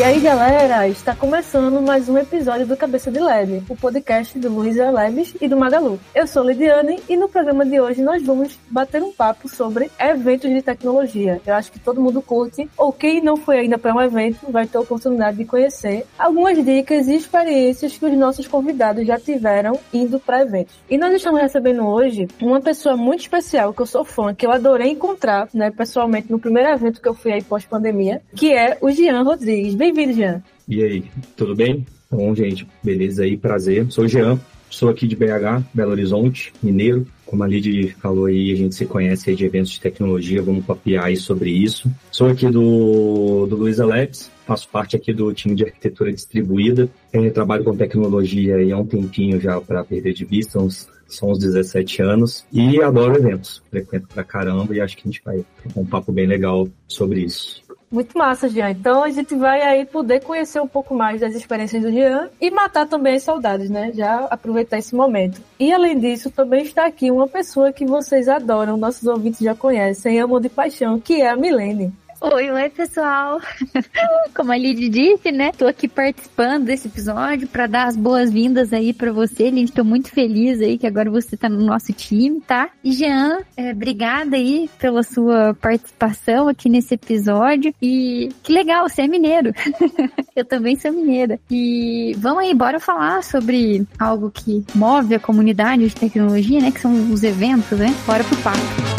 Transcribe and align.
E 0.00 0.02
aí, 0.02 0.18
galera, 0.18 0.88
está 0.88 1.14
começando 1.14 1.78
mais 1.82 2.08
um 2.08 2.16
episódio 2.16 2.66
do 2.66 2.74
Cabeça 2.74 3.10
de 3.10 3.18
Lab, 3.18 3.62
o 3.68 3.76
podcast 3.76 4.38
do 4.38 4.48
Luísa 4.48 4.90
Labs 4.90 5.34
e 5.38 5.46
do 5.46 5.58
Magalu. 5.58 6.00
Eu 6.14 6.26
sou 6.26 6.42
Lidiane 6.42 7.00
e 7.06 7.18
no 7.18 7.28
programa 7.28 7.66
de 7.66 7.78
hoje 7.78 8.00
nós 8.00 8.22
vamos 8.22 8.58
bater 8.70 9.02
um 9.02 9.12
papo 9.12 9.46
sobre 9.46 9.90
eventos 9.98 10.48
de 10.48 10.62
tecnologia. 10.62 11.38
Eu 11.46 11.52
acho 11.52 11.70
que 11.70 11.78
todo 11.78 12.00
mundo 12.00 12.22
curte, 12.22 12.66
ou 12.78 12.94
quem 12.94 13.20
não 13.20 13.36
foi 13.36 13.58
ainda 13.58 13.76
para 13.76 13.94
um 13.94 14.00
evento 14.00 14.50
vai 14.50 14.66
ter 14.66 14.78
a 14.78 14.80
oportunidade 14.80 15.36
de 15.36 15.44
conhecer 15.44 16.06
algumas 16.18 16.64
dicas 16.64 17.06
e 17.06 17.16
experiências 17.16 17.98
que 17.98 18.06
os 18.06 18.16
nossos 18.16 18.48
convidados 18.48 19.06
já 19.06 19.18
tiveram 19.18 19.78
indo 19.92 20.18
para 20.18 20.40
eventos. 20.40 20.76
E 20.88 20.96
nós 20.96 21.12
estamos 21.12 21.42
recebendo 21.42 21.86
hoje 21.86 22.26
uma 22.40 22.62
pessoa 22.62 22.96
muito 22.96 23.20
especial 23.20 23.74
que 23.74 23.82
eu 23.82 23.86
sou 23.86 24.02
fã, 24.02 24.34
que 24.34 24.46
eu 24.46 24.50
adorei 24.50 24.92
encontrar, 24.92 25.46
né, 25.52 25.70
pessoalmente 25.70 26.32
no 26.32 26.38
primeiro 26.38 26.70
evento 26.70 27.02
que 27.02 27.08
eu 27.08 27.14
fui 27.14 27.34
aí 27.34 27.42
pós-pandemia, 27.42 28.22
que 28.34 28.50
é 28.50 28.78
o 28.80 28.90
Jean 28.90 29.22
Rodrigues. 29.24 29.74
Bem-vindo, 29.92 30.16
Jean. 30.16 30.40
E 30.68 30.84
aí, 30.84 31.04
tudo 31.36 31.56
bem? 31.56 31.84
Bom, 32.08 32.32
gente, 32.32 32.64
beleza 32.80 33.24
aí, 33.24 33.36
prazer. 33.36 33.90
Sou 33.90 34.04
o 34.04 34.08
Jean, 34.08 34.38
sou 34.70 34.88
aqui 34.88 35.04
de 35.04 35.16
BH, 35.16 35.64
Belo 35.74 35.90
Horizonte, 35.90 36.52
mineiro. 36.62 37.04
Como 37.26 37.42
a 37.42 37.46
Lid 37.48 37.96
falou 38.00 38.26
aí, 38.26 38.52
a 38.52 38.54
gente 38.54 38.76
se 38.76 38.86
conhece 38.86 39.30
aí 39.30 39.34
de 39.34 39.44
eventos 39.44 39.72
de 39.72 39.80
tecnologia, 39.80 40.42
vamos 40.42 40.64
papiar 40.64 41.06
aí 41.06 41.16
sobre 41.16 41.50
isso. 41.50 41.90
Sou 42.12 42.28
aqui 42.28 42.48
do, 42.48 43.48
do 43.48 43.56
Luiza 43.56 43.84
Labs, 43.84 44.30
faço 44.46 44.68
parte 44.68 44.94
aqui 44.94 45.12
do 45.12 45.32
time 45.32 45.56
de 45.56 45.64
arquitetura 45.64 46.12
distribuída. 46.12 46.88
Eu 47.12 47.32
trabalho 47.32 47.64
com 47.64 47.76
tecnologia 47.76 48.56
aí 48.56 48.70
há 48.70 48.78
um 48.78 48.86
tempinho 48.86 49.40
já 49.40 49.60
para 49.60 49.82
perder 49.82 50.12
de 50.12 50.24
vista, 50.24 50.60
uns, 50.60 50.88
são 51.08 51.32
uns 51.32 51.38
17 51.40 52.00
anos. 52.00 52.46
E 52.52 52.80
adoro 52.80 53.16
eventos, 53.16 53.60
frequento 53.68 54.06
pra 54.06 54.22
caramba 54.22 54.72
e 54.72 54.80
acho 54.80 54.96
que 54.96 55.02
a 55.08 55.10
gente 55.10 55.22
vai 55.24 55.38
ter 55.38 55.80
um 55.80 55.84
papo 55.84 56.12
bem 56.12 56.28
legal 56.28 56.68
sobre 56.86 57.22
isso. 57.22 57.60
Muito 57.92 58.16
massa, 58.16 58.48
Jean. 58.48 58.70
Então 58.70 59.02
a 59.02 59.10
gente 59.10 59.34
vai 59.34 59.60
aí 59.62 59.84
poder 59.84 60.20
conhecer 60.22 60.60
um 60.60 60.68
pouco 60.68 60.94
mais 60.94 61.20
das 61.20 61.34
experiências 61.34 61.82
do 61.82 61.90
Jean 61.90 62.30
e 62.40 62.48
matar 62.48 62.86
também 62.86 63.16
as 63.16 63.24
saudades, 63.24 63.68
né? 63.68 63.90
Já 63.92 64.26
aproveitar 64.26 64.78
esse 64.78 64.94
momento. 64.94 65.42
E 65.58 65.72
além 65.72 65.98
disso, 65.98 66.30
também 66.30 66.62
está 66.62 66.86
aqui 66.86 67.10
uma 67.10 67.26
pessoa 67.26 67.72
que 67.72 67.84
vocês 67.84 68.28
adoram, 68.28 68.76
nossos 68.76 69.08
ouvintes 69.08 69.40
já 69.40 69.56
conhecem, 69.56 70.20
amam 70.20 70.40
de 70.40 70.48
paixão, 70.48 71.00
que 71.00 71.20
é 71.20 71.30
a 71.30 71.36
Milene. 71.36 71.92
Oi, 72.22 72.50
oi, 72.50 72.68
pessoal. 72.68 73.40
Como 74.36 74.52
a 74.52 74.56
Lid 74.56 74.90
disse, 74.90 75.32
né? 75.32 75.52
Tô 75.56 75.66
aqui 75.66 75.88
participando 75.88 76.66
desse 76.66 76.86
episódio 76.86 77.48
para 77.48 77.66
dar 77.66 77.86
as 77.86 77.96
boas-vindas 77.96 78.74
aí 78.74 78.92
para 78.92 79.10
você, 79.10 79.48
Lid. 79.48 79.72
Tô 79.72 79.82
muito 79.82 80.10
feliz 80.10 80.60
aí 80.60 80.76
que 80.76 80.86
agora 80.86 81.10
você 81.10 81.34
tá 81.34 81.48
no 81.48 81.64
nosso 81.64 81.94
time, 81.94 82.38
tá? 82.42 82.68
E 82.84 82.92
Jean, 82.92 83.38
é, 83.56 83.72
obrigada 83.72 84.36
aí 84.36 84.68
pela 84.78 85.02
sua 85.02 85.54
participação 85.54 86.46
aqui 86.46 86.68
nesse 86.68 86.92
episódio. 86.92 87.74
E 87.80 88.28
que 88.42 88.52
legal, 88.52 88.86
você 88.86 89.00
é 89.02 89.08
mineiro. 89.08 89.54
Eu 90.36 90.44
também 90.44 90.76
sou 90.76 90.92
mineira. 90.92 91.40
E 91.50 92.14
vamos 92.18 92.42
aí, 92.42 92.54
bora 92.54 92.78
falar 92.78 93.24
sobre 93.24 93.86
algo 93.98 94.30
que 94.30 94.62
move 94.74 95.14
a 95.14 95.18
comunidade 95.18 95.88
de 95.88 95.94
tecnologia, 95.94 96.60
né? 96.60 96.70
Que 96.70 96.80
são 96.80 97.10
os 97.10 97.22
eventos, 97.22 97.78
né? 97.78 97.94
Bora 98.06 98.22
pro 98.24 98.36
papo. 98.42 98.89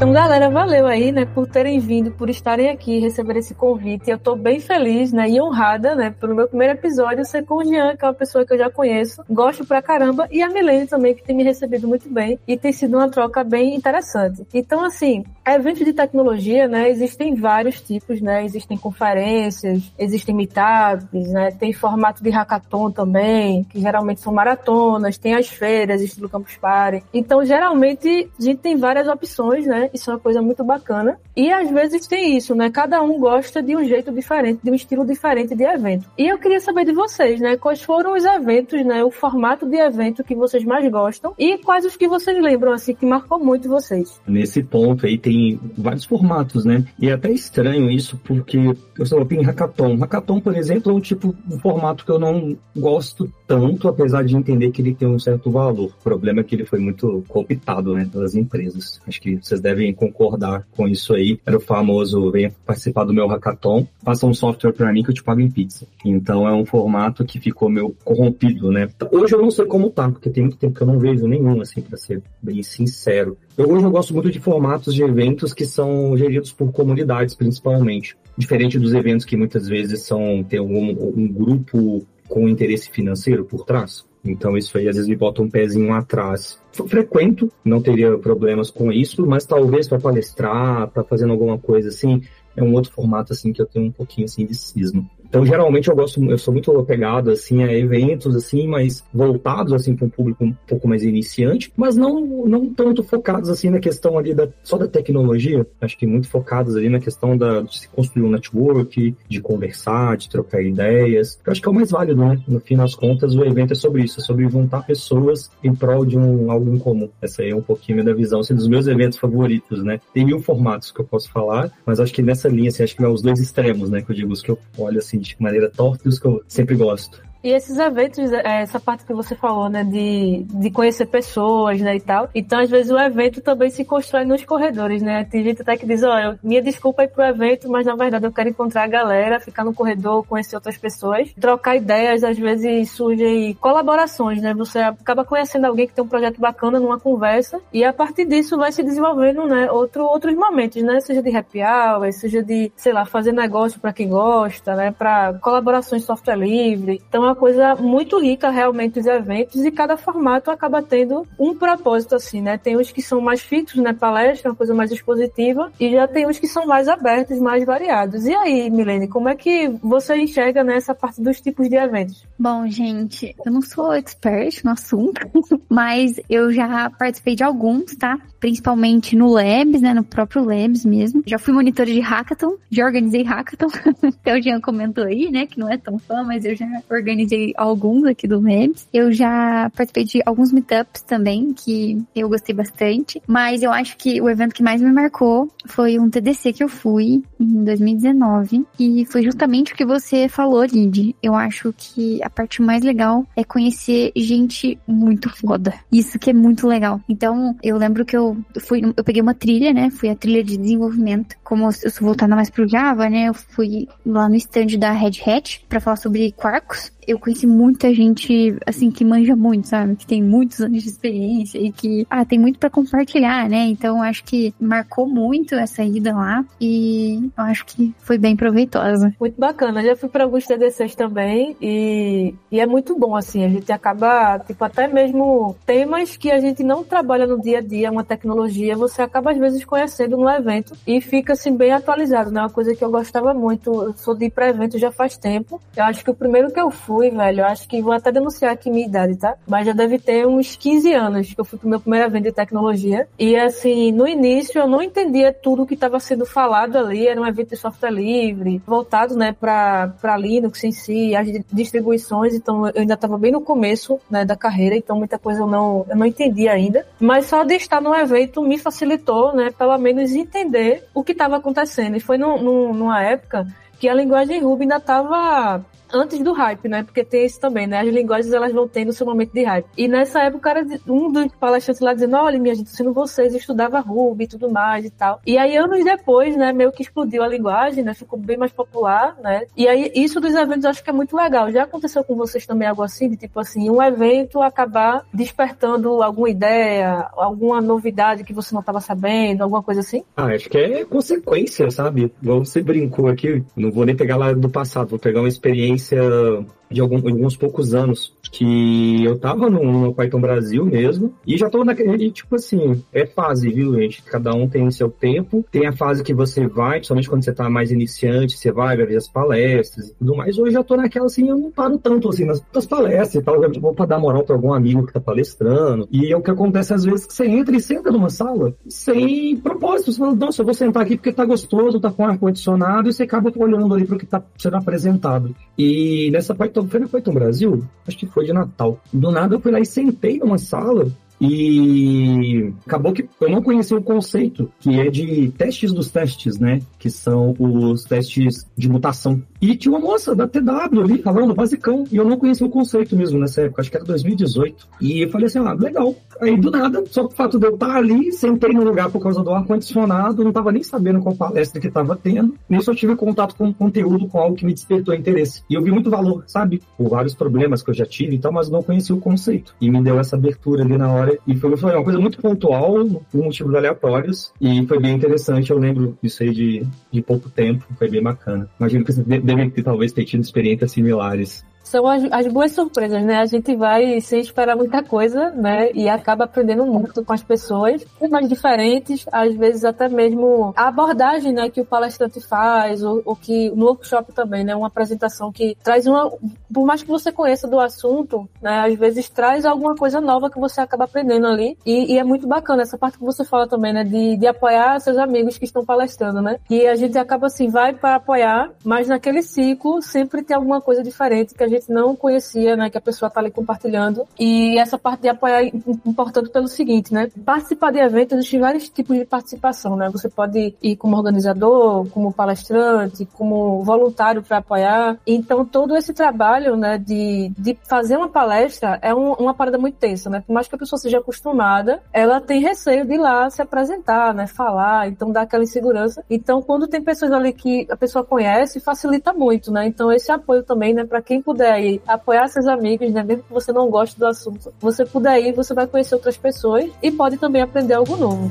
Então, 0.00 0.14
galera, 0.14 0.48
valeu 0.48 0.86
aí, 0.86 1.12
né, 1.12 1.26
por 1.26 1.46
terem 1.46 1.78
vindo, 1.78 2.10
por 2.10 2.30
estarem 2.30 2.70
aqui, 2.70 2.98
receber 3.00 3.36
esse 3.36 3.54
convite. 3.54 4.10
Eu 4.10 4.18
tô 4.18 4.34
bem 4.34 4.58
feliz, 4.58 5.12
né, 5.12 5.28
e 5.28 5.38
honrada, 5.38 5.94
né, 5.94 6.14
pelo 6.18 6.34
meu 6.34 6.48
primeiro 6.48 6.72
episódio 6.72 7.22
ser 7.22 7.44
com 7.44 7.56
o 7.56 7.62
Jean, 7.62 7.94
que 7.94 8.06
é 8.06 8.08
uma 8.08 8.14
pessoa 8.14 8.46
que 8.46 8.54
eu 8.54 8.56
já 8.56 8.70
conheço, 8.70 9.22
gosto 9.28 9.62
pra 9.66 9.82
caramba, 9.82 10.26
e 10.30 10.40
a 10.40 10.48
Milene 10.48 10.86
também, 10.86 11.14
que 11.14 11.22
tem 11.22 11.36
me 11.36 11.44
recebido 11.44 11.86
muito 11.86 12.08
bem, 12.08 12.38
e 12.48 12.56
tem 12.56 12.72
sido 12.72 12.96
uma 12.96 13.10
troca 13.10 13.44
bem 13.44 13.74
interessante. 13.76 14.46
Então, 14.54 14.82
assim, 14.82 15.22
eventos 15.54 15.84
de 15.84 15.92
tecnologia, 15.92 16.66
né, 16.68 16.88
existem 16.88 17.34
vários 17.34 17.80
tipos, 17.80 18.20
né, 18.20 18.44
existem 18.44 18.76
conferências, 18.76 19.92
existem 19.98 20.34
meetups, 20.34 21.30
né, 21.32 21.50
tem 21.52 21.72
formato 21.72 22.22
de 22.22 22.30
hackathon 22.30 22.90
também, 22.90 23.64
que 23.64 23.80
geralmente 23.80 24.20
são 24.20 24.32
maratonas, 24.32 25.18
tem 25.18 25.34
as 25.34 25.48
feiras, 25.48 26.00
estilo 26.00 26.28
Campus 26.28 26.56
Party. 26.56 27.02
Então, 27.12 27.44
geralmente, 27.44 28.30
a 28.38 28.42
gente 28.42 28.58
tem 28.58 28.76
várias 28.76 29.08
opções, 29.08 29.66
né, 29.66 29.90
isso 29.92 30.10
é 30.10 30.14
uma 30.14 30.20
coisa 30.20 30.42
muito 30.42 30.64
bacana. 30.64 31.18
E 31.36 31.50
às 31.50 31.70
vezes 31.70 32.06
tem 32.06 32.36
isso, 32.36 32.54
né? 32.54 32.70
Cada 32.70 33.00
um 33.02 33.18
gosta 33.18 33.62
de 33.62 33.74
um 33.76 33.84
jeito 33.84 34.12
diferente, 34.12 34.60
de 34.62 34.70
um 34.70 34.74
estilo 34.74 35.06
diferente 35.06 35.54
de 35.54 35.64
evento. 35.64 36.06
E 36.18 36.26
eu 36.26 36.38
queria 36.38 36.60
saber 36.60 36.84
de 36.84 36.92
vocês, 36.92 37.40
né? 37.40 37.56
Quais 37.56 37.82
foram 37.82 38.14
os 38.14 38.24
eventos, 38.24 38.84
né? 38.84 39.02
O 39.02 39.10
formato 39.10 39.66
de 39.66 39.76
evento 39.76 40.22
que 40.22 40.34
vocês 40.34 40.64
mais 40.64 40.86
gostam 40.90 41.34
e 41.38 41.58
quais 41.58 41.84
os 41.84 41.96
que 41.96 42.06
vocês 42.06 42.40
lembram, 42.42 42.72
assim, 42.72 42.94
que 42.94 43.06
marcou 43.06 43.38
muito 43.38 43.68
vocês. 43.68 44.20
Nesse 44.26 44.62
ponto 44.62 45.06
aí 45.06 45.16
tem 45.16 45.39
vários 45.76 46.04
formatos, 46.04 46.64
né? 46.64 46.84
E 46.98 47.08
é 47.08 47.12
até 47.12 47.30
estranho 47.30 47.90
isso, 47.90 48.18
porque 48.24 48.58
eu 48.98 49.06
só 49.06 49.24
tem 49.24 49.42
hackathon. 49.42 49.96
Hackathon, 49.96 50.40
por 50.40 50.56
exemplo, 50.56 50.92
é 50.92 50.94
um 50.94 51.00
tipo, 51.00 51.34
um 51.50 51.58
formato 51.58 52.04
que 52.04 52.10
eu 52.10 52.18
não 52.18 52.56
gosto 52.76 53.30
tanto, 53.46 53.88
apesar 53.88 54.24
de 54.24 54.36
entender 54.36 54.70
que 54.70 54.82
ele 54.82 54.94
tem 54.94 55.08
um 55.08 55.18
certo 55.18 55.50
valor. 55.50 55.90
O 56.00 56.02
problema 56.02 56.40
é 56.40 56.44
que 56.44 56.54
ele 56.54 56.64
foi 56.64 56.78
muito 56.78 57.24
cooptado, 57.28 57.94
né, 57.94 58.08
pelas 58.10 58.34
empresas. 58.34 59.00
Acho 59.06 59.20
que 59.20 59.36
vocês 59.36 59.60
devem 59.60 59.92
concordar 59.92 60.66
com 60.76 60.86
isso 60.86 61.14
aí. 61.14 61.38
Era 61.44 61.56
o 61.56 61.60
famoso, 61.60 62.30
venha 62.30 62.52
participar 62.64 63.04
do 63.04 63.12
meu 63.12 63.26
hackathon, 63.26 63.86
faça 64.04 64.26
um 64.26 64.34
software 64.34 64.72
para 64.72 64.92
mim 64.92 65.02
que 65.02 65.10
eu 65.10 65.14
te 65.14 65.22
pago 65.22 65.40
em 65.40 65.50
pizza. 65.50 65.86
Então 66.04 66.46
é 66.48 66.52
um 66.52 66.64
formato 66.64 67.24
que 67.24 67.40
ficou 67.40 67.68
meio 67.68 67.94
corrompido, 68.04 68.70
né? 68.70 68.88
Hoje 69.10 69.34
eu 69.34 69.42
não 69.42 69.50
sei 69.50 69.64
como 69.64 69.90
tá, 69.90 70.08
porque 70.08 70.30
tem 70.30 70.44
muito 70.44 70.58
tempo 70.58 70.74
que 70.74 70.82
eu 70.82 70.86
não 70.86 70.98
vejo 70.98 71.26
nenhum, 71.26 71.60
assim, 71.60 71.80
para 71.80 71.96
ser 71.96 72.22
bem 72.42 72.62
sincero. 72.62 73.36
Eu, 73.56 73.70
hoje 73.70 73.84
eu 73.84 73.90
gosto 73.90 74.14
muito 74.14 74.30
de 74.30 74.40
formatos 74.40 74.94
de 74.94 75.02
eventos 75.02 75.52
que 75.52 75.66
são 75.66 76.16
geridos 76.16 76.52
por 76.52 76.72
comunidades, 76.72 77.34
principalmente. 77.34 78.16
Diferente 78.36 78.78
dos 78.78 78.94
eventos 78.94 79.26
que 79.26 79.36
muitas 79.36 79.68
vezes 79.68 80.02
são, 80.02 80.42
tem 80.42 80.60
um, 80.60 80.90
um 80.90 81.28
grupo 81.28 82.06
com 82.28 82.48
interesse 82.48 82.90
financeiro 82.90 83.44
por 83.44 83.64
trás. 83.64 84.04
Então 84.24 84.56
isso 84.56 84.76
aí 84.76 84.88
às 84.88 84.96
vezes 84.96 85.08
me 85.08 85.16
bota 85.16 85.42
um 85.42 85.50
pezinho 85.50 85.92
atrás. 85.92 86.58
Frequento, 86.86 87.50
não 87.64 87.80
teria 87.80 88.16
problemas 88.18 88.70
com 88.70 88.92
isso, 88.92 89.26
mas 89.26 89.44
talvez 89.44 89.88
para 89.88 89.98
palestrar, 89.98 90.88
para 90.88 91.02
fazendo 91.04 91.32
alguma 91.32 91.58
coisa 91.58 91.88
assim, 91.88 92.22
é 92.56 92.62
um 92.62 92.74
outro 92.74 92.92
formato 92.92 93.32
assim 93.32 93.52
que 93.52 93.60
eu 93.60 93.66
tenho 93.66 93.86
um 93.86 93.92
pouquinho 93.92 94.26
assim 94.26 94.46
de 94.46 94.54
cisma. 94.54 95.04
Então, 95.30 95.46
geralmente 95.46 95.88
eu 95.88 95.94
gosto, 95.94 96.22
eu 96.28 96.36
sou 96.36 96.52
muito 96.52 96.76
apegado 96.76 97.30
assim 97.30 97.62
a 97.62 97.72
eventos 97.72 98.34
assim, 98.34 98.66
mas 98.66 99.04
voltados 99.14 99.72
assim 99.72 99.94
para 99.94 100.04
um 100.04 100.10
público 100.10 100.44
um 100.44 100.52
pouco 100.66 100.88
mais 100.88 101.04
iniciante, 101.04 101.72
mas 101.76 101.94
não 101.94 102.20
não 102.46 102.74
tanto 102.74 103.04
focados 103.04 103.48
assim 103.48 103.70
na 103.70 103.78
questão 103.78 104.18
ali 104.18 104.34
da 104.34 104.48
só 104.64 104.76
da 104.76 104.88
tecnologia. 104.88 105.64
Acho 105.80 105.96
que 105.96 106.04
muito 106.04 106.28
focados 106.28 106.74
ali 106.74 106.88
na 106.88 106.98
questão 106.98 107.36
da 107.36 107.60
de 107.60 107.78
se 107.78 107.88
construir 107.88 108.24
um 108.24 108.30
network, 108.30 109.14
de 109.28 109.40
conversar, 109.40 110.16
de 110.16 110.28
trocar 110.28 110.62
ideias. 110.62 111.38
Eu 111.46 111.52
acho 111.52 111.62
que 111.62 111.68
é 111.68 111.70
o 111.70 111.74
mais 111.74 111.92
válido, 111.92 112.20
né? 112.20 112.40
No 112.48 112.58
fim 112.58 112.76
das 112.76 112.96
contas, 112.96 113.32
o 113.36 113.44
evento 113.44 113.72
é 113.72 113.76
sobre 113.76 114.02
isso, 114.02 114.18
é 114.18 114.24
sobre 114.24 114.48
juntar 114.48 114.84
pessoas 114.84 115.48
em 115.62 115.72
prol 115.72 116.04
de 116.04 116.18
um 116.18 116.50
algo 116.50 116.74
em 116.74 116.78
comum. 116.78 117.08
Essa 117.22 117.42
aí 117.42 117.50
é 117.50 117.56
um 117.56 117.62
pouquinho 117.62 118.04
da 118.04 118.12
visão 118.12 118.40
assim, 118.40 118.54
dos 118.54 118.66
meus 118.66 118.88
eventos 118.88 119.16
favoritos, 119.16 119.84
né? 119.84 120.00
Tem 120.12 120.24
mil 120.24 120.40
formatos 120.40 120.90
que 120.90 121.00
eu 121.00 121.04
posso 121.04 121.30
falar, 121.30 121.70
mas 121.86 122.00
acho 122.00 122.12
que 122.12 122.20
nessa 122.20 122.48
linha 122.48 122.70
assim, 122.70 122.82
acho 122.82 122.96
que 122.96 123.04
é 123.04 123.08
os 123.08 123.22
dois 123.22 123.38
extremos, 123.38 123.90
né? 123.90 124.02
Que 124.02 124.10
eu 124.10 124.16
digo 124.16 124.32
os 124.32 124.42
que 124.42 124.50
eu 124.50 124.58
olho 124.76 124.98
assim 124.98 125.19
de 125.20 125.36
maneira 125.38 125.70
torta 125.70 126.02
e 126.04 126.08
os 126.08 126.18
que 126.18 126.26
eu 126.26 126.42
sempre 126.48 126.74
gosto. 126.74 127.22
E 127.42 127.50
esses 127.50 127.78
eventos, 127.78 128.32
é, 128.32 128.62
essa 128.62 128.78
parte 128.78 129.04
que 129.04 129.14
você 129.14 129.34
falou, 129.34 129.68
né, 129.68 129.84
de, 129.84 130.44
de 130.48 130.70
conhecer 130.70 131.06
pessoas, 131.06 131.80
né, 131.80 131.96
e 131.96 132.00
tal. 132.00 132.28
Então, 132.34 132.60
às 132.60 132.70
vezes, 132.70 132.90
o 132.90 132.98
evento 132.98 133.40
também 133.40 133.70
se 133.70 133.84
constrói 133.84 134.24
nos 134.24 134.44
corredores, 134.44 135.02
né? 135.02 135.24
Tem 135.24 135.42
gente 135.42 135.62
até 135.62 135.76
que 135.76 135.86
diz, 135.86 136.02
olha, 136.02 136.38
minha 136.42 136.62
desculpa 136.62 137.02
é 137.02 137.04
ir 137.06 137.08
pro 137.08 137.22
evento, 137.24 137.68
mas 137.68 137.86
na 137.86 137.94
verdade 137.94 138.26
eu 138.26 138.32
quero 138.32 138.48
encontrar 138.48 138.84
a 138.84 138.86
galera, 138.86 139.40
ficar 139.40 139.64
no 139.64 139.72
corredor, 139.72 140.24
conhecer 140.26 140.56
outras 140.56 140.76
pessoas, 140.76 141.32
trocar 141.34 141.76
ideias, 141.76 142.24
às 142.24 142.38
vezes 142.38 142.90
surgem 142.90 143.54
colaborações, 143.54 144.42
né? 144.42 144.54
Você 144.54 144.78
acaba 144.78 145.24
conhecendo 145.24 145.66
alguém 145.66 145.86
que 145.86 145.94
tem 145.94 146.04
um 146.04 146.08
projeto 146.08 146.40
bacana 146.40 146.78
numa 146.78 146.98
conversa 146.98 147.60
e 147.72 147.84
a 147.84 147.92
partir 147.92 148.26
disso 148.26 148.56
vai 148.56 148.72
se 148.72 148.82
desenvolvendo, 148.82 149.46
né, 149.46 149.70
outro, 149.70 150.04
outros 150.04 150.34
momentos, 150.34 150.82
né? 150.82 151.00
Seja 151.00 151.22
de 151.22 151.34
happy 151.34 151.60
hour, 151.62 152.12
seja 152.12 152.42
de, 152.42 152.72
sei 152.76 152.92
lá, 152.92 153.04
fazer 153.04 153.32
negócio 153.32 153.80
para 153.80 153.92
quem 153.92 154.08
gosta, 154.08 154.74
né? 154.74 154.90
Para 154.90 155.34
colaborações 155.34 156.04
software 156.04 156.36
livre. 156.36 157.02
Então, 157.08 157.29
uma 157.30 157.36
coisa 157.36 157.76
muito 157.76 158.18
rica 158.18 158.50
realmente 158.50 158.98
os 158.98 159.06
eventos 159.06 159.64
e 159.64 159.70
cada 159.70 159.96
formato 159.96 160.50
acaba 160.50 160.82
tendo 160.82 161.26
um 161.38 161.54
propósito 161.54 162.16
assim, 162.16 162.42
né? 162.42 162.58
Tem 162.58 162.76
os 162.76 162.90
que 162.90 163.00
são 163.00 163.20
mais 163.20 163.40
fixos, 163.40 163.80
né? 163.80 163.92
Palestra, 163.92 164.50
uma 164.50 164.56
coisa 164.56 164.74
mais 164.74 164.90
expositiva 164.90 165.72
e 165.78 165.90
já 165.90 166.08
tem 166.08 166.26
os 166.26 166.38
que 166.38 166.48
são 166.48 166.66
mais 166.66 166.88
abertos, 166.88 167.38
mais 167.38 167.64
variados. 167.64 168.26
E 168.26 168.34
aí, 168.34 168.68
Milene, 168.68 169.06
como 169.06 169.28
é 169.28 169.36
que 169.36 169.68
você 169.82 170.16
enxerga 170.16 170.64
nessa 170.64 170.94
parte 170.94 171.22
dos 171.22 171.40
tipos 171.40 171.68
de 171.68 171.76
eventos? 171.76 172.26
Bom, 172.38 172.66
gente, 172.66 173.34
eu 173.44 173.52
não 173.52 173.62
sou 173.62 173.92
expert 173.92 174.64
no 174.64 174.72
assunto, 174.72 175.20
mas 175.68 176.20
eu 176.28 176.52
já 176.52 176.90
participei 176.90 177.36
de 177.36 177.44
alguns, 177.44 177.94
tá? 177.94 178.18
Principalmente 178.40 179.14
no 179.14 179.30
Labs, 179.30 179.80
né? 179.80 179.94
No 179.94 180.02
próprio 180.02 180.44
Labs 180.44 180.84
mesmo. 180.84 181.22
Já 181.26 181.38
fui 181.38 181.54
monitora 181.54 181.90
de 181.90 182.00
hackathon, 182.00 182.56
já 182.70 182.84
organizei 182.84 183.22
hackathon. 183.22 183.68
Até 184.02 184.36
o 184.36 184.42
Jean 184.42 184.60
comentou 184.60 185.04
aí, 185.04 185.30
né? 185.30 185.46
Que 185.46 185.60
não 185.60 185.70
é 185.70 185.78
tão 185.78 185.98
fã, 185.98 186.24
mas 186.24 186.44
eu 186.44 186.56
já 186.56 186.66
organizei 186.90 187.19
organizei 187.20 187.52
alguns 187.56 188.04
aqui 188.04 188.26
do 188.26 188.40
Memes. 188.40 188.88
Eu 188.92 189.12
já 189.12 189.70
participei 189.76 190.04
de 190.04 190.22
alguns 190.24 190.52
meetups 190.52 191.02
também, 191.02 191.52
que 191.52 192.02
eu 192.14 192.28
gostei 192.28 192.54
bastante. 192.54 193.22
Mas 193.26 193.62
eu 193.62 193.70
acho 193.72 193.96
que 193.96 194.20
o 194.20 194.28
evento 194.28 194.54
que 194.54 194.62
mais 194.62 194.80
me 194.80 194.90
marcou 194.90 195.50
foi 195.66 195.98
um 195.98 196.08
TDC 196.08 196.52
que 196.52 196.64
eu 196.64 196.68
fui 196.68 197.22
em 197.38 197.64
2019. 197.64 198.66
E 198.78 199.04
foi 199.06 199.22
justamente 199.22 199.72
o 199.72 199.76
que 199.76 199.84
você 199.84 200.28
falou, 200.28 200.64
Lid. 200.64 201.14
Eu 201.22 201.34
acho 201.34 201.74
que 201.76 202.22
a 202.22 202.30
parte 202.30 202.62
mais 202.62 202.82
legal 202.82 203.26
é 203.36 203.44
conhecer 203.44 204.12
gente 204.16 204.78
muito 204.86 205.28
foda. 205.28 205.74
Isso 205.92 206.18
que 206.18 206.30
é 206.30 206.32
muito 206.32 206.66
legal. 206.66 207.00
Então, 207.08 207.56
eu 207.62 207.76
lembro 207.76 208.04
que 208.04 208.16
eu 208.16 208.36
fui, 208.60 208.82
eu 208.96 209.04
peguei 209.04 209.22
uma 209.22 209.34
trilha, 209.34 209.72
né? 209.72 209.90
Fui 209.90 210.08
a 210.08 210.16
trilha 210.16 210.42
de 210.42 210.56
desenvolvimento. 210.56 211.36
Como 211.44 211.66
eu 211.66 211.90
sou 211.90 212.06
voltada 212.06 212.34
mais 212.34 212.50
pro 212.50 212.68
Java, 212.68 213.08
né? 213.08 213.28
Eu 213.28 213.34
fui 213.34 213.88
lá 214.04 214.28
no 214.28 214.36
stand 214.36 214.78
da 214.78 214.92
Red 214.92 215.20
Hat 215.26 215.64
para 215.68 215.80
falar 215.80 215.96
sobre 215.96 216.32
Quarkus 216.32 216.92
eu 217.10 217.18
conheci 217.18 217.46
muita 217.46 217.92
gente, 217.92 218.56
assim, 218.64 218.88
que 218.88 219.04
manja 219.04 219.34
muito, 219.34 219.66
sabe? 219.66 219.96
Que 219.96 220.06
tem 220.06 220.22
muitos 220.22 220.60
anos 220.60 220.82
de 220.82 220.88
experiência 220.88 221.58
e 221.58 221.72
que, 221.72 222.06
ah, 222.08 222.24
tem 222.24 222.38
muito 222.38 222.58
para 222.58 222.70
compartilhar, 222.70 223.48
né? 223.48 223.64
Então, 223.64 224.00
acho 224.00 224.22
que 224.22 224.54
marcou 224.60 225.08
muito 225.08 225.56
essa 225.56 225.82
ida 225.82 226.14
lá 226.14 226.44
e 226.60 227.30
eu 227.36 227.44
acho 227.44 227.66
que 227.66 227.92
foi 227.98 228.16
bem 228.16 228.36
proveitosa. 228.36 229.12
Muito 229.18 229.38
bacana. 229.38 229.82
Já 229.82 229.96
fui 229.96 230.08
para 230.08 230.22
alguns 230.22 230.46
TDCs 230.46 230.94
também 230.94 231.56
e, 231.60 232.32
e 232.50 232.60
é 232.60 232.66
muito 232.66 232.96
bom, 232.96 233.16
assim. 233.16 233.44
A 233.44 233.48
gente 233.48 233.72
acaba, 233.72 234.38
tipo, 234.38 234.64
até 234.64 234.86
mesmo 234.86 235.56
temas 235.66 236.16
que 236.16 236.30
a 236.30 236.38
gente 236.38 236.62
não 236.62 236.84
trabalha 236.84 237.26
no 237.26 237.40
dia 237.40 237.58
a 237.58 237.62
dia, 237.62 237.90
uma 237.90 238.04
tecnologia, 238.04 238.76
você 238.76 239.02
acaba 239.02 239.32
às 239.32 239.38
vezes 239.38 239.64
conhecendo 239.64 240.16
no 240.16 240.30
evento 240.30 240.74
e 240.86 241.00
fica, 241.00 241.32
assim, 241.32 241.56
bem 241.56 241.72
atualizado, 241.72 242.30
né? 242.30 242.40
Uma 242.40 242.50
coisa 242.50 242.74
que 242.74 242.84
eu 242.84 242.90
gostava 242.90 243.34
muito. 243.34 243.70
Eu 243.82 243.96
sou 243.96 244.14
de 244.14 244.26
ir 244.26 244.30
para 244.30 244.48
evento 244.48 244.78
já 244.78 244.92
faz 244.92 245.16
tempo. 245.16 245.60
Eu 245.76 245.84
acho 245.84 246.04
que 246.04 246.10
o 246.10 246.14
primeiro 246.14 246.52
que 246.52 246.60
eu 246.60 246.70
fui 246.70 246.99
fui, 247.00 247.10
velho, 247.10 247.40
eu 247.40 247.46
acho 247.46 247.66
que 247.66 247.80
vou 247.80 247.94
até 247.94 248.12
denunciar 248.12 248.52
aqui 248.52 248.70
minha 248.70 248.86
idade, 248.86 249.16
tá? 249.16 249.34
Mas 249.48 249.66
já 249.66 249.72
deve 249.72 249.98
ter 249.98 250.26
uns 250.26 250.54
15 250.54 250.92
anos 250.92 251.32
que 251.32 251.40
eu 251.40 251.44
fui 251.46 251.58
pro 251.58 251.68
meu 251.68 251.80
primeiro 251.80 252.06
evento 252.06 252.24
de 252.24 252.32
tecnologia. 252.32 253.08
E 253.18 253.36
assim, 253.36 253.90
no 253.90 254.06
início 254.06 254.58
eu 254.60 254.68
não 254.68 254.82
entendia 254.82 255.32
tudo 255.32 255.64
que 255.64 255.72
estava 255.72 255.98
sendo 255.98 256.26
falado 256.26 256.76
ali. 256.76 257.08
Era 257.08 257.18
um 257.18 257.26
evento 257.26 257.50
de 257.50 257.56
software 257.56 257.90
livre, 257.90 258.60
voltado, 258.66 259.16
né, 259.16 259.32
pra, 259.32 259.94
pra 259.98 260.18
Linux 260.18 260.62
em 260.62 260.72
si, 260.72 261.16
as 261.16 261.26
distribuições. 261.50 262.34
Então 262.34 262.66
eu 262.66 262.82
ainda 262.82 262.94
estava 262.94 263.16
bem 263.16 263.32
no 263.32 263.40
começo, 263.40 263.98
né, 264.10 264.26
da 264.26 264.36
carreira. 264.36 264.76
Então 264.76 264.98
muita 264.98 265.18
coisa 265.18 265.40
eu 265.40 265.46
não, 265.46 265.86
eu 265.88 265.96
não 265.96 266.04
entendi 266.04 266.48
ainda. 266.48 266.86
Mas 267.00 267.26
só 267.26 267.44
de 267.44 267.54
estar 267.54 267.80
no 267.80 267.94
evento 267.94 268.42
me 268.42 268.58
facilitou, 268.58 269.34
né, 269.34 269.50
pelo 269.56 269.76
menos 269.78 270.12
entender 270.12 270.84
o 270.92 271.02
que 271.02 271.12
estava 271.12 271.36
acontecendo. 271.36 271.96
E 271.96 272.00
foi 272.00 272.18
numa 272.18 273.02
época 273.02 273.46
que 273.80 273.88
a 273.88 273.94
linguagem 273.94 274.42
Ruby 274.42 274.64
ainda 274.64 274.76
estava 274.76 275.64
antes 275.92 276.18
do 276.20 276.32
hype, 276.32 276.68
né? 276.68 276.82
Porque 276.82 277.04
tem 277.04 277.24
isso 277.24 277.40
também, 277.40 277.66
né? 277.66 277.80
As 277.80 277.88
linguagens 277.88 278.32
elas 278.32 278.52
vão 278.52 278.68
tendo 278.68 278.92
seu 278.92 279.06
momento 279.06 279.32
de 279.32 279.44
hype. 279.44 279.66
E 279.76 279.88
nessa 279.88 280.22
época, 280.22 280.50
era 280.50 280.66
um 280.86 281.10
dos 281.10 281.32
palestrantes 281.34 281.80
lá 281.80 281.92
dizendo: 281.92 282.16
olha, 282.16 282.38
minha 282.38 282.54
gente, 282.54 282.70
sendo 282.70 282.92
vocês, 282.92 283.34
estudava 283.34 283.80
Ruby 283.80 284.24
e 284.24 284.28
tudo 284.28 284.50
mais 284.50 284.84
e 284.84 284.90
tal. 284.90 285.20
E 285.26 285.38
aí, 285.38 285.56
anos 285.56 285.84
depois, 285.84 286.36
né, 286.36 286.52
meio 286.52 286.72
que 286.72 286.82
explodiu 286.82 287.22
a 287.22 287.28
linguagem, 287.28 287.84
né? 287.84 287.94
Ficou 287.94 288.18
bem 288.18 288.36
mais 288.36 288.52
popular, 288.52 289.16
né? 289.22 289.42
E 289.56 289.68
aí, 289.68 289.90
isso 289.94 290.20
dos 290.20 290.34
eventos 290.34 290.64
eu 290.64 290.70
acho 290.70 290.82
que 290.82 290.90
é 290.90 290.92
muito 290.92 291.16
legal. 291.16 291.50
Já 291.50 291.64
aconteceu 291.64 292.04
com 292.04 292.14
vocês 292.14 292.46
também 292.46 292.68
algo 292.68 292.82
assim, 292.82 293.08
de 293.08 293.16
tipo 293.16 293.38
assim, 293.40 293.70
um 293.70 293.82
evento 293.82 294.40
acabar 294.40 295.04
despertando 295.12 296.02
alguma 296.02 296.30
ideia, 296.30 297.08
alguma 297.12 297.60
novidade 297.60 298.24
que 298.24 298.32
você 298.32 298.54
não 298.54 298.60
estava 298.60 298.80
sabendo, 298.80 299.42
alguma 299.42 299.62
coisa 299.62 299.80
assim? 299.80 300.02
Ah, 300.16 300.26
acho 300.26 300.48
que 300.48 300.58
é 300.58 300.84
consequência, 300.84 301.70
sabe? 301.70 302.12
Você 302.22 302.62
brincou 302.62 303.08
aqui, 303.08 303.42
não 303.56 303.70
vou 303.70 303.84
nem 303.84 303.96
pegar 303.96 304.16
lá 304.16 304.32
do 304.32 304.48
passado, 304.48 304.90
vou 304.90 304.98
pegar 304.98 305.20
uma 305.20 305.28
experiência 305.28 305.79
experiência 305.80 306.46
de 306.70 306.80
algum, 306.80 306.96
alguns 306.96 307.36
poucos 307.36 307.74
anos 307.74 308.14
que 308.30 309.04
eu 309.04 309.18
tava 309.18 309.50
no, 309.50 309.60
no 309.62 309.94
Python 309.94 310.20
Brasil 310.20 310.64
mesmo 310.64 311.12
e 311.26 311.36
já 311.36 311.50
tô 311.50 311.64
naquele, 311.64 312.10
tipo 312.10 312.36
assim, 312.36 312.82
é 312.92 313.04
fase, 313.06 313.50
viu, 313.50 313.74
gente? 313.74 314.02
Cada 314.02 314.32
um 314.32 314.48
tem 314.48 314.70
seu 314.70 314.88
tempo, 314.88 315.44
tem 315.50 315.66
a 315.66 315.72
fase 315.72 316.02
que 316.02 316.14
você 316.14 316.46
vai, 316.46 316.78
principalmente 316.78 317.08
quando 317.08 317.24
você 317.24 317.32
tá 317.32 317.50
mais 317.50 317.72
iniciante, 317.72 318.38
você 318.38 318.52
vai, 318.52 318.76
vai 318.76 318.86
ver 318.86 318.96
as 318.96 319.08
palestras 319.08 319.88
e 319.88 319.94
tudo 319.94 320.16
mais. 320.16 320.38
Hoje 320.38 320.56
eu 320.56 320.64
tô 320.64 320.76
naquela, 320.76 321.06
assim, 321.06 321.28
eu 321.28 321.36
não 321.36 321.50
paro 321.50 321.78
tanto, 321.78 322.08
assim, 322.08 322.24
nas, 322.24 322.42
nas 322.54 322.66
palestras 322.66 323.22
e 323.22 323.24
tal, 323.24 323.42
eu 323.42 323.60
vou 323.60 323.74
pra 323.74 323.86
dar 323.86 323.98
moral 323.98 324.22
pra 324.22 324.36
algum 324.36 324.52
amigo 324.52 324.86
que 324.86 324.92
tá 324.92 325.00
palestrando. 325.00 325.88
E 325.90 326.12
é 326.12 326.16
o 326.16 326.22
que 326.22 326.30
acontece 326.30 326.72
às 326.72 326.84
vezes 326.84 327.06
que 327.06 327.14
você 327.14 327.26
entra 327.26 327.56
e 327.56 327.60
senta 327.60 327.90
numa 327.90 328.10
sala 328.10 328.54
sem 328.68 329.36
propósito. 329.36 329.92
Você 329.92 329.98
fala, 329.98 330.14
nossa, 330.14 330.42
eu 330.42 330.46
vou 330.46 330.54
sentar 330.54 330.82
aqui 330.82 330.96
porque 330.96 331.12
tá 331.12 331.24
gostoso, 331.24 331.80
tá 331.80 331.90
com 331.90 332.06
ar-condicionado 332.06 332.88
e 332.88 332.92
você 332.92 333.02
acaba 333.02 333.32
olhando 333.36 333.74
ali 333.74 333.84
pro 333.84 333.98
que 333.98 334.06
tá 334.06 334.22
sendo 334.38 334.56
apresentado. 334.56 335.34
E 335.58 336.10
nessa 336.12 336.34
Python 336.34 336.59
foi 336.68 336.80
na 336.80 336.88
Python 336.88 337.12
Brasil? 337.12 337.64
Acho 337.86 337.98
que 337.98 338.06
foi 338.06 338.24
de 338.24 338.32
Natal. 338.32 338.80
Do 338.92 339.10
nada 339.10 339.34
eu 339.34 339.40
fui 339.40 339.50
lá 339.50 339.60
e 339.60 339.66
sentei 339.66 340.18
numa 340.18 340.38
sala 340.38 340.90
e 341.20 342.52
acabou 342.66 342.92
que 342.92 343.06
eu 343.20 343.28
não 343.28 343.42
conhecia 343.42 343.76
o 343.76 343.82
conceito, 343.82 344.50
que 344.58 344.80
é 344.80 344.90
de 344.90 345.30
testes 345.36 345.72
dos 345.72 345.90
testes, 345.90 346.38
né? 346.38 346.60
Que 346.78 346.88
são 346.88 347.34
os 347.38 347.84
testes 347.84 348.46
de 348.56 348.68
mutação. 348.68 349.22
E 349.40 349.54
tinha 349.56 349.72
uma 349.72 349.80
moça 349.80 350.14
da 350.14 350.26
TW 350.26 350.80
ali 350.82 351.02
falando 351.02 351.34
basicão, 351.34 351.84
e 351.90 351.96
eu 351.96 352.04
não 352.04 352.16
conhecia 352.16 352.46
o 352.46 352.50
conceito 352.50 352.96
mesmo 352.96 353.18
nessa 353.18 353.42
época, 353.42 353.60
acho 353.60 353.70
que 353.70 353.76
era 353.76 353.84
2018. 353.84 354.68
E 354.80 355.02
eu 355.02 355.10
falei 355.10 355.26
assim, 355.26 355.38
ah, 355.38 355.52
legal. 355.52 355.94
Aí 356.20 356.36
do 356.36 356.50
nada, 356.50 356.84
só 356.90 357.04
o 357.04 357.10
fato 357.10 357.38
de 357.38 357.46
eu 357.46 357.54
estar 357.54 357.76
ali, 357.76 358.12
sentei 358.12 358.52
no 358.52 358.64
lugar 358.64 358.90
por 358.90 359.02
causa 359.02 359.22
do 359.22 359.30
ar-condicionado, 359.30 360.22
não 360.22 360.30
estava 360.30 360.52
nem 360.52 360.62
sabendo 360.62 361.00
qual 361.00 361.14
palestra 361.14 361.60
que 361.60 361.68
estava 361.68 361.96
tendo. 361.96 362.34
Nisso 362.48 362.70
eu 362.70 362.74
tive 362.74 362.96
contato 362.96 363.34
com 363.34 363.52
conteúdo, 363.52 364.06
com 364.08 364.18
algo 364.18 364.36
que 364.36 364.44
me 364.44 364.52
despertou 364.52 364.94
interesse. 364.94 365.42
E 365.48 365.54
eu 365.54 365.62
vi 365.62 365.70
muito 365.70 365.90
valor, 365.90 366.24
sabe? 366.26 366.62
Por 366.76 366.88
vários 366.88 367.14
problemas 367.14 367.62
que 367.62 367.70
eu 367.70 367.74
já 367.74 367.86
tive 367.86 368.16
e 368.16 368.18
tal, 368.18 368.32
mas 368.32 368.50
não 368.50 368.62
conhecia 368.62 368.94
o 368.94 369.00
conceito. 369.00 369.54
E 369.60 369.70
me 369.70 369.82
deu 369.82 369.98
essa 369.98 370.16
abertura 370.16 370.62
ali 370.62 370.76
na 370.76 370.92
hora 370.92 371.09
e 371.26 371.34
foi, 371.36 371.50
uma 371.54 371.84
coisa 371.84 371.98
muito 371.98 372.20
pontual, 372.20 372.84
por 373.10 373.24
motivos 373.24 373.54
aleatórios, 373.54 374.32
e 374.40 374.66
foi 374.66 374.78
bem 374.78 374.94
interessante. 374.94 375.50
Eu 375.50 375.58
lembro 375.58 375.96
disso 376.02 376.22
aí 376.22 376.30
de, 376.32 376.66
de 376.92 377.02
pouco 377.02 377.28
tempo, 377.30 377.64
foi 377.78 377.88
bem 377.88 378.02
bacana. 378.02 378.48
Imagino 378.58 378.84
que 378.84 378.92
você 378.92 379.02
deve 379.02 379.50
ter, 379.50 379.62
talvez, 379.62 379.92
ter 379.92 380.04
tido 380.04 380.22
experiências 380.22 380.72
similares 380.72 381.44
são 381.62 381.86
as, 381.86 382.02
as, 382.10 382.26
boas 382.26 382.52
surpresas, 382.52 383.02
né? 383.02 383.18
A 383.18 383.26
gente 383.26 383.54
vai 383.54 384.00
sem 384.00 384.20
esperar 384.20 384.56
muita 384.56 384.82
coisa, 384.82 385.30
né? 385.30 385.70
E 385.72 385.88
acaba 385.88 386.24
aprendendo 386.24 386.66
muito 386.66 387.04
com 387.04 387.12
as 387.12 387.22
pessoas, 387.22 387.84
mais 388.10 388.28
diferentes, 388.28 389.06
às 389.12 389.34
vezes 389.34 389.64
até 389.64 389.88
mesmo 389.88 390.52
a 390.56 390.68
abordagem, 390.68 391.32
né, 391.32 391.48
que 391.48 391.60
o 391.60 391.64
palestrante 391.64 392.20
faz, 392.20 392.82
ou, 392.82 393.02
ou, 393.04 393.14
que 393.14 393.50
no 393.50 393.66
workshop 393.66 394.12
também, 394.12 394.44
né? 394.44 394.54
Uma 394.54 394.66
apresentação 394.66 395.30
que 395.30 395.56
traz 395.62 395.86
uma, 395.86 396.10
por 396.52 396.66
mais 396.66 396.82
que 396.82 396.88
você 396.88 397.12
conheça 397.12 397.46
do 397.46 397.60
assunto, 397.60 398.28
né? 398.42 398.66
Às 398.66 398.74
vezes 398.74 399.08
traz 399.08 399.44
alguma 399.44 399.74
coisa 399.76 400.00
nova 400.00 400.30
que 400.30 400.40
você 400.40 400.60
acaba 400.60 400.84
aprendendo 400.84 401.26
ali. 401.26 401.56
E, 401.64 401.94
e 401.94 401.98
é 401.98 402.04
muito 402.04 402.26
bacana 402.26 402.62
essa 402.62 402.78
parte 402.78 402.98
que 402.98 403.04
você 403.04 403.24
fala 403.24 403.46
também, 403.46 403.72
né? 403.72 403.84
De, 403.84 404.16
de 404.16 404.26
apoiar 404.26 404.80
seus 404.80 404.96
amigos 404.96 405.38
que 405.38 405.44
estão 405.44 405.64
palestrando, 405.64 406.20
né? 406.20 406.38
E 406.48 406.66
a 406.66 406.74
gente 406.74 406.98
acaba 406.98 407.26
assim, 407.26 407.48
vai 407.48 407.72
para 407.72 407.96
apoiar, 407.96 408.50
mas 408.64 408.88
naquele 408.88 409.22
ciclo 409.22 409.82
sempre 409.82 410.22
tem 410.22 410.36
alguma 410.36 410.60
coisa 410.60 410.82
diferente 410.82 411.34
que 411.34 411.44
a 411.44 411.48
gente 411.50 411.70
não 411.70 411.94
conhecia, 411.96 412.56
né, 412.56 412.70
que 412.70 412.78
a 412.78 412.80
pessoa 412.80 413.08
está 413.08 413.20
ali 413.20 413.30
compartilhando. 413.30 414.06
E 414.18 414.58
essa 414.58 414.78
parte 414.78 415.02
de 415.02 415.08
apoiar 415.08 415.44
é 415.44 415.52
importante 415.84 416.30
pelo 416.30 416.48
seguinte, 416.48 416.92
né, 416.92 417.10
participar 417.24 417.72
de 417.72 417.78
eventos, 417.78 418.18
existem 418.18 418.40
vários 418.40 418.68
tipos 418.68 418.96
de 418.96 419.04
participação, 419.04 419.76
né, 419.76 419.88
você 419.90 420.08
pode 420.08 420.54
ir 420.62 420.76
como 420.76 420.96
organizador, 420.96 421.86
como 421.90 422.12
palestrante, 422.12 423.06
como 423.14 423.62
voluntário 423.62 424.22
para 424.22 424.38
apoiar. 424.38 424.98
Então, 425.06 425.44
todo 425.44 425.76
esse 425.76 425.92
trabalho, 425.92 426.56
né, 426.56 426.78
de, 426.78 427.32
de 427.36 427.58
fazer 427.68 427.96
uma 427.96 428.08
palestra 428.08 428.78
é 428.82 428.94
um, 428.94 429.12
uma 429.14 429.34
parada 429.34 429.58
muito 429.58 429.76
tensa, 429.76 430.08
né, 430.08 430.22
por 430.26 430.32
mais 430.32 430.48
que 430.48 430.54
a 430.54 430.58
pessoa 430.58 430.78
seja 430.78 430.98
acostumada, 430.98 431.82
ela 431.92 432.20
tem 432.20 432.40
receio 432.40 432.84
de 432.84 432.94
ir 432.94 432.98
lá 432.98 433.28
se 433.30 433.42
apresentar, 433.42 434.14
né, 434.14 434.26
falar, 434.26 434.88
então 434.88 435.10
dá 435.10 435.22
aquela 435.22 435.42
insegurança. 435.42 436.04
Então, 436.08 436.42
quando 436.42 436.68
tem 436.68 436.82
pessoas 436.82 437.12
ali 437.12 437.32
que 437.32 437.66
a 437.70 437.76
pessoa 437.76 438.04
conhece, 438.04 438.60
facilita 438.60 439.12
muito, 439.12 439.50
né, 439.50 439.66
então 439.66 439.90
esse 439.90 440.10
apoio 440.12 440.42
também, 440.42 440.74
né, 440.74 440.84
para 440.84 441.02
quem 441.02 441.20
puder 441.20 441.39
puder 441.40 441.64
ir 441.64 441.82
apoiar 441.86 442.28
seus 442.28 442.46
amigos, 442.46 442.92
né? 442.92 443.02
Mesmo 443.02 443.22
que 443.22 443.32
você 443.32 443.50
não 443.50 443.70
goste 443.70 443.98
do 443.98 444.06
assunto, 444.06 444.52
você 444.60 444.84
puder 444.84 445.18
ir, 445.20 445.32
você 445.32 445.54
vai 445.54 445.66
conhecer 445.66 445.94
outras 445.94 446.16
pessoas 446.16 446.70
e 446.82 446.90
pode 446.90 447.16
também 447.16 447.40
aprender 447.40 447.74
algo 447.74 447.96
novo. 447.96 448.30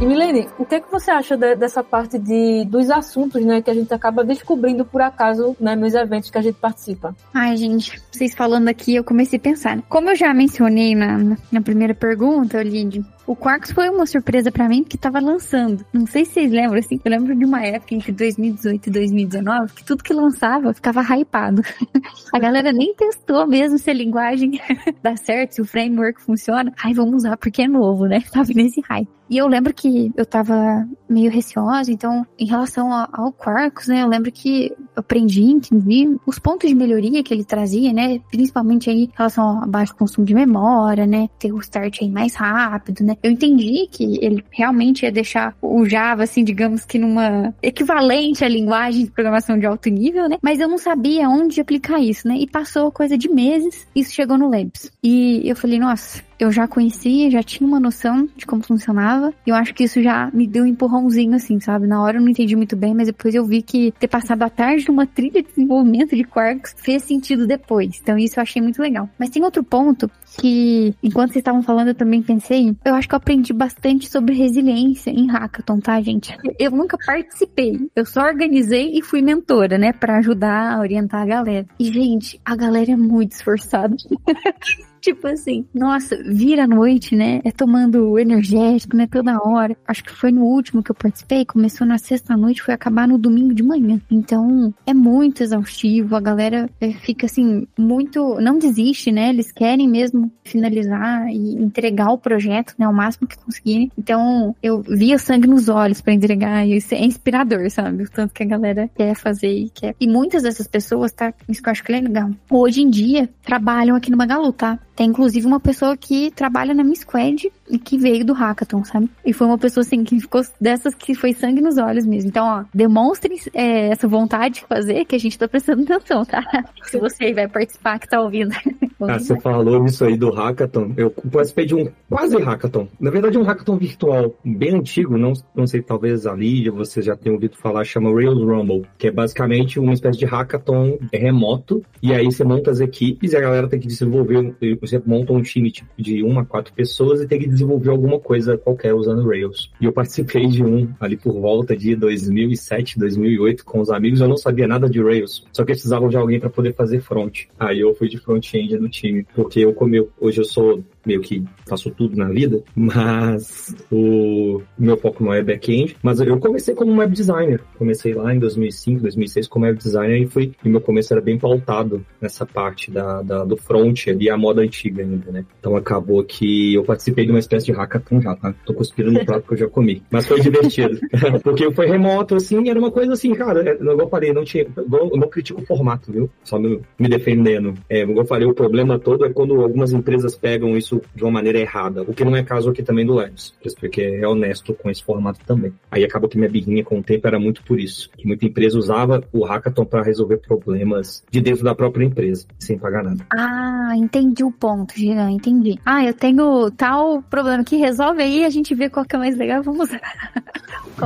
E 0.00 0.06
Milene, 0.06 0.46
o 0.56 0.64
que 0.64 0.76
é 0.76 0.80
que 0.80 0.88
você 0.92 1.10
acha 1.10 1.36
de, 1.36 1.56
dessa 1.56 1.82
parte 1.82 2.20
de, 2.20 2.64
dos 2.66 2.88
assuntos, 2.88 3.44
né, 3.44 3.60
que 3.60 3.68
a 3.68 3.74
gente 3.74 3.92
acaba 3.92 4.22
descobrindo 4.22 4.84
por 4.84 5.00
acaso, 5.02 5.56
né, 5.58 5.74
nos 5.74 5.92
eventos 5.92 6.30
que 6.30 6.38
a 6.38 6.40
gente 6.40 6.54
participa? 6.54 7.16
Ai, 7.34 7.56
gente, 7.56 8.00
vocês 8.12 8.32
falando 8.32 8.68
aqui, 8.68 8.94
eu 8.94 9.02
comecei 9.02 9.40
a 9.40 9.42
pensar. 9.42 9.82
Como 9.88 10.08
eu 10.10 10.14
já 10.14 10.32
mencionei 10.32 10.94
na, 10.94 11.36
na 11.50 11.60
primeira 11.60 11.96
pergunta, 11.96 12.62
Lid, 12.62 13.04
o 13.26 13.34
Quarks 13.34 13.72
foi 13.72 13.90
uma 13.90 14.06
surpresa 14.06 14.52
para 14.52 14.68
mim 14.68 14.84
porque 14.84 14.96
tava 14.96 15.18
lançando. 15.18 15.84
Não 15.92 16.06
sei 16.06 16.24
se 16.24 16.34
vocês 16.34 16.52
lembram, 16.52 16.78
assim, 16.78 17.00
eu 17.04 17.10
lembro 17.10 17.34
de 17.34 17.44
uma 17.44 17.60
época 17.66 17.96
entre 17.96 18.12
2018 18.12 18.86
e 18.86 18.90
2019 18.92 19.72
que 19.74 19.84
tudo 19.84 20.04
que 20.04 20.14
lançava 20.14 20.72
ficava 20.72 21.02
hypado. 21.02 21.60
a 22.32 22.38
galera 22.38 22.72
nem 22.72 22.94
testou 22.94 23.48
mesmo 23.48 23.76
se 23.76 23.90
a 23.90 23.94
linguagem 23.94 24.60
dá 25.02 25.16
certo, 25.16 25.56
se 25.56 25.60
o 25.60 25.66
framework 25.66 26.22
funciona. 26.22 26.72
Ai, 26.82 26.94
vamos 26.94 27.16
usar 27.16 27.36
porque 27.36 27.62
é 27.62 27.68
novo, 27.68 28.06
né? 28.06 28.22
Tava 28.32 28.48
nesse 28.54 28.80
hype. 28.82 29.17
E 29.30 29.36
eu 29.36 29.46
lembro 29.46 29.72
que 29.74 30.12
eu 30.16 30.24
tava 30.24 30.88
meio 31.08 31.30
receosa, 31.30 31.90
então, 31.90 32.26
em 32.38 32.46
relação 32.46 32.92
ao 32.92 33.32
Quarkus, 33.32 33.88
né, 33.88 34.02
eu 34.02 34.08
lembro 34.08 34.30
que 34.30 34.72
aprendi, 34.94 35.42
entendi 35.42 36.16
os 36.26 36.38
pontos 36.38 36.68
de 36.68 36.74
melhoria 36.74 37.22
que 37.22 37.32
ele 37.32 37.44
trazia, 37.44 37.92
né, 37.92 38.20
principalmente 38.30 38.90
aí 38.90 39.04
em 39.04 39.10
relação 39.16 39.60
ao 39.60 39.66
baixo 39.66 39.94
consumo 39.94 40.26
de 40.26 40.34
memória, 40.34 41.06
né, 41.06 41.28
ter 41.38 41.52
o 41.52 41.58
start 41.60 42.02
aí 42.02 42.10
mais 42.10 42.34
rápido, 42.34 43.04
né. 43.04 43.16
Eu 43.22 43.30
entendi 43.30 43.88
que 43.90 44.18
ele 44.22 44.44
realmente 44.50 45.04
ia 45.04 45.12
deixar 45.12 45.56
o 45.62 45.86
Java, 45.86 46.24
assim, 46.24 46.44
digamos 46.44 46.84
que 46.84 46.98
numa 46.98 47.54
equivalente 47.62 48.44
à 48.44 48.48
linguagem 48.48 49.04
de 49.04 49.10
programação 49.10 49.58
de 49.58 49.66
alto 49.66 49.88
nível, 49.88 50.28
né, 50.28 50.36
mas 50.42 50.60
eu 50.60 50.68
não 50.68 50.78
sabia 50.78 51.28
onde 51.28 51.60
aplicar 51.60 52.00
isso, 52.00 52.28
né, 52.28 52.36
e 52.36 52.46
passou 52.46 52.90
coisa 52.90 53.16
de 53.16 53.28
meses, 53.28 53.86
isso 53.94 54.12
chegou 54.12 54.36
no 54.36 54.50
Labs. 54.50 54.90
E 55.02 55.42
eu 55.48 55.56
falei, 55.56 55.78
nossa, 55.78 56.22
eu 56.38 56.52
já 56.52 56.68
conhecia, 56.68 57.30
já 57.30 57.42
tinha 57.42 57.66
uma 57.66 57.80
noção 57.80 58.28
de 58.36 58.46
como 58.46 58.62
funcionava. 58.62 59.32
E 59.46 59.50
eu 59.50 59.56
acho 59.56 59.74
que 59.74 59.84
isso 59.84 60.02
já 60.02 60.30
me 60.32 60.46
deu 60.46 60.64
um 60.64 60.66
empurrãozinho, 60.66 61.34
assim, 61.34 61.58
sabe? 61.58 61.86
Na 61.86 62.00
hora 62.02 62.18
eu 62.18 62.22
não 62.22 62.28
entendi 62.28 62.54
muito 62.54 62.76
bem, 62.76 62.94
mas 62.94 63.08
depois 63.08 63.34
eu 63.34 63.44
vi 63.44 63.62
que 63.62 63.92
ter 63.98 64.08
passado 64.08 64.42
a 64.42 64.50
tarde 64.50 64.86
numa 64.88 65.06
trilha 65.06 65.42
de 65.42 65.48
desenvolvimento 65.48 66.14
de 66.14 66.24
Quarks 66.24 66.74
fez 66.78 67.02
sentido 67.02 67.46
depois. 67.46 67.98
Então 68.00 68.16
isso 68.16 68.38
eu 68.38 68.42
achei 68.42 68.62
muito 68.62 68.80
legal. 68.80 69.08
Mas 69.18 69.30
tem 69.30 69.42
outro 69.42 69.64
ponto 69.64 70.10
que, 70.38 70.94
enquanto 71.02 71.32
vocês 71.32 71.42
estavam 71.42 71.62
falando, 71.62 71.88
eu 71.88 71.94
também 71.94 72.22
pensei. 72.22 72.74
Eu 72.84 72.94
acho 72.94 73.08
que 73.08 73.14
eu 73.14 73.18
aprendi 73.18 73.52
bastante 73.52 74.08
sobre 74.08 74.34
resiliência 74.34 75.10
em 75.10 75.26
Hackathon, 75.26 75.80
tá, 75.80 76.00
gente? 76.00 76.34
Eu 76.58 76.70
nunca 76.70 76.96
participei. 77.04 77.90
Eu 77.94 78.06
só 78.06 78.22
organizei 78.22 78.92
e 78.96 79.02
fui 79.02 79.20
mentora, 79.20 79.76
né? 79.76 79.92
para 79.98 80.18
ajudar 80.18 80.72
a 80.72 80.80
orientar 80.80 81.22
a 81.22 81.26
galera. 81.26 81.66
E, 81.78 81.92
gente, 81.92 82.40
a 82.44 82.54
galera 82.56 82.92
é 82.92 82.96
muito 82.96 83.32
esforçada. 83.32 83.96
Tipo 85.00 85.28
assim, 85.28 85.64
nossa, 85.72 86.16
vira 86.24 86.64
a 86.64 86.66
noite, 86.66 87.14
né? 87.14 87.40
É 87.44 87.50
tomando 87.50 88.18
energético, 88.18 88.96
né? 88.96 89.06
Toda 89.06 89.38
hora. 89.42 89.76
Acho 89.86 90.02
que 90.02 90.12
foi 90.12 90.32
no 90.32 90.42
último 90.42 90.82
que 90.82 90.90
eu 90.90 90.94
participei, 90.94 91.44
começou 91.44 91.86
na 91.86 91.98
sexta-noite, 91.98 92.62
foi 92.62 92.74
acabar 92.74 93.06
no 93.06 93.16
domingo 93.16 93.54
de 93.54 93.62
manhã. 93.62 94.00
Então, 94.10 94.74
é 94.84 94.92
muito 94.92 95.42
exaustivo. 95.42 96.16
A 96.16 96.20
galera 96.20 96.68
é, 96.80 96.92
fica 96.92 97.26
assim, 97.26 97.66
muito. 97.78 98.40
Não 98.40 98.58
desiste, 98.58 99.12
né? 99.12 99.28
Eles 99.28 99.52
querem 99.52 99.88
mesmo 99.88 100.27
finalizar 100.44 101.28
e 101.28 101.54
entregar 101.54 102.10
o 102.10 102.18
projeto, 102.18 102.74
né? 102.78 102.86
O 102.88 102.92
máximo 102.92 103.26
que 103.26 103.38
conseguirem. 103.38 103.90
Então, 103.98 104.54
eu 104.62 104.82
via 104.82 105.18
sangue 105.18 105.46
nos 105.46 105.68
olhos 105.68 106.00
para 106.00 106.12
entregar. 106.12 106.66
E 106.66 106.76
isso 106.76 106.94
é 106.94 107.04
inspirador, 107.04 107.70
sabe? 107.70 108.04
O 108.04 108.10
tanto 108.10 108.34
que 108.34 108.42
a 108.42 108.46
galera 108.46 108.90
quer 108.94 109.14
fazer 109.14 109.52
e 109.52 109.70
quer. 109.70 109.94
E 110.00 110.08
muitas 110.08 110.42
dessas 110.42 110.66
pessoas, 110.66 111.12
tá? 111.12 111.32
Isso 111.48 111.62
que 111.62 111.68
eu 111.68 111.72
acho 111.72 111.84
que 111.84 111.92
é 111.92 112.00
legal. 112.00 112.30
Hoje 112.50 112.82
em 112.82 112.90
dia, 112.90 113.28
trabalham 113.42 113.96
aqui 113.96 114.10
no 114.10 114.16
Magalu, 114.16 114.52
tá? 114.52 114.78
Tem 114.98 115.08
inclusive 115.08 115.46
uma 115.46 115.60
pessoa 115.60 115.96
que 115.96 116.32
trabalha 116.32 116.74
na 116.74 116.82
minha 116.82 116.96
squad 116.96 117.48
e 117.70 117.78
que 117.78 117.96
veio 117.96 118.24
do 118.24 118.32
hackathon, 118.32 118.84
sabe? 118.84 119.08
E 119.24 119.32
foi 119.32 119.46
uma 119.46 119.56
pessoa 119.56 119.82
assim 119.82 120.02
que 120.02 120.18
ficou 120.18 120.42
dessas 120.60 120.92
que 120.92 121.14
foi 121.14 121.32
sangue 121.32 121.60
nos 121.60 121.78
olhos 121.78 122.04
mesmo. 122.04 122.30
Então, 122.30 122.44
ó, 122.44 122.64
demonstrem 122.74 123.38
é, 123.54 123.90
essa 123.90 124.08
vontade 124.08 124.56
de 124.56 124.66
fazer 124.66 125.04
que 125.04 125.14
a 125.14 125.18
gente 125.18 125.38
tá 125.38 125.46
prestando 125.46 125.82
atenção, 125.82 126.24
tá? 126.24 126.42
Se 126.84 126.98
você 126.98 127.32
vai 127.32 127.46
participar 127.46 128.00
que 128.00 128.08
tá 128.08 128.20
ouvindo. 128.20 128.52
Ah, 129.00 129.18
você 129.18 129.38
falou 129.40 129.84
isso 129.84 130.04
aí 130.04 130.16
do 130.16 130.30
hackathon. 130.30 130.92
Eu 130.96 131.10
participei 131.10 131.66
de 131.66 131.74
um 131.74 131.88
quase 132.08 132.36
hackathon. 132.36 132.88
Na 133.00 133.10
verdade, 133.10 133.38
um 133.38 133.42
hackathon 133.42 133.76
virtual 133.76 134.34
bem 134.44 134.74
antigo. 134.74 135.16
Não, 135.16 135.32
não 135.54 135.66
sei, 135.66 135.82
talvez 135.82 136.26
a 136.26 136.34
Lídia, 136.34 136.72
você 136.72 137.00
já 137.02 137.16
tenha 137.16 137.34
ouvido 137.34 137.56
falar, 137.56 137.84
chama 137.84 138.10
Rails 138.10 138.42
Rumble, 138.42 138.82
que 138.96 139.08
é 139.08 139.10
basicamente 139.10 139.78
uma 139.78 139.92
espécie 139.92 140.18
de 140.18 140.24
hackathon 140.24 140.98
remoto. 141.12 141.82
E 142.02 142.12
aí 142.12 142.26
você 142.26 142.44
monta 142.44 142.70
as 142.70 142.80
equipes 142.80 143.32
e 143.32 143.36
a 143.36 143.40
galera 143.40 143.68
tem 143.68 143.80
que 143.80 143.86
desenvolver 143.86 144.54
você 144.80 145.00
monta 145.04 145.32
um 145.32 145.42
time 145.42 145.70
tipo, 145.70 145.90
de 145.96 146.22
uma 146.22 146.42
a 146.42 146.44
quatro 146.44 146.72
pessoas 146.72 147.20
e 147.20 147.26
tem 147.26 147.38
que 147.38 147.48
desenvolver 147.48 147.90
alguma 147.90 148.18
coisa 148.18 148.56
qualquer 148.56 148.94
usando 148.94 149.28
Rails. 149.28 149.70
E 149.80 149.84
eu 149.84 149.92
participei 149.92 150.46
de 150.46 150.62
um 150.62 150.88
ali 151.00 151.16
por 151.16 151.32
volta 151.32 151.76
de 151.76 151.96
2007, 151.96 152.98
2008 152.98 153.64
com 153.64 153.80
os 153.80 153.90
amigos. 153.90 154.20
Eu 154.20 154.28
não 154.28 154.36
sabia 154.36 154.66
nada 154.66 154.88
de 154.88 155.02
Rails, 155.02 155.44
só 155.52 155.64
que 155.64 155.72
precisavam 155.72 156.08
de 156.08 156.16
alguém 156.16 156.40
para 156.40 156.50
poder 156.50 156.74
fazer 156.74 157.00
front. 157.00 157.44
Aí 157.58 157.80
eu 157.80 157.94
fui 157.94 158.08
de 158.08 158.18
front-end 158.18 158.87
time, 158.88 159.24
porque 159.34 159.60
eu 159.60 159.72
como 159.72 159.94
eu, 159.94 160.10
hoje 160.20 160.40
eu 160.40 160.44
sou 160.44 160.82
meio 161.08 161.20
que 161.22 161.42
faço 161.66 161.90
tudo 161.90 162.16
na 162.16 162.28
vida, 162.28 162.62
mas 162.76 163.74
o 163.90 164.60
meu 164.78 164.96
foco 164.98 165.24
não 165.24 165.32
é 165.32 165.42
back-end. 165.42 165.96
Mas 166.02 166.20
eu 166.20 166.38
comecei 166.38 166.74
como 166.74 166.94
web 166.96 167.12
designer. 167.12 167.62
Comecei 167.78 168.12
lá 168.12 168.34
em 168.34 168.38
2005, 168.38 169.00
2006 169.00 169.48
como 169.48 169.64
web 169.64 169.78
designer 169.78 170.22
e 170.22 170.26
foi 170.26 170.52
e 170.62 170.68
meu 170.68 170.80
começo 170.80 171.12
era 171.12 171.22
bem 171.22 171.38
pautado 171.38 172.04
nessa 172.20 172.44
parte 172.44 172.90
da, 172.90 173.22
da 173.22 173.44
do 173.44 173.56
front 173.56 174.08
ali, 174.08 174.28
a 174.28 174.36
moda 174.36 174.60
antiga 174.60 175.02
ainda, 175.02 175.32
né? 175.32 175.44
Então 175.58 175.74
acabou 175.76 176.22
que 176.22 176.74
eu 176.74 176.84
participei 176.84 177.24
de 177.24 177.30
uma 177.30 177.38
espécie 177.38 177.66
de 177.66 177.72
hackathon 177.72 178.20
já, 178.20 178.36
tá? 178.36 178.54
Tô 178.66 178.74
cuspindo 178.74 179.10
no 179.10 179.24
prato 179.24 179.46
que 179.46 179.54
eu 179.54 179.58
já 179.58 179.68
comi. 179.68 180.02
Mas 180.10 180.26
foi 180.26 180.40
divertido. 180.40 180.98
Porque 181.42 181.70
foi 181.72 181.86
remoto, 181.86 182.34
assim, 182.34 182.68
era 182.68 182.78
uma 182.78 182.90
coisa 182.90 183.14
assim, 183.14 183.34
cara, 183.34 183.68
é, 183.68 183.74
igual 183.74 184.00
eu 184.00 184.08
falei, 184.08 184.32
não 184.32 184.44
tinha. 184.44 184.66
Eu 184.76 185.16
não 185.16 185.28
critico 185.28 185.62
o 185.62 185.66
formato, 185.66 186.12
viu? 186.12 186.28
Só 186.44 186.58
me, 186.58 186.80
me 186.98 187.08
defendendo. 187.08 187.74
É, 187.88 188.02
igual 188.02 188.18
eu 188.18 188.26
falei, 188.26 188.46
o 188.46 188.54
problema 188.54 188.98
todo 188.98 189.24
é 189.24 189.32
quando 189.32 189.60
algumas 189.60 189.92
empresas 189.92 190.34
pegam 190.34 190.76
isso 190.76 190.97
de 191.14 191.22
uma 191.22 191.32
maneira 191.32 191.58
errada, 191.58 192.02
o 192.02 192.14
que 192.14 192.24
não 192.24 192.36
é 192.36 192.42
caso 192.42 192.70
aqui 192.70 192.82
também 192.82 193.06
do 193.06 193.14
Labs, 193.14 193.54
porque 193.78 194.00
é 194.00 194.26
honesto 194.26 194.74
com 194.74 194.90
esse 194.90 195.02
formato 195.02 195.40
também. 195.46 195.72
Aí 195.90 196.04
acabou 196.04 196.28
que 196.28 196.38
minha 196.38 196.50
birrinha 196.50 196.84
com 196.84 196.98
o 196.98 197.02
tempo 197.02 197.26
era 197.26 197.38
muito 197.38 197.62
por 197.62 197.78
isso, 197.78 198.10
que 198.16 198.26
muita 198.26 198.46
empresa 198.46 198.78
usava 198.78 199.22
o 199.32 199.44
hackathon 199.44 199.84
para 199.84 200.02
resolver 200.02 200.38
problemas 200.38 201.24
de 201.30 201.40
dentro 201.40 201.64
da 201.64 201.74
própria 201.74 202.04
empresa, 202.04 202.46
sem 202.58 202.78
pagar 202.78 203.04
nada. 203.04 203.24
Ah, 203.32 203.92
entendi 203.96 204.44
o 204.44 204.52
ponto, 204.52 204.94
Giran, 204.94 205.30
entendi. 205.30 205.78
Ah, 205.84 206.04
eu 206.04 206.14
tenho 206.14 206.70
tal 206.72 207.22
problema 207.22 207.64
que 207.64 207.76
resolve 207.76 208.22
aí, 208.22 208.44
a 208.44 208.50
gente 208.50 208.74
vê 208.74 208.88
qual 208.88 209.04
que 209.04 209.16
é 209.16 209.18
mais 209.18 209.36
legal, 209.36 209.62
vamos 209.62 209.88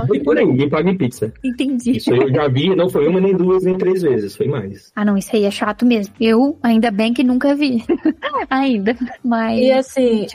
Foi 0.07 0.21
por 0.21 0.37
aí, 0.39 0.47
ninguém 0.47 0.69
paga 0.69 0.91
em 0.91 0.97
pizza. 0.97 1.33
Entendi. 1.45 1.97
Isso 1.97 2.13
eu 2.13 2.29
já 2.33 2.49
vi, 2.49 2.75
não 2.75 2.89
foi 2.89 3.07
uma, 3.07 3.21
nem 3.21 3.37
duas, 3.37 3.65
nem 3.65 3.77
três 3.77 4.03
vezes, 4.03 4.37
foi 4.37 4.47
mais. 4.47 4.93
Ah, 4.95 5.05
não, 5.05 5.17
isso 5.17 5.35
aí 5.35 5.45
é 5.45 5.51
chato 5.51 5.85
mesmo. 5.85 6.15
Eu, 6.21 6.59
ainda 6.63 6.91
bem 6.91 7.13
que 7.13 7.23
nunca 7.23 7.55
vi. 7.55 7.85
ainda, 8.49 8.97
mas... 9.25 9.59
E 9.59 9.71
assim, 9.83 10.27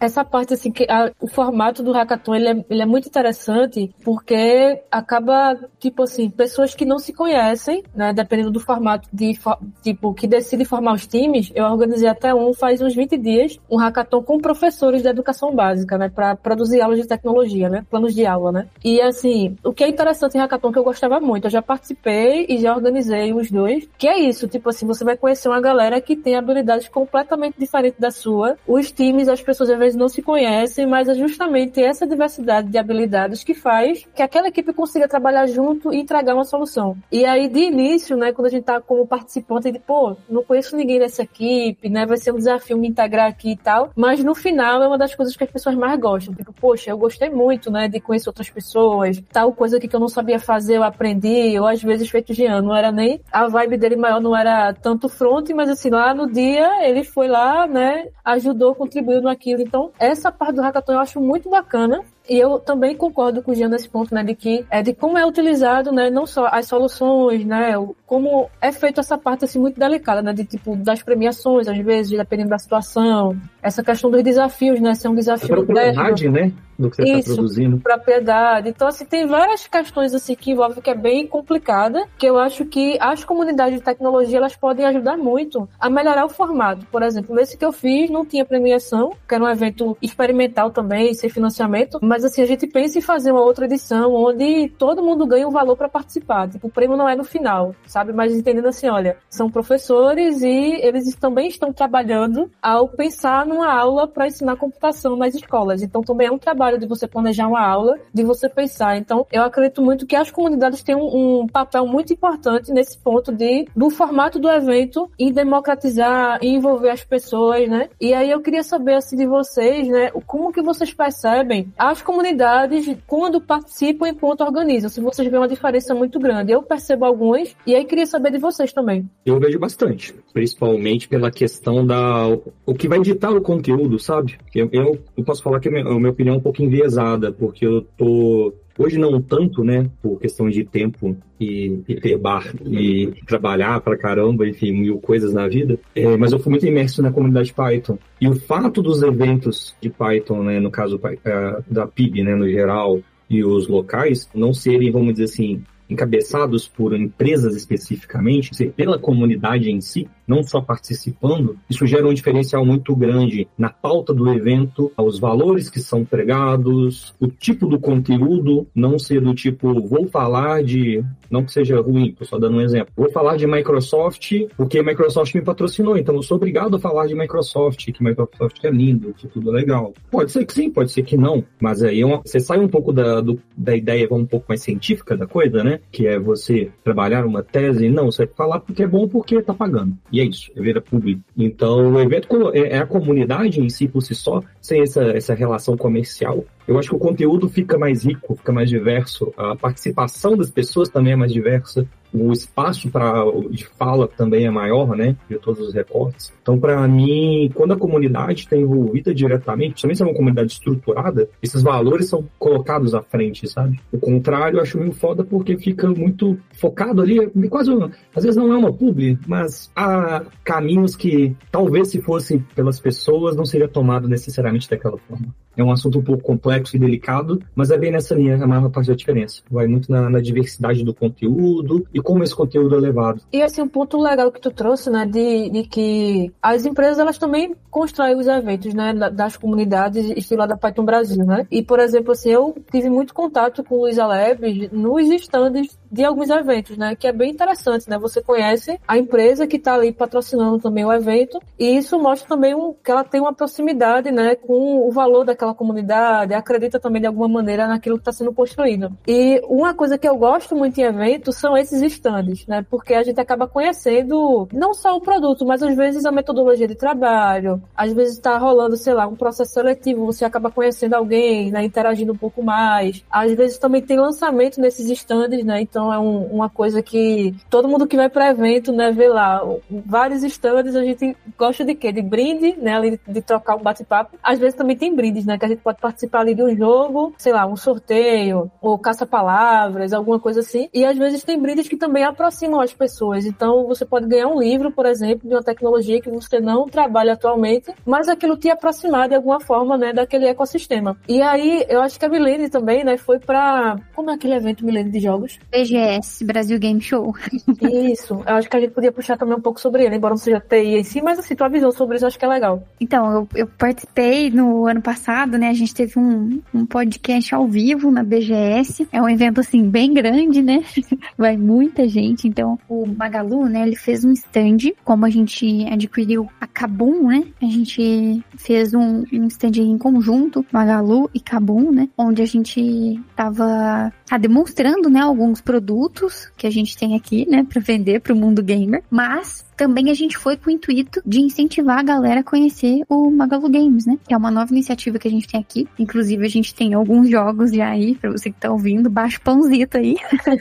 essa 0.00 0.24
parte 0.24 0.54
assim, 0.54 0.70
que 0.70 0.86
a, 0.90 1.12
o 1.20 1.28
formato 1.28 1.82
do 1.82 1.92
hackathon, 1.92 2.34
ele 2.34 2.48
é, 2.48 2.64
ele 2.68 2.82
é 2.82 2.86
muito 2.86 3.08
interessante 3.08 3.94
porque 4.04 4.82
acaba, 4.90 5.56
tipo 5.78 6.02
assim, 6.02 6.28
pessoas 6.28 6.74
que 6.74 6.84
não 6.84 6.98
se 6.98 7.12
conhecem, 7.12 7.82
né, 7.94 8.12
dependendo 8.12 8.50
do 8.50 8.60
formato 8.60 9.08
de, 9.12 9.38
tipo, 9.82 10.14
que 10.14 10.26
decide 10.26 10.64
formar 10.64 10.94
os 10.94 11.06
times, 11.06 11.50
eu 11.54 11.64
organizei 11.64 12.08
até 12.08 12.34
um 12.34 12.52
faz 12.52 12.80
uns 12.80 12.94
20 12.94 13.16
dias, 13.16 13.58
um 13.70 13.76
hackathon 13.76 14.22
com 14.22 14.38
professores 14.38 15.02
da 15.02 15.10
educação 15.10 15.54
básica, 15.54 15.96
né, 15.96 16.08
para 16.08 16.34
produzir 16.36 16.80
aulas 16.80 17.00
de 17.00 17.06
tecnologia, 17.06 17.68
né, 17.68 17.84
planos 17.90 18.14
de 18.14 18.26
aula, 18.26 18.52
né. 18.52 18.66
E 18.84 19.00
assim, 19.00 19.56
o 19.64 19.72
que 19.72 19.84
é 19.84 19.88
interessante 19.88 20.36
em 20.36 20.40
hackathon 20.40 20.72
que 20.72 20.78
eu 20.78 20.84
gostava 20.84 21.20
muito, 21.20 21.46
eu 21.46 21.50
já 21.50 21.62
participei 21.62 22.46
e 22.48 22.58
já 22.58 22.74
organizei 22.74 23.32
os 23.32 23.50
dois, 23.50 23.88
que 23.98 24.08
é 24.08 24.18
isso, 24.18 24.48
tipo 24.48 24.68
assim, 24.68 24.86
você 24.86 25.04
vai 25.04 25.16
conhecer 25.16 25.48
uma 25.48 25.60
galera 25.60 26.00
que 26.00 26.16
tem 26.16 26.36
habilidades 26.36 26.88
completamente 26.88 27.58
diferentes 27.58 27.98
da 27.98 28.10
sua, 28.10 28.56
os 28.76 28.92
times, 28.92 29.28
as 29.28 29.42
pessoas 29.42 29.70
às 29.70 29.78
vezes 29.78 29.96
não 29.96 30.08
se 30.08 30.22
conhecem, 30.22 30.86
mas 30.86 31.08
é 31.08 31.14
justamente 31.14 31.82
essa 31.82 32.06
diversidade 32.06 32.68
de 32.68 32.78
habilidades 32.78 33.42
que 33.42 33.54
faz 33.54 34.06
que 34.14 34.22
aquela 34.22 34.48
equipe 34.48 34.72
consiga 34.72 35.08
trabalhar 35.08 35.46
junto 35.46 35.92
e 35.92 35.98
entregar 35.98 36.34
uma 36.34 36.44
solução. 36.44 36.96
E 37.10 37.24
aí, 37.24 37.48
de 37.48 37.60
início, 37.60 38.16
né, 38.16 38.32
quando 38.32 38.46
a 38.46 38.50
gente 38.50 38.64
tá 38.64 38.80
como 38.80 39.06
participante, 39.06 39.70
de, 39.70 39.78
pô, 39.78 40.16
não 40.28 40.42
conheço 40.42 40.76
ninguém 40.76 40.98
dessa 40.98 41.22
equipe, 41.22 41.88
né, 41.88 42.06
vai 42.06 42.16
ser 42.16 42.32
um 42.32 42.36
desafio 42.36 42.76
me 42.76 42.88
integrar 42.88 43.28
aqui 43.28 43.52
e 43.52 43.56
tal, 43.56 43.90
mas 43.96 44.22
no 44.22 44.34
final 44.34 44.82
é 44.82 44.86
uma 44.86 44.98
das 44.98 45.14
coisas 45.14 45.36
que 45.36 45.44
as 45.44 45.50
pessoas 45.50 45.74
mais 45.74 45.98
gostam. 45.98 46.34
Tipo, 46.34 46.52
poxa, 46.52 46.90
eu 46.90 46.98
gostei 46.98 47.30
muito, 47.30 47.70
né, 47.70 47.88
de 47.88 48.00
conhecer 48.00 48.28
outras 48.28 48.50
pessoas, 48.50 49.22
tal 49.32 49.52
coisa 49.52 49.78
que 49.80 49.94
eu 49.94 50.00
não 50.00 50.08
sabia 50.08 50.38
fazer, 50.38 50.76
eu 50.76 50.82
aprendi, 50.82 51.58
ou 51.58 51.66
às 51.66 51.82
vezes 51.82 52.08
feito 52.08 52.32
de 52.32 52.44
ano, 52.44 52.68
não 52.68 52.76
era 52.76 52.90
nem, 52.92 53.20
a 53.32 53.48
vibe 53.48 53.76
dele 53.76 53.96
maior 53.96 54.20
não 54.20 54.36
era 54.36 54.72
tanto 54.74 55.08
front, 55.08 55.48
mas 55.50 55.68
assim, 55.68 55.90
lá 55.90 56.14
no 56.14 56.30
dia 56.30 56.86
ele 56.88 57.04
foi 57.04 57.28
lá, 57.28 57.66
né, 57.66 58.08
ajudou, 58.24 58.65
contribuiu 58.74 59.22
naquilo. 59.22 59.62
Então, 59.62 59.90
essa 59.98 60.30
parte 60.30 60.56
do 60.56 60.62
hackathon 60.62 60.92
eu 60.94 60.98
acho 60.98 61.20
muito 61.20 61.48
bacana. 61.48 62.02
E 62.28 62.36
eu 62.36 62.58
também 62.58 62.96
concordo 62.96 63.40
com 63.40 63.52
o 63.52 63.54
Jean 63.54 63.68
nesse 63.68 63.88
ponto, 63.88 64.12
né, 64.12 64.24
de 64.24 64.34
que 64.34 64.66
é 64.68 64.82
de 64.82 64.92
como 64.92 65.16
é 65.16 65.24
utilizado, 65.24 65.92
né, 65.92 66.10
não 66.10 66.26
só 66.26 66.48
as 66.50 66.66
soluções, 66.66 67.44
né, 67.44 67.74
como 68.06 68.48
é 68.60 68.70
feito 68.70 69.00
essa 69.00 69.18
parte 69.18 69.44
assim 69.44 69.58
muito 69.58 69.78
delicada, 69.78 70.22
né, 70.22 70.32
de 70.32 70.44
tipo 70.44 70.76
das 70.76 71.02
premiações, 71.02 71.66
às 71.66 71.78
vezes, 71.78 72.16
dependendo 72.16 72.50
da 72.50 72.58
situação, 72.58 73.36
essa 73.60 73.82
questão 73.82 74.10
dos 74.10 74.22
desafios, 74.22 74.80
né, 74.80 74.94
ser 74.94 75.08
um 75.08 75.14
desafio 75.14 75.52
a 75.52 75.56
propriedade, 75.56 76.28
né, 76.28 76.52
do 76.78 76.90
que 76.90 76.96
você 76.96 77.12
está 77.14 77.34
produzindo. 77.34 77.78
propriedade. 77.80 78.68
Então, 78.68 78.86
assim, 78.86 79.04
tem 79.04 79.26
várias 79.26 79.66
questões 79.66 80.14
assim 80.14 80.34
que 80.34 80.52
envolvem 80.52 80.82
que 80.82 80.90
é 80.90 80.94
bem 80.94 81.26
complicada, 81.26 82.06
que 82.18 82.26
eu 82.26 82.38
acho 82.38 82.64
que 82.66 82.96
as 83.00 83.24
comunidades 83.24 83.78
de 83.78 83.84
tecnologia 83.84 84.38
elas 84.38 84.54
podem 84.54 84.84
ajudar 84.86 85.16
muito 85.16 85.68
a 85.80 85.90
melhorar 85.90 86.24
o 86.26 86.28
formato. 86.28 86.86
Por 86.86 87.02
exemplo, 87.02 87.34
nesse 87.34 87.56
que 87.56 87.64
eu 87.64 87.72
fiz 87.72 88.10
não 88.10 88.24
tinha 88.24 88.44
premiação, 88.44 89.12
que 89.26 89.34
era 89.34 89.42
um 89.42 89.48
evento 89.48 89.96
experimental 90.00 90.70
também, 90.70 91.12
sem 91.14 91.28
financiamento, 91.30 91.98
mas 92.02 92.24
assim, 92.24 92.42
a 92.42 92.46
gente 92.46 92.66
pensa 92.66 92.98
em 92.98 93.02
fazer 93.02 93.32
uma 93.32 93.42
outra 93.42 93.64
edição 93.64 94.14
onde 94.14 94.68
todo 94.78 95.02
mundo 95.02 95.26
ganha 95.26 95.48
um 95.48 95.50
valor 95.50 95.76
para 95.76 95.88
participar. 95.88 96.48
Tipo, 96.48 96.68
o 96.68 96.70
prêmio 96.70 96.96
não 96.96 97.08
é 97.08 97.16
no 97.16 97.24
final, 97.24 97.74
sabe? 97.96 98.12
Mas 98.12 98.34
entendendo 98.34 98.66
assim, 98.66 98.90
olha, 98.90 99.16
são 99.26 99.50
professores 99.50 100.42
e 100.42 100.80
eles 100.82 101.16
também 101.16 101.48
estão 101.48 101.72
trabalhando 101.72 102.50
ao 102.60 102.86
pensar 102.88 103.46
numa 103.46 103.72
aula 103.72 104.06
para 104.06 104.26
ensinar 104.26 104.56
computação 104.56 105.16
nas 105.16 105.34
escolas. 105.34 105.80
Então 105.80 106.02
também 106.02 106.26
é 106.26 106.30
um 106.30 106.36
trabalho 106.36 106.78
de 106.78 106.86
você 106.86 107.08
planejar 107.08 107.48
uma 107.48 107.66
aula, 107.66 107.98
de 108.12 108.22
você 108.22 108.50
pensar. 108.50 108.98
Então 108.98 109.26
eu 109.32 109.42
acredito 109.42 109.80
muito 109.80 110.06
que 110.06 110.14
as 110.14 110.30
comunidades 110.30 110.82
têm 110.82 110.94
um, 110.94 111.40
um 111.40 111.46
papel 111.46 111.86
muito 111.86 112.12
importante 112.12 112.70
nesse 112.70 112.98
ponto 112.98 113.32
de 113.32 113.66
do 113.74 113.88
formato 113.88 114.38
do 114.38 114.50
evento 114.50 115.10
e 115.18 115.32
democratizar 115.32 116.38
e 116.42 116.48
envolver 116.48 116.90
as 116.90 117.02
pessoas, 117.02 117.66
né? 117.66 117.88
E 117.98 118.12
aí 118.12 118.30
eu 118.30 118.42
queria 118.42 118.62
saber 118.62 118.96
assim 118.96 119.16
de 119.16 119.26
vocês, 119.26 119.88
né, 119.88 120.10
como 120.26 120.52
que 120.52 120.60
vocês 120.60 120.92
percebem 120.92 121.72
as 121.78 122.02
comunidades 122.02 122.94
quando 123.06 123.40
participam 123.40 124.06
enquanto 124.06 124.42
organizam, 124.42 124.90
se 124.90 125.00
vocês 125.00 125.26
veem 125.26 125.40
uma 125.40 125.48
diferença 125.48 125.94
muito 125.94 126.20
grande. 126.20 126.52
Eu 126.52 126.62
percebo 126.62 127.06
algumas 127.06 127.56
e 127.66 127.74
aí 127.74 127.85
queria 127.86 128.06
saber 128.06 128.32
de 128.32 128.38
vocês 128.38 128.72
também. 128.72 129.08
Eu 129.24 129.38
vejo 129.38 129.58
bastante, 129.58 130.14
principalmente 130.32 131.08
pela 131.08 131.30
questão 131.30 131.86
da 131.86 132.28
o 132.64 132.74
que 132.74 132.88
vai 132.88 133.00
ditar 133.00 133.32
o 133.32 133.40
conteúdo, 133.40 133.98
sabe? 133.98 134.36
Eu, 134.54 134.68
eu, 134.72 134.98
eu 135.16 135.24
posso 135.24 135.42
falar 135.42 135.60
que 135.60 135.68
a 135.68 135.72
minha, 135.72 135.84
a 135.84 135.94
minha 135.98 136.10
opinião 136.10 136.34
é 136.34 136.38
um 136.38 136.42
pouco 136.42 136.62
enviesada, 136.62 137.32
porque 137.32 137.66
eu 137.66 137.82
tô 137.96 138.52
Hoje 138.78 138.98
não 138.98 139.20
tanto, 139.22 139.64
né, 139.64 139.90
por 140.02 140.20
questão 140.20 140.50
de 140.50 140.62
tempo 140.62 141.16
e, 141.40 141.80
e 141.88 141.94
ter 141.94 142.18
bar 142.18 142.52
e 142.62 143.10
trabalhar 143.26 143.80
pra 143.80 143.96
caramba, 143.96 144.46
enfim, 144.46 144.72
mil 144.72 144.98
coisas 145.00 145.32
na 145.32 145.48
vida, 145.48 145.78
é, 145.94 146.16
mas 146.16 146.32
eu 146.32 146.38
fui 146.38 146.50
muito 146.50 146.66
imerso 146.66 147.00
na 147.00 147.10
comunidade 147.10 147.54
Python. 147.54 147.98
E 148.20 148.28
o 148.28 148.34
fato 148.34 148.82
dos 148.82 149.02
eventos 149.02 149.74
de 149.80 149.88
Python, 149.88 150.42
né, 150.42 150.60
no 150.60 150.70
caso 150.70 150.96
uh, 150.96 151.64
da 151.72 151.86
PIB, 151.86 152.22
né, 152.22 152.34
no 152.34 152.48
geral, 152.48 153.00
e 153.30 153.42
os 153.42 153.66
locais, 153.66 154.28
não 154.34 154.52
serem, 154.52 154.92
vamos 154.92 155.14
dizer 155.14 155.24
assim, 155.24 155.62
encabeçados 155.88 156.68
por 156.68 156.94
empresas 156.94 157.54
especificamente, 157.54 158.50
pela 158.70 158.98
comunidade 158.98 159.70
em 159.70 159.80
si, 159.80 160.08
não 160.26 160.42
só 160.42 160.60
participando, 160.60 161.56
isso 161.70 161.86
gera 161.86 162.06
um 162.06 162.14
diferencial 162.14 162.64
muito 162.64 162.94
grande 162.96 163.46
na 163.56 163.70
pauta 163.70 164.12
do 164.12 164.28
evento, 164.32 164.90
aos 164.96 165.18
valores 165.18 165.70
que 165.70 165.80
são 165.80 166.04
pregados, 166.04 167.14
o 167.20 167.28
tipo 167.28 167.66
do 167.66 167.78
conteúdo, 167.78 168.66
não 168.74 168.98
ser 168.98 169.20
do 169.20 169.34
tipo, 169.34 169.80
vou 169.80 170.08
falar 170.08 170.64
de, 170.64 171.04
não 171.30 171.44
que 171.44 171.52
seja 171.52 171.80
ruim, 171.80 172.12
tô 172.12 172.24
só 172.24 172.38
dando 172.38 172.56
um 172.56 172.60
exemplo, 172.60 172.92
vou 172.96 173.10
falar 173.10 173.36
de 173.36 173.46
Microsoft 173.46 174.32
porque 174.56 174.82
Microsoft 174.82 175.34
me 175.34 175.42
patrocinou, 175.42 175.96
então 175.96 176.14
eu 176.14 176.22
sou 176.22 176.36
obrigado 176.36 176.76
a 176.76 176.80
falar 176.80 177.06
de 177.06 177.14
Microsoft, 177.14 177.92
que 177.92 178.02
Microsoft 178.02 178.64
é 178.64 178.70
lindo, 178.70 179.14
que 179.14 179.28
tudo 179.28 179.50
é 179.50 179.52
legal. 179.52 179.94
Pode 180.10 180.32
ser 180.32 180.44
que 180.44 180.52
sim, 180.52 180.70
pode 180.70 180.90
ser 180.90 181.02
que 181.02 181.16
não, 181.16 181.44
mas 181.60 181.82
aí 181.82 182.02
é 182.02 182.06
você 182.24 182.40
sai 182.40 182.58
um 182.58 182.68
pouco 182.68 182.92
da, 182.92 183.20
do, 183.20 183.40
da 183.56 183.76
ideia 183.76 184.08
um 184.10 184.26
pouco 184.26 184.46
mais 184.48 184.62
científica 184.62 185.16
da 185.16 185.26
coisa, 185.26 185.62
né? 185.62 185.75
Que 185.90 186.06
é 186.06 186.18
você 186.18 186.70
trabalhar 186.84 187.24
uma 187.24 187.42
tese, 187.42 187.88
não, 187.88 188.06
você 188.06 188.26
falar 188.26 188.60
porque 188.60 188.82
é 188.82 188.86
bom 188.86 189.08
porque 189.08 189.42
tá 189.42 189.54
pagando. 189.54 189.96
E 190.10 190.20
é 190.20 190.24
isso, 190.24 190.50
é 190.54 190.60
evento 190.60 190.82
público. 190.82 191.20
Então, 191.36 191.92
o 191.92 192.00
evento 192.00 192.50
é, 192.52 192.76
é 192.76 192.78
a 192.78 192.86
comunidade 192.86 193.60
em 193.60 193.68
si 193.68 193.88
por 193.88 194.02
si 194.02 194.14
só, 194.14 194.42
sem 194.60 194.82
essa, 194.82 195.02
essa 195.04 195.34
relação 195.34 195.76
comercial. 195.76 196.44
Eu 196.66 196.78
acho 196.78 196.90
que 196.90 196.96
o 196.96 196.98
conteúdo 196.98 197.48
fica 197.48 197.78
mais 197.78 198.04
rico, 198.04 198.34
fica 198.34 198.52
mais 198.52 198.68
diverso, 198.68 199.32
a 199.36 199.54
participação 199.54 200.36
das 200.36 200.50
pessoas 200.50 200.88
também 200.88 201.12
é 201.12 201.16
mais 201.16 201.32
diversa, 201.32 201.86
o 202.12 202.32
espaço 202.32 202.90
para 202.90 203.24
de 203.50 203.66
fala 203.66 204.08
também 204.08 204.46
é 204.46 204.50
maior, 204.50 204.96
né, 204.96 205.16
de 205.28 205.38
todos 205.38 205.68
os 205.68 205.74
recortes. 205.74 206.32
Então, 206.42 206.58
para 206.58 206.86
mim, 206.86 207.50
quando 207.54 207.72
a 207.72 207.76
comunidade 207.76 208.42
está 208.42 208.56
envolvida 208.56 209.14
diretamente, 209.14 209.72
principalmente 209.72 209.96
se 209.96 210.02
é 210.02 210.06
uma 210.06 210.14
comunidade 210.14 210.52
estruturada, 210.52 211.28
esses 211.42 211.62
valores 211.62 212.08
são 212.08 212.24
colocados 212.38 212.94
à 212.94 213.02
frente, 213.02 213.48
sabe? 213.48 213.80
O 213.92 213.98
contrário, 213.98 214.58
eu 214.58 214.62
acho 214.62 214.78
meio 214.78 214.92
foda 214.92 215.24
porque 215.24 215.56
fica 215.56 215.88
muito 215.88 216.38
focado 216.52 217.02
ali, 217.02 217.26
quase, 217.48 217.70
às 218.14 218.22
vezes 218.22 218.36
não 218.36 218.52
é 218.52 218.56
uma 218.56 218.72
publi, 218.72 219.18
mas 219.26 219.70
há 219.74 220.24
caminhos 220.44 220.96
que 220.96 221.34
talvez 221.50 221.88
se 221.88 222.00
fosse 222.00 222.38
pelas 222.54 222.80
pessoas 222.80 223.36
não 223.36 223.44
seria 223.44 223.68
tomado 223.68 224.08
necessariamente 224.08 224.68
daquela 224.68 224.98
forma. 224.98 225.34
É 225.56 225.64
um 225.64 225.72
assunto 225.72 225.98
um 225.98 226.02
pouco 226.02 226.22
complexo 226.22 226.76
e 226.76 226.78
delicado, 226.78 227.40
mas 227.54 227.70
é 227.70 227.78
bem 227.78 227.90
nessa 227.90 228.14
linha 228.14 228.36
a 228.36 228.46
maior 228.46 228.68
parte 228.68 228.88
da 228.88 228.94
diferença. 228.94 229.40
Vai 229.50 229.66
muito 229.66 229.90
na, 229.90 230.10
na 230.10 230.20
diversidade 230.20 230.84
do 230.84 230.92
conteúdo 230.92 231.86
e 231.96 232.02
como 232.02 232.22
esse 232.22 232.36
conteúdo 232.36 232.76
é 232.76 232.78
levado. 232.78 233.22
E 233.32 233.42
assim, 233.42 233.62
um 233.62 233.68
ponto 233.68 233.96
legal 233.98 234.30
que 234.30 234.38
tu 234.38 234.50
trouxe, 234.50 234.90
né, 234.90 235.06
de, 235.06 235.48
de 235.48 235.62
que 235.62 236.30
as 236.42 236.66
empresas 236.66 236.98
elas 236.98 237.16
também 237.16 237.54
constroem 237.70 238.14
os 238.14 238.26
eventos, 238.26 238.74
né, 238.74 238.92
das 238.92 239.38
comunidades 239.38 240.10
estilo 240.10 240.46
da 240.46 240.58
Python 240.58 240.84
Brasil, 240.84 241.24
né? 241.24 241.46
E, 241.50 241.62
por 241.62 241.80
exemplo, 241.80 242.12
assim, 242.12 242.30
eu 242.30 242.54
tive 242.70 242.90
muito 242.90 243.14
contato 243.14 243.64
com 243.64 243.76
o 243.76 243.86
Labs 243.86 244.70
nos 244.72 245.08
stands 245.10 245.78
de 245.90 246.04
alguns 246.04 246.28
eventos, 246.28 246.76
né? 246.76 246.94
Que 246.94 247.06
é 247.06 247.12
bem 247.12 247.30
interessante, 247.30 247.88
né? 247.88 247.98
Você 247.98 248.22
conhece 248.22 248.78
a 248.86 248.98
empresa 248.98 249.46
que 249.46 249.56
está 249.56 249.74
ali 249.74 249.92
patrocinando 249.92 250.58
também 250.58 250.84
o 250.84 250.92
evento 250.92 251.40
e 251.58 251.76
isso 251.76 251.98
mostra 251.98 252.28
também 252.28 252.54
um, 252.54 252.74
que 252.74 252.90
ela 252.90 253.04
tem 253.04 253.20
uma 253.20 253.32
proximidade, 253.32 254.10
né? 254.10 254.34
Com 254.34 254.86
o 254.86 254.90
valor 254.90 255.24
daquela 255.24 255.54
comunidade, 255.54 256.34
acredita 256.34 256.78
também 256.78 257.00
de 257.00 257.06
alguma 257.06 257.28
maneira 257.28 257.66
naquilo 257.66 257.96
que 257.96 258.02
está 258.02 258.12
sendo 258.12 258.32
construído. 258.32 258.90
E 259.06 259.40
uma 259.48 259.72
coisa 259.74 259.96
que 259.96 260.08
eu 260.08 260.16
gosto 260.16 260.54
muito 260.54 260.78
em 260.78 260.84
eventos 260.84 261.36
são 261.36 261.56
esses 261.56 261.80
stands, 261.86 262.46
né? 262.46 262.64
Porque 262.68 262.94
a 262.94 263.02
gente 263.02 263.20
acaba 263.20 263.46
conhecendo 263.48 264.48
não 264.52 264.74
só 264.74 264.96
o 264.96 265.00
produto, 265.00 265.44
mas 265.46 265.62
às 265.62 265.74
vezes 265.74 266.04
a 266.04 266.12
metodologia 266.12 266.68
de 266.68 266.74
trabalho, 266.74 267.62
às 267.76 267.92
vezes 267.92 268.14
está 268.14 268.36
rolando, 268.38 268.76
sei 268.76 268.94
lá, 268.94 269.06
um 269.06 269.16
processo 269.16 269.52
seletivo, 269.52 270.06
você 270.06 270.24
acaba 270.24 270.50
conhecendo 270.50 270.94
alguém, 270.94 271.50
né? 271.50 271.64
Interagindo 271.64 272.12
um 272.12 272.16
pouco 272.16 272.42
mais. 272.42 273.04
Às 273.10 273.32
vezes 273.32 273.58
também 273.58 273.82
tem 273.82 273.98
lançamento 273.98 274.60
nesses 274.60 274.88
stands, 274.90 275.44
né? 275.44 275.60
Então 275.60 275.92
é 275.92 275.98
um, 275.98 276.24
uma 276.26 276.48
coisa 276.48 276.82
que 276.82 277.34
todo 277.50 277.68
mundo 277.68 277.86
que 277.86 277.96
vai 277.96 278.08
para 278.08 278.30
evento, 278.30 278.72
né, 278.72 278.90
vê 278.92 279.08
lá 279.08 279.42
vários 279.70 280.22
stands, 280.22 280.74
a 280.74 280.84
gente 280.84 281.16
gosta 281.38 281.64
de 281.64 281.74
quê? 281.74 281.92
De 281.92 282.02
brinde, 282.02 282.56
né, 282.56 282.80
de, 282.80 283.00
de 283.06 283.22
trocar 283.22 283.56
um 283.56 283.62
bate-papo. 283.62 284.16
Às 284.22 284.38
vezes 284.38 284.54
também 284.54 284.76
tem 284.76 284.94
brindes, 284.94 285.24
né, 285.24 285.38
que 285.38 285.44
a 285.44 285.48
gente 285.48 285.60
pode 285.60 285.80
participar 285.80 286.20
ali 286.20 286.34
de 286.34 286.42
um 286.42 286.56
jogo, 286.56 287.14
sei 287.18 287.32
lá, 287.32 287.46
um 287.46 287.56
sorteio, 287.56 288.50
ou 288.60 288.78
caça-palavras, 288.78 289.92
alguma 289.92 290.18
coisa 290.18 290.40
assim. 290.40 290.68
E 290.72 290.84
às 290.84 290.96
vezes 290.96 291.24
tem 291.24 291.40
brindes 291.40 291.68
que 291.68 291.75
também 291.76 292.04
aproximam 292.04 292.60
as 292.60 292.72
pessoas. 292.72 293.24
Então 293.24 293.66
você 293.66 293.84
pode 293.84 294.06
ganhar 294.06 294.28
um 294.28 294.40
livro, 294.40 294.70
por 294.70 294.86
exemplo, 294.86 295.28
de 295.28 295.34
uma 295.34 295.42
tecnologia 295.42 296.00
que 296.00 296.10
você 296.10 296.40
não 296.40 296.66
trabalha 296.66 297.14
atualmente, 297.14 297.72
mas 297.84 298.08
aquilo 298.08 298.36
te 298.36 298.48
aproximar 298.50 299.08
de 299.08 299.14
alguma 299.14 299.40
forma, 299.40 299.76
né, 299.76 299.92
daquele 299.92 300.26
ecossistema. 300.26 300.96
E 301.08 301.22
aí, 301.22 301.64
eu 301.68 301.80
acho 301.80 301.98
que 301.98 302.04
a 302.04 302.08
Milene 302.08 302.48
também, 302.48 302.84
né, 302.84 302.96
foi 302.96 303.18
para 303.18 303.76
como 303.94 304.10
é 304.10 304.14
aquele 304.14 304.34
evento 304.34 304.64
Milene 304.64 304.90
de 304.90 305.00
jogos? 305.00 305.38
BGS, 305.50 306.24
Brasil 306.24 306.58
Game 306.58 306.80
Show. 306.80 307.14
Isso, 307.62 308.14
eu 308.26 308.34
acho 308.34 308.48
que 308.48 308.56
a 308.56 308.60
gente 308.60 308.72
podia 308.72 308.92
puxar 308.92 309.16
também 309.16 309.36
um 309.36 309.40
pouco 309.40 309.60
sobre 309.60 309.84
ele, 309.84 309.96
embora 309.96 310.12
não 310.12 310.18
seja 310.18 310.40
TI 310.40 310.78
em 310.78 310.84
si, 310.84 311.02
mas 311.02 311.18
assim, 311.18 311.34
tua 311.34 311.48
visão 311.48 311.70
sobre 311.72 311.96
isso 311.96 312.04
eu 312.04 312.08
acho 312.08 312.18
que 312.18 312.24
é 312.24 312.28
legal. 312.28 312.62
Então, 312.80 313.12
eu, 313.12 313.28
eu 313.34 313.46
participei 313.46 314.30
no 314.30 314.66
ano 314.66 314.82
passado, 314.82 315.38
né? 315.38 315.48
A 315.48 315.54
gente 315.54 315.74
teve 315.74 315.98
um, 315.98 316.40
um 316.54 316.66
podcast 316.66 317.34
ao 317.34 317.46
vivo 317.46 317.90
na 317.90 318.02
BGS. 318.02 318.88
É 318.92 319.00
um 319.00 319.08
evento, 319.08 319.40
assim, 319.40 319.68
bem 319.68 319.92
grande, 319.92 320.42
né? 320.42 320.62
Vai 321.16 321.36
muita 321.66 321.88
gente. 321.88 322.28
Então, 322.28 322.58
o 322.68 322.86
Magalu, 322.86 323.46
né? 323.46 323.66
Ele 323.66 323.76
fez 323.76 324.04
um 324.04 324.12
stand, 324.12 324.72
como 324.84 325.04
a 325.04 325.10
gente 325.10 325.66
adquiriu 325.66 326.28
a 326.40 326.46
Kabum, 326.46 327.08
né? 327.08 327.24
A 327.42 327.46
gente 327.46 328.24
fez 328.36 328.72
um, 328.72 329.04
um 329.12 329.26
stand 329.26 329.58
em 329.58 329.76
conjunto, 329.76 330.46
Magalu 330.52 331.10
e 331.12 331.20
Kabum, 331.20 331.72
né? 331.72 331.88
Onde 331.98 332.22
a 332.22 332.26
gente 332.26 333.00
tava 333.14 333.92
tá 334.06 334.16
demonstrando, 334.16 334.88
né, 334.88 335.00
alguns 335.00 335.40
produtos 335.40 336.30
que 336.36 336.46
a 336.46 336.50
gente 336.50 336.76
tem 336.76 336.94
aqui, 336.94 337.28
né, 337.28 337.44
para 337.44 337.60
vender 337.60 338.00
para 338.00 338.14
o 338.14 338.16
mundo 338.16 338.42
gamer, 338.42 338.84
mas 338.88 339.44
também 339.56 339.90
a 339.90 339.94
gente 339.94 340.16
foi 340.16 340.36
com 340.36 340.50
o 340.50 340.52
intuito 340.52 341.00
de 341.04 341.20
incentivar 341.20 341.78
a 341.78 341.82
galera 341.82 342.20
a 342.20 342.24
conhecer 342.24 342.82
o 342.88 343.10
Magalu 343.10 343.48
Games, 343.48 343.86
né? 343.86 343.98
Que 344.06 344.14
é 344.14 344.16
uma 344.16 344.30
nova 344.30 344.52
iniciativa 344.52 344.98
que 344.98 345.08
a 345.08 345.10
gente 345.10 345.26
tem 345.26 345.40
aqui. 345.40 345.68
Inclusive, 345.78 346.24
a 346.24 346.28
gente 346.28 346.54
tem 346.54 346.74
alguns 346.74 347.08
jogos 347.08 347.52
já 347.52 347.68
aí, 347.68 347.94
pra 347.94 348.10
você 348.10 348.30
que 348.30 348.38
tá 348.38 348.50
ouvindo, 348.50 348.90
baixo 348.90 349.20
pãozito 349.20 349.78
aí. 349.78 349.96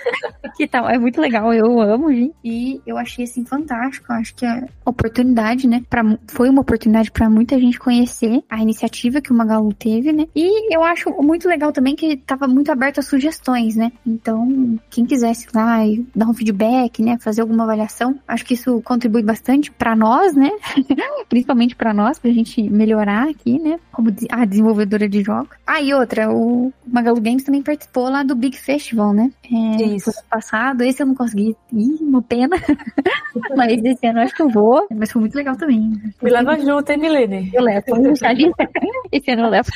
que 0.55 0.67
tal? 0.67 0.89
É 0.89 0.97
muito 0.97 1.19
legal, 1.19 1.53
eu 1.53 1.81
amo, 1.81 2.11
gente. 2.11 2.35
E 2.43 2.81
eu 2.85 2.97
achei, 2.97 3.23
assim, 3.23 3.45
fantástico. 3.45 4.11
Eu 4.11 4.17
acho 4.17 4.35
que 4.35 4.45
é 4.45 4.65
oportunidade, 4.85 5.67
né? 5.67 5.81
Pra, 5.89 6.03
foi 6.27 6.49
uma 6.49 6.61
oportunidade 6.61 7.11
para 7.11 7.29
muita 7.29 7.59
gente 7.59 7.79
conhecer 7.79 8.43
a 8.49 8.61
iniciativa 8.61 9.21
que 9.21 9.31
o 9.31 9.35
Magalu 9.35 9.73
teve, 9.73 10.11
né? 10.11 10.27
E 10.35 10.75
eu 10.75 10.83
acho 10.83 11.09
muito 11.21 11.47
legal 11.47 11.71
também 11.71 11.95
que 11.95 12.17
tava 12.17 12.47
muito 12.47 12.71
aberto 12.71 12.99
a 12.99 13.03
sugestões, 13.03 13.75
né? 13.75 13.91
Então, 14.05 14.79
quem 14.89 15.05
quisesse 15.05 15.47
lá 15.53 15.85
e 15.85 16.05
dar 16.15 16.27
um 16.27 16.33
feedback, 16.33 17.01
né? 17.01 17.17
Fazer 17.19 17.41
alguma 17.41 17.63
avaliação, 17.63 18.19
acho 18.27 18.45
que 18.45 18.53
isso 18.53 18.81
contribui 18.81 19.04
contribui 19.05 19.23
bastante 19.23 19.71
para 19.71 19.95
nós, 19.95 20.35
né? 20.35 20.51
Principalmente 21.29 21.75
para 21.75 21.93
nós, 21.93 22.17
pra 22.17 22.31
gente 22.31 22.61
melhorar 22.69 23.29
aqui, 23.29 23.59
né? 23.59 23.79
Como 23.91 24.13
a 24.31 24.45
desenvolvedora 24.45 25.07
de 25.07 25.21
jogos. 25.21 25.55
Ah, 25.65 25.81
e 25.81 25.93
outra, 25.93 26.31
o 26.31 26.73
Magalu 26.95 27.19
Games 27.19 27.43
também 27.43 27.61
participou 27.61 28.09
lá 28.09 28.23
do 28.23 28.33
Big 28.35 28.57
Festival, 28.57 29.13
né? 29.13 29.29
É, 29.51 29.83
Isso. 29.83 30.11
passado, 30.29 30.81
esse 30.81 31.03
eu 31.03 31.07
não 31.07 31.13
consegui 31.13 31.53
ir, 31.73 31.97
uma 31.99 32.21
pena. 32.21 32.55
mas 33.53 33.83
esse 33.83 34.07
ano 34.07 34.21
acho 34.21 34.33
que 34.33 34.41
eu 34.41 34.49
vou. 34.49 34.87
Mas 34.95 35.11
foi 35.11 35.19
muito 35.19 35.35
legal 35.35 35.57
também. 35.57 35.91
Me 36.23 36.31
leva 36.31 36.57
junto, 36.57 36.89
hein, 36.89 36.97
Milene? 36.97 37.51
Eu 37.53 37.63
levo, 37.63 37.85
Esse 39.11 39.31
ano 39.31 39.43
eu 39.43 39.49
levo. 39.49 39.69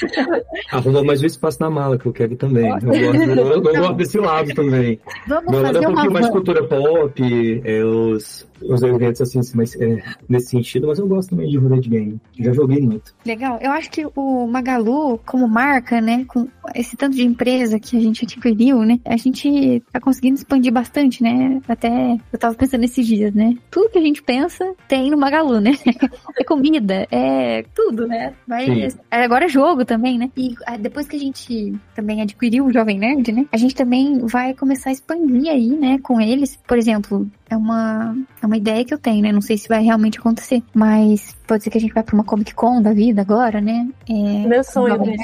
Arruma 0.72 1.04
mais 1.04 1.22
um 1.22 1.26
espaço 1.26 1.60
na 1.60 1.70
mala, 1.70 1.98
que 1.98 2.06
eu 2.06 2.14
quero 2.14 2.38
também. 2.38 2.70
Eu 2.70 2.80
gosto, 2.80 2.94
eu, 2.94 3.48
eu 3.48 3.62
gosto 3.62 3.94
desse 3.96 4.18
lado 4.18 4.54
também. 4.56 4.98
Vamos 5.28 5.52
Meu 5.52 5.62
fazer 5.62 5.84
é 5.84 5.90
um 5.90 5.94
pouquinho 5.94 6.14
mais 6.14 6.30
cultura 6.30 6.64
pop, 6.64 7.62
é, 7.66 7.84
os 7.84 8.48
os 8.62 8.82
eventos 8.82 9.22
assim, 9.22 9.40
mas, 9.56 9.76
é, 9.76 10.04
nesse 10.28 10.50
sentido, 10.50 10.88
mas 10.88 11.00
eu 11.00 11.08
gosto 11.08 11.30
também 11.30 11.50
de 11.50 11.58
rolê 11.58 11.80
de 11.80 11.90
game. 11.90 12.20
Já 12.40 12.54
joguei 12.54 12.82
muito. 12.82 13.14
Legal. 13.26 13.60
Eu 13.62 13.72
acho 13.72 13.90
que 13.90 14.06
o 14.16 14.48
Magalu, 14.48 15.20
como 15.26 15.48
marca, 15.48 16.02
né, 16.02 16.26
com 16.28 16.48
esse 16.76 16.98
tanto 16.98 17.09
de 17.10 17.24
empresa 17.24 17.80
que 17.80 17.98
a 17.98 18.00
gente 18.00 18.26
adquiriu, 18.26 18.84
né, 18.84 19.00
a 19.06 19.18
gente 19.18 19.82
tá 19.92 20.00
conseguindo 20.00 20.36
expandir 20.36 20.72
bastante, 20.72 21.24
né? 21.24 21.62
Até 21.68 22.18
eu 22.32 22.40
tava 22.40 22.56
pensando 22.56 22.82
nesses 22.82 23.06
dias, 23.06 23.34
né? 23.34 23.56
Tudo 23.70 23.90
que 23.90 23.98
a 23.98 24.02
gente 24.02 24.22
pensa 24.22 24.74
tem 24.88 25.10
no 25.10 25.18
Magalu, 25.18 25.60
né? 25.60 25.72
é 26.38 26.44
comida, 26.44 27.08
é 27.12 27.64
tudo, 27.76 28.08
né? 28.08 28.34
Vai, 28.48 28.88
é, 29.12 29.24
agora 29.24 29.46
é 29.46 29.50
jogo 29.50 29.86
também, 29.86 30.18
né? 30.18 30.30
E 30.36 30.56
ah, 30.66 30.78
depois 30.78 31.08
que 31.08 31.16
a 31.16 31.20
gente 31.20 31.74
também 31.96 32.22
adquiriu 32.22 32.66
o 32.66 32.74
Jovem 32.74 32.98
Nerd, 33.00 33.32
né? 33.32 33.46
A 33.52 33.58
gente 33.58 33.76
também 33.76 34.20
vai 34.26 34.54
começar 34.54 34.90
a 34.90 34.94
expandir 34.94 35.50
aí, 35.50 35.70
né, 35.70 36.00
com 36.02 36.20
eles. 36.20 36.58
Por 36.68 36.78
exemplo, 36.78 37.30
é 37.50 37.58
uma, 37.58 38.16
é 38.42 38.46
uma 38.46 38.58
ideia 38.58 38.86
que 38.86 38.94
eu 38.94 38.98
tenho, 38.98 39.24
né? 39.24 39.32
Não 39.32 39.42
sei 39.42 39.58
se 39.58 39.68
vai 39.68 39.84
realmente 39.84 40.20
acontecer, 40.20 40.62
mas 40.74 41.36
pode 41.48 41.64
ser 41.64 41.70
que 41.70 41.78
a 41.78 41.82
gente 41.82 41.94
vá 41.94 42.04
pra 42.04 42.14
uma 42.14 42.24
Comic 42.24 42.54
Con 42.54 42.82
da 42.82 42.94
vida 42.94 43.22
agora, 43.22 43.60
né? 43.60 43.88
É, 44.08 44.48
Meu 44.48 44.64
sonho, 44.64 44.98
né, 45.04 45.16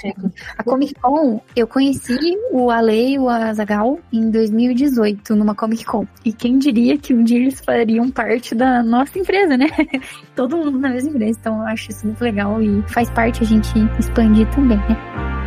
A 0.58 0.64
Comic 0.64 0.96
Con, 0.96 1.40
eu 1.56 1.68
conheci 1.68 2.18
o 2.52 2.70
Ale 2.72 3.14
e 3.14 3.20
o 3.20 3.30
Azagal 3.30 4.00
em 4.12 4.32
2018, 4.32 5.36
numa 5.36 5.54
Comic 5.54 5.86
Con. 5.86 6.08
E 6.24 6.34
quem 6.34 6.58
diria 6.58 6.98
que 6.98 7.14
um 7.14 7.24
dia 7.24 7.38
eles 7.38 7.62
fariam 7.62 8.10
parte 8.10 8.56
da 8.56 8.82
nossa 8.82 9.20
empresa, 9.20 9.56
né? 9.56 9.68
Todo 10.36 10.58
mundo 10.58 10.80
na 10.80 10.90
mesma 10.90 11.10
empresa. 11.10 11.40
Então 11.40 11.58
eu 11.60 11.68
acho 11.68 11.92
isso 11.92 12.06
muito 12.06 12.22
legal 12.24 12.62
e 12.62 12.82
faz 12.88 13.10
parte 13.12 13.44
a 13.44 13.46
gente 13.46 13.72
expandir 14.00 14.50
também, 14.52 14.78
né? 14.78 15.45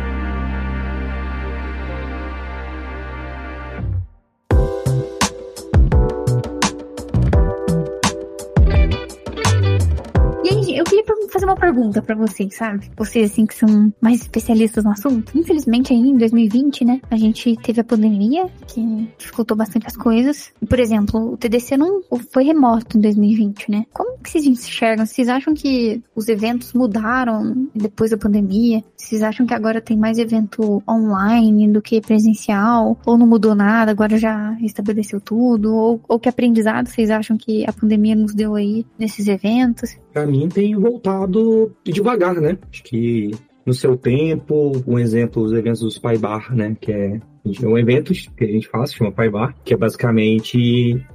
Fazer 11.39 11.45
uma 11.45 11.55
pergunta 11.55 12.01
para 12.01 12.15
vocês, 12.15 12.55
sabe? 12.55 12.91
Vocês, 12.97 13.31
assim, 13.31 13.45
que 13.45 13.55
são 13.55 13.93
mais 14.01 14.21
especialistas 14.21 14.83
no 14.83 14.91
assunto. 14.91 15.31
Infelizmente, 15.37 15.93
aí 15.93 15.99
em 15.99 16.17
2020, 16.17 16.83
né, 16.83 17.01
a 17.09 17.15
gente 17.15 17.55
teve 17.57 17.79
a 17.79 17.83
pandemia, 17.83 18.47
que 18.67 19.09
dificultou 19.17 19.55
bastante 19.55 19.87
as 19.87 19.95
coisas. 19.95 20.51
Por 20.67 20.79
exemplo, 20.79 21.33
o 21.33 21.37
TDC 21.37 21.77
não 21.77 22.01
foi 22.31 22.43
remoto 22.43 22.97
em 22.97 23.01
2020, 23.01 23.71
né? 23.71 23.85
Como 23.93 24.17
que 24.17 24.29
vocês 24.29 24.45
enxergam? 24.45 25.05
Vocês 25.05 25.29
acham 25.29 25.53
que 25.53 26.03
os 26.13 26.27
eventos 26.27 26.73
mudaram 26.73 27.69
depois 27.73 28.11
da 28.11 28.17
pandemia? 28.17 28.83
Vocês 28.97 29.23
acham 29.23 29.45
que 29.45 29.53
agora 29.53 29.79
tem 29.79 29.97
mais 29.97 30.17
evento 30.17 30.83
online 30.87 31.71
do 31.71 31.81
que 31.81 32.01
presencial? 32.01 32.99
Ou 33.05 33.17
não 33.17 33.25
mudou 33.25 33.55
nada, 33.55 33.91
agora 33.91 34.17
já 34.17 34.57
estabeleceu 34.61 35.21
tudo? 35.21 35.73
Ou, 35.73 36.01
ou 36.07 36.19
que 36.19 36.27
aprendizado 36.27 36.87
vocês 36.87 37.09
acham 37.09 37.37
que 37.37 37.65
a 37.65 37.71
pandemia 37.71 38.15
nos 38.15 38.33
deu 38.33 38.55
aí 38.55 38.85
nesses 38.97 39.27
eventos? 39.27 39.95
Para 40.13 40.25
mim 40.25 40.49
tem 40.49 40.75
voltado 40.75 41.71
devagar, 41.83 42.35
né? 42.35 42.57
Acho 42.71 42.83
que 42.83 43.31
no 43.65 43.73
seu 43.73 43.95
tempo, 43.97 44.71
um 44.87 44.97
exemplo, 44.97 45.43
os 45.43 45.53
eventos 45.53 45.81
dos 45.81 45.97
Pai 45.97 46.17
Bar, 46.17 46.55
né? 46.55 46.75
Que 46.79 46.91
é 46.91 47.19
um 47.63 47.77
evento 47.77 48.13
que 48.13 48.43
a 48.43 48.47
gente 48.47 48.67
faz, 48.67 48.93
chama 48.93 49.11
Pai 49.11 49.29
Bar, 49.29 49.55
que 49.63 49.73
é 49.73 49.77
basicamente 49.77 50.57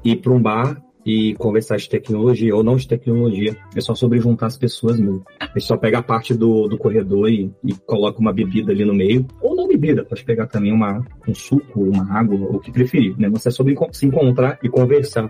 ir 0.04 0.16
para 0.16 0.32
um 0.32 0.40
bar 0.40 0.83
e 1.04 1.34
conversar 1.34 1.76
de 1.76 1.88
tecnologia 1.88 2.54
ou 2.54 2.62
não 2.62 2.76
de 2.76 2.88
tecnologia. 2.88 3.56
É 3.74 3.80
só 3.80 3.94
sobre 3.94 4.20
juntar 4.20 4.46
as 4.46 4.56
pessoas 4.56 4.98
mesmo. 4.98 5.24
A 5.38 5.46
gente 5.46 5.66
só 5.66 5.76
pega 5.76 5.98
a 5.98 6.02
parte 6.02 6.34
do, 6.34 6.68
do 6.68 6.78
corredor 6.78 7.28
e, 7.30 7.50
e 7.62 7.74
coloca 7.86 8.20
uma 8.20 8.32
bebida 8.32 8.72
ali 8.72 8.84
no 8.84 8.94
meio. 8.94 9.26
Ou 9.40 9.54
não 9.54 9.68
bebida, 9.68 10.04
pode 10.04 10.24
pegar 10.24 10.46
também 10.46 10.72
uma, 10.72 11.04
um 11.28 11.34
suco, 11.34 11.80
uma 11.80 12.10
água, 12.12 12.36
o 12.36 12.58
que 12.58 12.70
preferir. 12.70 13.14
Né? 13.18 13.28
Mas 13.28 13.46
é 13.46 13.50
sobre 13.50 13.76
se 13.92 14.06
encontrar 14.06 14.58
e 14.62 14.68
conversar. 14.68 15.28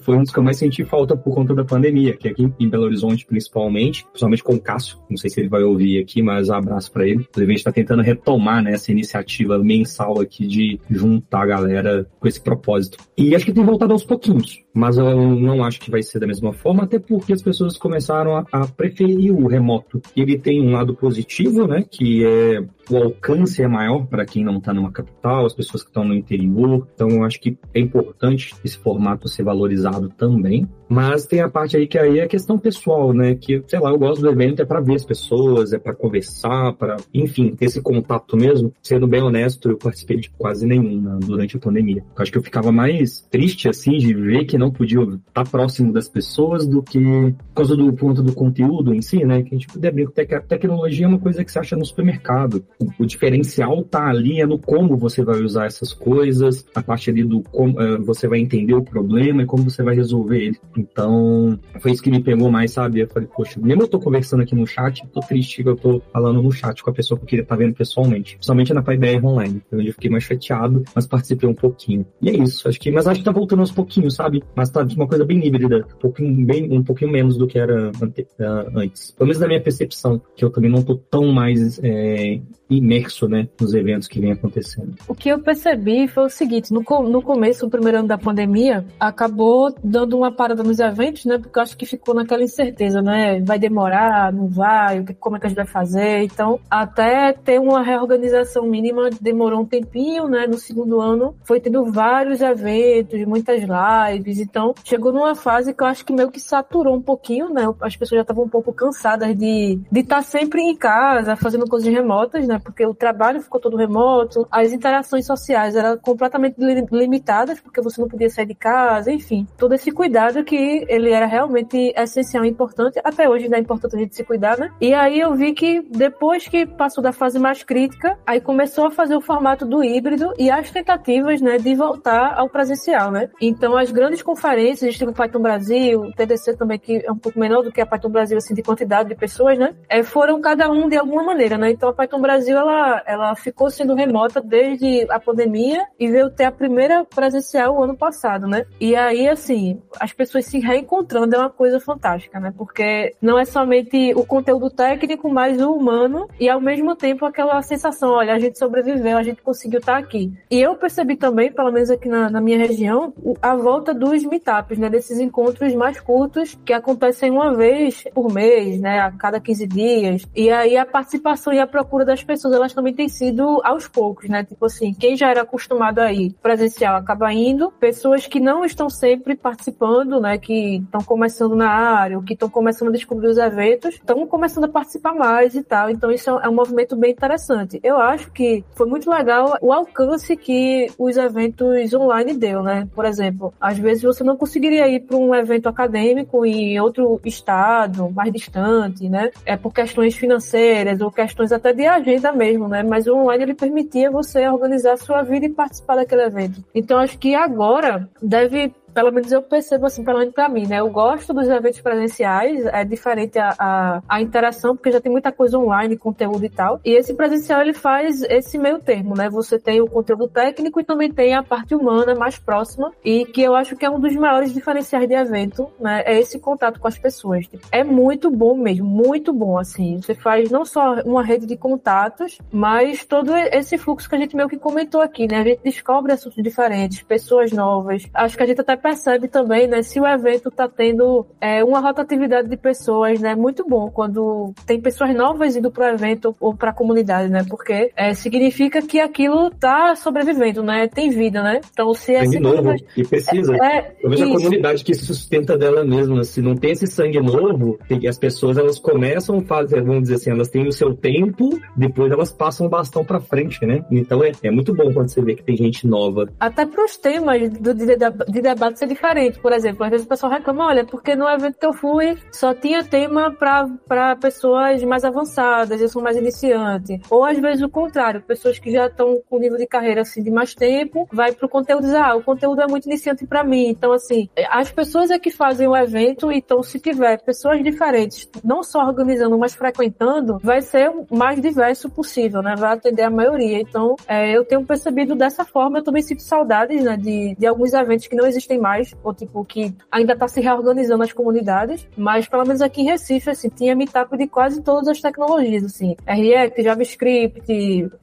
Foi 0.00 0.16
um 0.16 0.22
dos 0.22 0.32
que 0.32 0.38
eu 0.38 0.42
mais 0.42 0.56
senti 0.56 0.84
falta 0.84 1.16
por 1.16 1.34
conta 1.34 1.54
da 1.54 1.64
pandemia, 1.64 2.16
que 2.16 2.28
aqui 2.28 2.50
em 2.58 2.68
Belo 2.68 2.84
Horizonte, 2.84 3.26
principalmente, 3.26 4.04
principalmente 4.06 4.42
com 4.42 4.54
o 4.54 4.60
Cássio, 4.60 4.98
não 5.08 5.16
sei 5.16 5.30
se 5.30 5.40
ele 5.40 5.48
vai 5.48 5.62
ouvir 5.62 6.00
aqui, 6.00 6.22
mas 6.22 6.48
um 6.48 6.54
abraço 6.54 6.90
para 6.90 7.06
ele. 7.06 7.26
A 7.36 7.40
gente 7.40 7.56
está 7.56 7.72
tentando 7.72 8.02
retomar 8.02 8.62
né, 8.62 8.72
essa 8.72 8.90
iniciativa 8.90 9.58
mensal 9.58 10.20
aqui 10.20 10.46
de 10.46 10.80
juntar 10.90 11.42
a 11.42 11.46
galera 11.46 12.06
com 12.18 12.28
esse 12.28 12.40
propósito. 12.40 12.98
E 13.16 13.34
acho 13.34 13.44
que 13.44 13.52
tem 13.52 13.64
voltado 13.64 13.92
aos 13.92 14.04
pouquinhos 14.04 14.63
mas 14.74 14.98
eu 14.98 15.16
não 15.38 15.64
acho 15.64 15.80
que 15.80 15.90
vai 15.90 16.02
ser 16.02 16.18
da 16.18 16.26
mesma 16.26 16.52
forma, 16.52 16.82
até 16.82 16.98
porque 16.98 17.32
as 17.32 17.40
pessoas 17.40 17.78
começaram 17.78 18.36
a, 18.36 18.44
a 18.52 18.66
preferir 18.66 19.32
o 19.32 19.46
remoto. 19.46 20.02
Ele 20.16 20.36
tem 20.36 20.60
um 20.60 20.72
lado 20.72 20.94
positivo, 20.94 21.66
né, 21.66 21.84
que 21.88 22.26
é 22.26 22.64
o 22.90 22.96
alcance 22.96 23.62
é 23.62 23.68
maior 23.68 24.06
para 24.06 24.24
quem 24.24 24.44
não 24.44 24.58
está 24.58 24.72
numa 24.72 24.92
capital, 24.92 25.46
as 25.46 25.54
pessoas 25.54 25.82
que 25.82 25.88
estão 25.88 26.04
no 26.04 26.14
interior. 26.14 26.86
Então, 26.94 27.08
eu 27.08 27.24
acho 27.24 27.40
que 27.40 27.56
é 27.72 27.80
importante 27.80 28.54
esse 28.64 28.76
formato 28.76 29.28
ser 29.28 29.42
valorizado 29.42 30.08
também. 30.10 30.68
Mas 30.88 31.26
tem 31.26 31.40
a 31.40 31.48
parte 31.48 31.76
aí 31.76 31.86
que 31.86 31.98
aí 31.98 32.18
é 32.18 32.28
questão 32.28 32.58
pessoal, 32.58 33.12
né? 33.12 33.34
Que, 33.34 33.62
sei 33.66 33.80
lá, 33.80 33.90
eu 33.90 33.98
gosto 33.98 34.20
do 34.20 34.30
evento 34.30 34.60
é 34.60 34.64
para 34.66 34.80
ver 34.80 34.96
as 34.96 35.04
pessoas, 35.04 35.72
é 35.72 35.78
para 35.78 35.94
conversar, 35.94 36.74
para, 36.74 36.96
enfim, 37.12 37.54
ter 37.56 37.64
esse 37.66 37.80
contato 37.80 38.36
mesmo. 38.36 38.72
Sendo 38.82 39.06
bem 39.06 39.22
honesto, 39.22 39.70
eu 39.70 39.78
participei 39.78 40.18
de 40.18 40.30
quase 40.30 40.66
nenhum 40.66 41.18
durante 41.20 41.56
a 41.56 41.60
pandemia. 41.60 42.04
Eu 42.16 42.22
acho 42.22 42.30
que 42.30 42.38
eu 42.38 42.42
ficava 42.42 42.70
mais 42.70 43.22
triste, 43.30 43.68
assim, 43.68 43.96
de 43.96 44.12
ver 44.12 44.44
que 44.44 44.58
não 44.58 44.63
podia 44.70 45.00
estar 45.02 45.48
próximo 45.48 45.92
das 45.92 46.08
pessoas 46.08 46.66
do 46.66 46.82
que 46.82 47.34
por 47.48 47.54
causa 47.54 47.76
do 47.76 47.92
ponto 47.92 48.22
do 48.22 48.32
conteúdo 48.32 48.94
em 48.94 49.02
si, 49.02 49.24
né? 49.24 49.42
Que 49.42 49.54
a 49.54 49.58
gente 49.58 49.68
puder 49.68 49.88
abrir. 49.88 50.08
Tecnologia 50.48 51.06
é 51.06 51.08
uma 51.08 51.18
coisa 51.18 51.44
que 51.44 51.50
você 51.50 51.58
acha 51.58 51.76
no 51.76 51.84
supermercado 51.84 52.64
o 52.98 53.06
diferencial 53.06 53.82
tá 53.84 54.06
ali 54.08 54.40
é 54.40 54.46
no 54.46 54.58
como 54.58 54.96
você 54.96 55.22
vai 55.24 55.40
usar 55.40 55.66
essas 55.66 55.92
coisas, 55.92 56.66
a 56.74 56.82
parte 56.82 57.10
ali 57.10 57.24
do 57.24 57.42
como 57.42 57.80
uh, 57.80 58.02
você 58.02 58.26
vai 58.28 58.38
entender 58.38 58.74
o 58.74 58.82
problema 58.82 59.42
e 59.42 59.46
como 59.46 59.64
você 59.64 59.82
vai 59.82 59.94
resolver 59.94 60.38
ele. 60.38 60.60
Então, 60.76 61.58
foi 61.80 61.92
isso 61.92 62.02
que 62.02 62.10
me 62.10 62.22
pegou 62.22 62.50
mais, 62.50 62.72
sabe? 62.72 63.00
Eu 63.00 63.08
falei, 63.08 63.28
poxa, 63.34 63.60
mesmo 63.60 63.82
eu 63.82 63.88
tô 63.88 63.98
conversando 63.98 64.42
aqui 64.42 64.54
no 64.54 64.66
chat, 64.66 65.06
tô 65.12 65.20
triste 65.20 65.62
que 65.62 65.68
eu 65.68 65.76
tô 65.76 66.00
falando 66.12 66.42
no 66.42 66.52
chat 66.52 66.82
com 66.82 66.90
a 66.90 66.94
pessoa 66.94 67.18
que 67.18 67.24
eu 67.24 67.28
queria 67.28 67.42
estar 67.42 67.56
tá 67.56 67.62
vendo 67.62 67.74
pessoalmente. 67.74 68.36
Principalmente 68.36 68.74
na 68.74 68.82
PyBR 68.82 69.24
Online, 69.24 69.62
onde 69.72 69.88
eu 69.88 69.94
fiquei 69.94 70.10
mais 70.10 70.24
chateado, 70.24 70.84
mas 70.94 71.06
participei 71.06 71.48
um 71.48 71.54
pouquinho. 71.54 72.06
E 72.20 72.30
é 72.30 72.36
isso, 72.36 72.68
acho 72.68 72.80
que, 72.80 72.90
mas 72.90 73.06
acho 73.06 73.20
que 73.20 73.24
tá 73.24 73.32
voltando 73.32 73.60
aos 73.60 73.72
pouquinhos, 73.72 74.14
sabe? 74.14 74.42
Mas 74.56 74.70
tá 74.70 74.86
uma 74.96 75.06
coisa 75.06 75.24
bem 75.24 75.44
híbrida, 75.44 75.86
um 75.96 75.98
pouquinho, 75.98 76.46
bem, 76.46 76.72
um 76.72 76.82
pouquinho 76.82 77.10
menos 77.10 77.36
do 77.36 77.46
que 77.46 77.58
era 77.58 77.90
uh, 77.90 78.78
antes. 78.78 79.10
Pelo 79.12 79.26
menos 79.26 79.40
na 79.40 79.48
minha 79.48 79.60
percepção, 79.60 80.20
que 80.36 80.44
eu 80.44 80.50
também 80.50 80.70
não 80.70 80.82
tô 80.82 80.96
tão 80.96 81.32
mais 81.32 81.80
é, 81.82 82.40
imerso, 82.68 83.28
né, 83.28 83.48
nos 83.60 83.74
eventos 83.74 84.08
que 84.08 84.20
vem 84.20 84.32
acontecendo. 84.32 84.94
O 85.06 85.14
que 85.14 85.28
eu 85.28 85.38
percebi 85.38 86.08
foi 86.08 86.24
o 86.24 86.30
seguinte, 86.30 86.72
no, 86.72 86.80
no 86.80 87.22
começo, 87.22 87.66
o 87.66 87.70
primeiro 87.70 87.98
ano 87.98 88.08
da 88.08 88.18
pandemia, 88.18 88.84
acabou 88.98 89.74
dando 89.82 90.16
uma 90.16 90.32
parada 90.32 90.62
nos 90.62 90.78
eventos, 90.78 91.24
né, 91.24 91.38
porque 91.38 91.58
eu 91.58 91.62
acho 91.62 91.76
que 91.76 91.86
ficou 91.86 92.14
naquela 92.14 92.42
incerteza, 92.42 93.02
né, 93.02 93.40
vai 93.40 93.58
demorar, 93.58 94.32
não 94.32 94.48
vai, 94.48 95.04
como 95.20 95.36
é 95.36 95.40
que 95.40 95.46
a 95.46 95.48
gente 95.48 95.56
vai 95.56 95.66
fazer, 95.66 96.22
então, 96.22 96.58
até 96.70 97.32
ter 97.32 97.60
uma 97.60 97.82
reorganização 97.82 98.64
mínima 98.66 99.10
demorou 99.20 99.60
um 99.60 99.66
tempinho, 99.66 100.28
né, 100.28 100.46
no 100.46 100.58
segundo 100.58 101.00
ano 101.00 101.34
foi 101.44 101.60
tendo 101.60 101.84
vários 101.84 102.40
eventos, 102.40 103.24
muitas 103.26 103.62
lives, 103.62 104.38
então, 104.38 104.74
chegou 104.84 105.12
numa 105.12 105.34
fase 105.34 105.74
que 105.74 105.82
eu 105.82 105.86
acho 105.86 106.04
que 106.04 106.12
meio 106.12 106.30
que 106.30 106.40
saturou 106.40 106.96
um 106.96 107.02
pouquinho, 107.02 107.50
né, 107.50 107.62
as 107.80 107.96
pessoas 107.96 108.18
já 108.18 108.22
estavam 108.22 108.44
um 108.44 108.48
pouco 108.48 108.72
cansadas 108.72 109.36
de 109.36 109.78
estar 109.94 110.16
tá 110.16 110.22
sempre 110.22 110.62
em 110.62 110.76
casa, 110.76 111.36
fazendo 111.36 111.68
coisas 111.68 111.92
remotas, 111.92 112.46
né, 112.46 112.53
porque 112.58 112.84
o 112.86 112.94
trabalho 112.94 113.40
ficou 113.40 113.60
todo 113.60 113.76
remoto, 113.76 114.46
as 114.50 114.72
interações 114.72 115.26
sociais 115.26 115.76
eram 115.76 115.96
completamente 115.98 116.56
limitadas, 116.58 117.60
porque 117.60 117.80
você 117.80 118.00
não 118.00 118.08
podia 118.08 118.30
sair 118.30 118.46
de 118.46 118.54
casa, 118.54 119.12
enfim, 119.12 119.46
todo 119.56 119.74
esse 119.74 119.90
cuidado 119.90 120.44
que 120.44 120.84
ele 120.88 121.10
era 121.10 121.26
realmente 121.26 121.92
essencial 121.96 122.44
e 122.44 122.48
importante, 122.48 123.00
até 123.02 123.28
hoje 123.28 123.44
ainda 123.44 123.56
é 123.56 123.60
importante 123.60 123.96
a 123.96 123.98
gente 123.98 124.14
se 124.14 124.24
cuidar, 124.24 124.58
né? 124.58 124.70
E 124.80 124.92
aí 124.94 125.20
eu 125.20 125.34
vi 125.34 125.52
que 125.52 125.82
depois 125.90 126.46
que 126.48 126.66
passou 126.66 127.02
da 127.02 127.12
fase 127.12 127.38
mais 127.38 127.62
crítica, 127.62 128.18
aí 128.26 128.40
começou 128.40 128.86
a 128.86 128.90
fazer 128.90 129.16
o 129.16 129.20
formato 129.20 129.64
do 129.64 129.82
híbrido 129.82 130.32
e 130.38 130.50
as 130.50 130.70
tentativas, 130.70 131.40
né, 131.40 131.58
de 131.58 131.74
voltar 131.74 132.34
ao 132.36 132.48
presencial, 132.48 133.10
né? 133.10 133.30
Então 133.40 133.76
as 133.76 133.90
grandes 133.90 134.22
conferências, 134.22 134.82
a 134.82 134.86
gente 134.86 134.98
teve 134.98 135.10
o 135.10 135.14
Python 135.14 135.40
Brasil, 135.40 136.00
o 136.00 136.12
TDC 136.12 136.56
também, 136.56 136.78
que 136.78 137.04
é 137.04 137.10
um 137.10 137.18
pouco 137.18 137.38
menor 137.38 137.62
do 137.62 137.72
que 137.72 137.80
a 137.80 137.86
Python 137.86 138.10
Brasil, 138.10 138.36
assim, 138.36 138.54
de 138.54 138.62
quantidade 138.62 139.08
de 139.08 139.14
pessoas, 139.14 139.58
né? 139.58 139.74
É, 139.88 140.02
foram 140.02 140.40
cada 140.40 140.70
um 140.70 140.88
de 140.88 140.96
alguma 140.96 141.22
maneira, 141.22 141.56
né? 141.56 141.70
Então 141.70 141.88
a 141.88 141.92
Python 141.92 142.20
Brasil 142.20 142.43
Brasil 142.44 142.58
ela, 142.58 143.02
ela 143.06 143.34
ficou 143.34 143.70
sendo 143.70 143.94
remota 143.94 144.38
desde 144.38 145.06
a 145.10 145.18
pandemia 145.18 145.86
e 145.98 146.10
veio 146.10 146.28
ter 146.28 146.44
a 146.44 146.52
primeira 146.52 147.04
presencial 147.04 147.74
o 147.74 147.82
ano 147.82 147.96
passado, 147.96 148.46
né? 148.46 148.66
E 148.78 148.94
aí, 148.94 149.26
assim, 149.26 149.80
as 149.98 150.12
pessoas 150.12 150.44
se 150.44 150.58
reencontrando 150.58 151.34
é 151.34 151.38
uma 151.38 151.48
coisa 151.48 151.80
fantástica, 151.80 152.38
né? 152.38 152.52
Porque 152.54 153.14
não 153.22 153.38
é 153.38 153.46
somente 153.46 154.12
o 154.14 154.26
conteúdo 154.26 154.68
técnico, 154.68 155.30
mas 155.30 155.58
o 155.60 155.72
humano 155.72 156.28
e 156.38 156.50
ao 156.50 156.60
mesmo 156.60 156.94
tempo 156.94 157.24
aquela 157.24 157.62
sensação, 157.62 158.10
olha, 158.10 158.34
a 158.34 158.38
gente 158.38 158.58
sobreviveu, 158.58 159.16
a 159.16 159.22
gente 159.22 159.40
conseguiu 159.40 159.78
estar 159.78 159.96
aqui. 159.96 160.30
E 160.50 160.60
eu 160.60 160.74
percebi 160.74 161.16
também, 161.16 161.50
pelo 161.50 161.72
menos 161.72 161.90
aqui 161.90 162.10
na, 162.10 162.28
na 162.28 162.42
minha 162.42 162.58
região, 162.58 163.14
a 163.40 163.56
volta 163.56 163.94
dos 163.94 164.22
meetups, 164.24 164.76
né? 164.76 164.90
Desses 164.90 165.18
encontros 165.18 165.74
mais 165.74 165.98
curtos 165.98 166.58
que 166.62 166.74
acontecem 166.74 167.30
uma 167.30 167.54
vez 167.54 168.04
por 168.12 168.30
mês, 168.30 168.78
né? 168.80 169.00
A 169.00 169.10
cada 169.12 169.40
15 169.40 169.66
dias. 169.66 170.26
E 170.36 170.50
aí 170.50 170.76
a 170.76 170.84
participação 170.84 171.52
e 171.52 171.58
a 171.58 171.66
procura 171.66 172.04
das 172.04 172.22
pessoas, 172.22 172.33
elas 172.52 172.72
também 172.72 172.94
têm 172.94 173.08
sido 173.08 173.60
aos 173.64 173.86
poucos, 173.88 174.28
né? 174.28 174.44
Tipo 174.44 174.66
assim, 174.66 174.92
quem 174.92 175.16
já 175.16 175.30
era 175.30 175.42
acostumado 175.42 175.98
a 175.98 176.12
ir 176.12 176.32
presencial 176.42 176.96
acaba 176.96 177.32
indo, 177.32 177.70
pessoas 177.72 178.26
que 178.26 178.40
não 178.40 178.64
estão 178.64 178.88
sempre 178.88 179.36
participando, 179.36 180.20
né? 180.20 180.38
Que 180.38 180.76
estão 180.76 181.00
começando 181.02 181.54
na 181.54 181.68
área, 181.68 182.16
ou 182.16 182.22
que 182.22 182.34
estão 182.34 182.48
começando 182.48 182.88
a 182.88 182.92
descobrir 182.92 183.28
os 183.28 183.38
eventos, 183.38 183.94
estão 183.94 184.26
começando 184.26 184.64
a 184.64 184.68
participar 184.68 185.14
mais 185.14 185.54
e 185.54 185.62
tal. 185.62 185.90
Então 185.90 186.10
isso 186.10 186.30
é 186.30 186.48
um 186.48 186.54
movimento 186.54 186.96
bem 186.96 187.12
interessante. 187.12 187.78
Eu 187.82 187.98
acho 187.98 188.30
que 188.32 188.64
foi 188.74 188.86
muito 188.86 189.10
legal 189.10 189.56
o 189.60 189.72
alcance 189.72 190.36
que 190.36 190.86
os 190.98 191.16
eventos 191.16 191.92
online 191.94 192.34
deu, 192.34 192.62
né? 192.62 192.88
Por 192.94 193.04
exemplo, 193.04 193.52
às 193.60 193.78
vezes 193.78 194.02
você 194.02 194.24
não 194.24 194.36
conseguiria 194.36 194.88
ir 194.88 195.00
para 195.00 195.16
um 195.16 195.34
evento 195.34 195.68
acadêmico 195.68 196.44
em 196.44 196.78
outro 196.80 197.20
estado, 197.24 198.10
mais 198.10 198.32
distante, 198.32 199.08
né? 199.08 199.30
É 199.44 199.56
por 199.56 199.72
questões 199.72 200.14
financeiras 200.16 201.00
ou 201.00 201.10
questões 201.10 201.52
até 201.52 201.72
de 201.72 201.86
agenda 201.86 202.23
mesmo, 202.32 202.68
né? 202.68 202.82
Mas 202.82 203.06
o 203.06 203.14
online 203.14 203.44
ele 203.44 203.54
permitia 203.54 204.10
você 204.10 204.48
organizar 204.48 204.92
a 204.92 204.96
sua 204.96 205.22
vida 205.22 205.46
e 205.46 205.50
participar 205.50 205.96
daquele 205.96 206.22
evento. 206.22 206.64
Então 206.74 206.98
acho 206.98 207.18
que 207.18 207.34
agora 207.34 208.08
deve 208.22 208.74
pelo 208.94 209.12
menos 209.12 209.32
eu 209.32 209.42
percebo 209.42 209.86
assim, 209.86 210.04
pelo 210.04 210.18
menos 210.18 210.32
pra 210.32 210.48
mim, 210.48 210.66
né? 210.66 210.80
Eu 210.80 210.88
gosto 210.88 211.34
dos 211.34 211.48
eventos 211.48 211.80
presenciais, 211.80 212.64
é 212.66 212.84
diferente 212.84 213.38
a, 213.38 213.54
a, 213.58 214.02
a, 214.08 214.22
interação, 214.22 214.76
porque 214.76 214.92
já 214.92 215.00
tem 215.00 215.10
muita 215.10 215.32
coisa 215.32 215.58
online, 215.58 215.96
conteúdo 215.96 216.44
e 216.44 216.48
tal. 216.48 216.80
E 216.84 216.92
esse 216.92 217.12
presencial, 217.14 217.60
ele 217.60 217.74
faz 217.74 218.22
esse 218.22 218.56
meio 218.56 218.78
termo, 218.78 219.14
né? 219.16 219.28
Você 219.28 219.58
tem 219.58 219.80
o 219.80 219.86
conteúdo 219.86 220.28
técnico 220.28 220.80
e 220.80 220.84
também 220.84 221.12
tem 221.12 221.34
a 221.34 221.42
parte 221.42 221.74
humana 221.74 222.14
mais 222.14 222.38
próxima, 222.38 222.92
e 223.04 223.24
que 223.24 223.42
eu 223.42 223.54
acho 223.54 223.76
que 223.76 223.84
é 223.84 223.90
um 223.90 223.98
dos 223.98 224.14
maiores 224.14 224.54
diferenciais 224.54 225.08
de 225.08 225.14
evento, 225.14 225.70
né? 225.80 226.02
É 226.06 226.18
esse 226.18 226.38
contato 226.38 226.78
com 226.78 226.86
as 226.86 226.96
pessoas. 226.96 227.48
É 227.72 227.82
muito 227.82 228.30
bom 228.30 228.56
mesmo, 228.56 228.86
muito 228.86 229.32
bom, 229.32 229.58
assim. 229.58 230.00
Você 230.00 230.14
faz 230.14 230.50
não 230.50 230.64
só 230.64 230.94
uma 231.04 231.22
rede 231.22 231.46
de 231.46 231.56
contatos, 231.56 232.38
mas 232.52 233.04
todo 233.04 233.34
esse 233.36 233.76
fluxo 233.76 234.08
que 234.08 234.14
a 234.14 234.18
gente 234.18 234.36
meio 234.36 234.48
que 234.48 234.56
comentou 234.56 235.00
aqui, 235.00 235.26
né? 235.26 235.40
A 235.40 235.44
gente 235.44 235.62
descobre 235.62 236.12
assuntos 236.12 236.42
diferentes, 236.42 237.02
pessoas 237.02 237.50
novas. 237.50 238.04
Acho 238.14 238.36
que 238.36 238.42
a 238.42 238.46
gente 238.46 238.60
até 238.60 238.76
percebe 238.84 239.28
também, 239.28 239.66
né, 239.66 239.80
se 239.80 239.98
o 239.98 240.06
evento 240.06 240.50
está 240.50 240.68
tendo 240.68 241.26
é, 241.40 241.64
uma 241.64 241.80
rotatividade 241.80 242.50
de 242.50 242.56
pessoas, 242.58 243.18
né, 243.18 243.34
muito 243.34 243.66
bom 243.66 243.90
quando 243.90 244.52
tem 244.66 244.78
pessoas 244.78 245.16
novas 245.16 245.56
indo 245.56 245.70
para 245.70 245.90
o 245.90 245.94
evento 245.94 246.36
ou 246.38 246.54
para 246.54 246.68
a 246.68 246.74
comunidade, 246.74 247.30
né, 247.30 247.46
porque 247.48 247.90
é, 247.96 248.12
significa 248.12 248.82
que 248.82 249.00
aquilo 249.00 249.48
está 249.48 249.96
sobrevivendo, 249.96 250.62
né, 250.62 250.86
tem 250.86 251.08
vida, 251.08 251.42
né. 251.42 251.62
Então 251.72 251.94
se 251.94 252.14
é 252.14 252.24
novo 252.38 252.74
e 252.94 253.02
precisa. 253.04 253.56
É, 253.56 253.94
Eu 254.02 254.10
vejo 254.10 254.24
isso. 254.24 254.34
a 254.34 254.36
comunidade 254.36 254.84
que 254.84 254.92
se 254.92 255.06
sustenta 255.06 255.56
dela 255.56 255.82
mesma, 255.82 256.22
se 256.22 256.42
não 256.42 256.54
tem 256.54 256.72
esse 256.72 256.86
sangue 256.86 257.20
novo, 257.20 257.78
as 258.06 258.18
pessoas 258.18 258.58
elas 258.58 258.78
começam 258.78 259.38
a 259.38 259.42
fazer, 259.44 259.82
vamos 259.82 260.02
dizer 260.02 260.16
assim, 260.16 260.30
elas 260.30 260.50
têm 260.50 260.68
o 260.68 260.72
seu 260.72 260.94
tempo, 260.94 261.58
depois 261.74 262.12
elas 262.12 262.30
passam 262.30 262.66
o 262.66 262.68
bastão 262.68 263.02
para 263.02 263.18
frente, 263.18 263.64
né. 263.64 263.82
Então 263.90 264.22
é, 264.22 264.32
é 264.42 264.50
muito 264.50 264.74
bom 264.74 264.92
quando 264.92 265.08
você 265.08 265.22
vê 265.22 265.34
que 265.34 265.42
tem 265.42 265.56
gente 265.56 265.86
nova. 265.86 266.28
Até 266.38 266.66
para 266.66 266.84
os 266.84 266.98
temas 266.98 267.48
do, 267.48 267.72
de, 267.72 267.86
de, 267.86 267.96
de 268.28 268.42
debate 268.42 268.73
pode 268.74 268.78
ser 268.78 268.86
diferente. 268.86 269.38
Por 269.38 269.52
exemplo, 269.52 269.84
às 269.84 269.90
vezes 269.90 270.06
o 270.06 270.08
pessoal 270.08 270.32
reclama, 270.32 270.66
olha, 270.66 270.84
porque 270.84 271.14
no 271.14 271.28
evento 271.28 271.58
que 271.58 271.66
eu 271.66 271.72
fui 271.72 272.18
só 272.32 272.52
tinha 272.52 272.84
tema 272.84 273.30
para 273.30 274.16
pessoas 274.16 274.82
mais 274.82 275.04
avançadas, 275.04 275.80
eu 275.80 275.88
sou 275.88 276.02
mais 276.02 276.16
iniciante. 276.16 277.00
Ou 277.08 277.24
às 277.24 277.38
vezes 277.38 277.62
o 277.62 277.68
contrário, 277.68 278.20
pessoas 278.22 278.58
que 278.58 278.72
já 278.72 278.86
estão 278.86 279.22
com 279.30 279.38
nível 279.38 279.56
de 279.56 279.66
carreira 279.66 280.02
assim 280.02 280.22
de 280.22 280.30
mais 280.30 280.54
tempo, 280.54 281.08
vai 281.12 281.32
pro 281.32 281.48
conteúdo 281.48 281.84
e 281.84 281.86
diz, 281.86 281.94
ah, 281.94 282.16
o 282.16 282.22
conteúdo 282.22 282.60
é 282.60 282.66
muito 282.66 282.86
iniciante 282.86 283.26
para 283.26 283.44
mim. 283.44 283.68
Então, 283.68 283.92
assim, 283.92 284.28
as 284.50 284.70
pessoas 284.70 285.10
é 285.10 285.18
que 285.18 285.30
fazem 285.30 285.68
o 285.68 285.76
evento, 285.76 286.32
então 286.32 286.62
se 286.62 286.80
tiver 286.80 287.22
pessoas 287.22 287.62
diferentes, 287.62 288.28
não 288.42 288.62
só 288.62 288.80
organizando, 288.84 289.38
mas 289.38 289.54
frequentando, 289.54 290.38
vai 290.42 290.60
ser 290.60 290.90
o 290.90 291.06
mais 291.16 291.40
diverso 291.40 291.88
possível, 291.88 292.42
né? 292.42 292.54
Vai 292.56 292.72
atender 292.72 293.02
a 293.02 293.10
maioria. 293.10 293.60
Então, 293.60 293.94
é, 294.08 294.36
eu 294.36 294.44
tenho 294.44 294.64
percebido 294.64 295.14
dessa 295.14 295.44
forma, 295.44 295.78
eu 295.78 295.84
também 295.84 296.02
sinto 296.02 296.22
saudades, 296.22 296.82
né, 296.82 296.96
de, 296.96 297.36
de 297.38 297.46
alguns 297.46 297.72
eventos 297.72 298.06
que 298.06 298.16
não 298.16 298.26
existem 298.26 298.58
mais, 298.64 298.94
ou 299.04 299.12
tipo, 299.12 299.44
que 299.44 299.74
ainda 299.92 300.14
está 300.14 300.26
se 300.26 300.40
reorganizando 300.40 301.02
as 301.02 301.12
comunidades, 301.12 301.86
mas 301.94 302.26
pelo 302.26 302.46
menos 302.46 302.62
aqui 302.62 302.80
em 302.80 302.86
Recife, 302.86 303.28
assim, 303.28 303.50
tinha 303.50 303.76
meetup 303.76 304.16
de 304.16 304.26
quase 304.26 304.62
todas 304.62 304.88
as 304.88 305.02
tecnologias, 305.02 305.64
assim, 305.64 305.94
React, 306.06 306.62
JavaScript, 306.62 307.42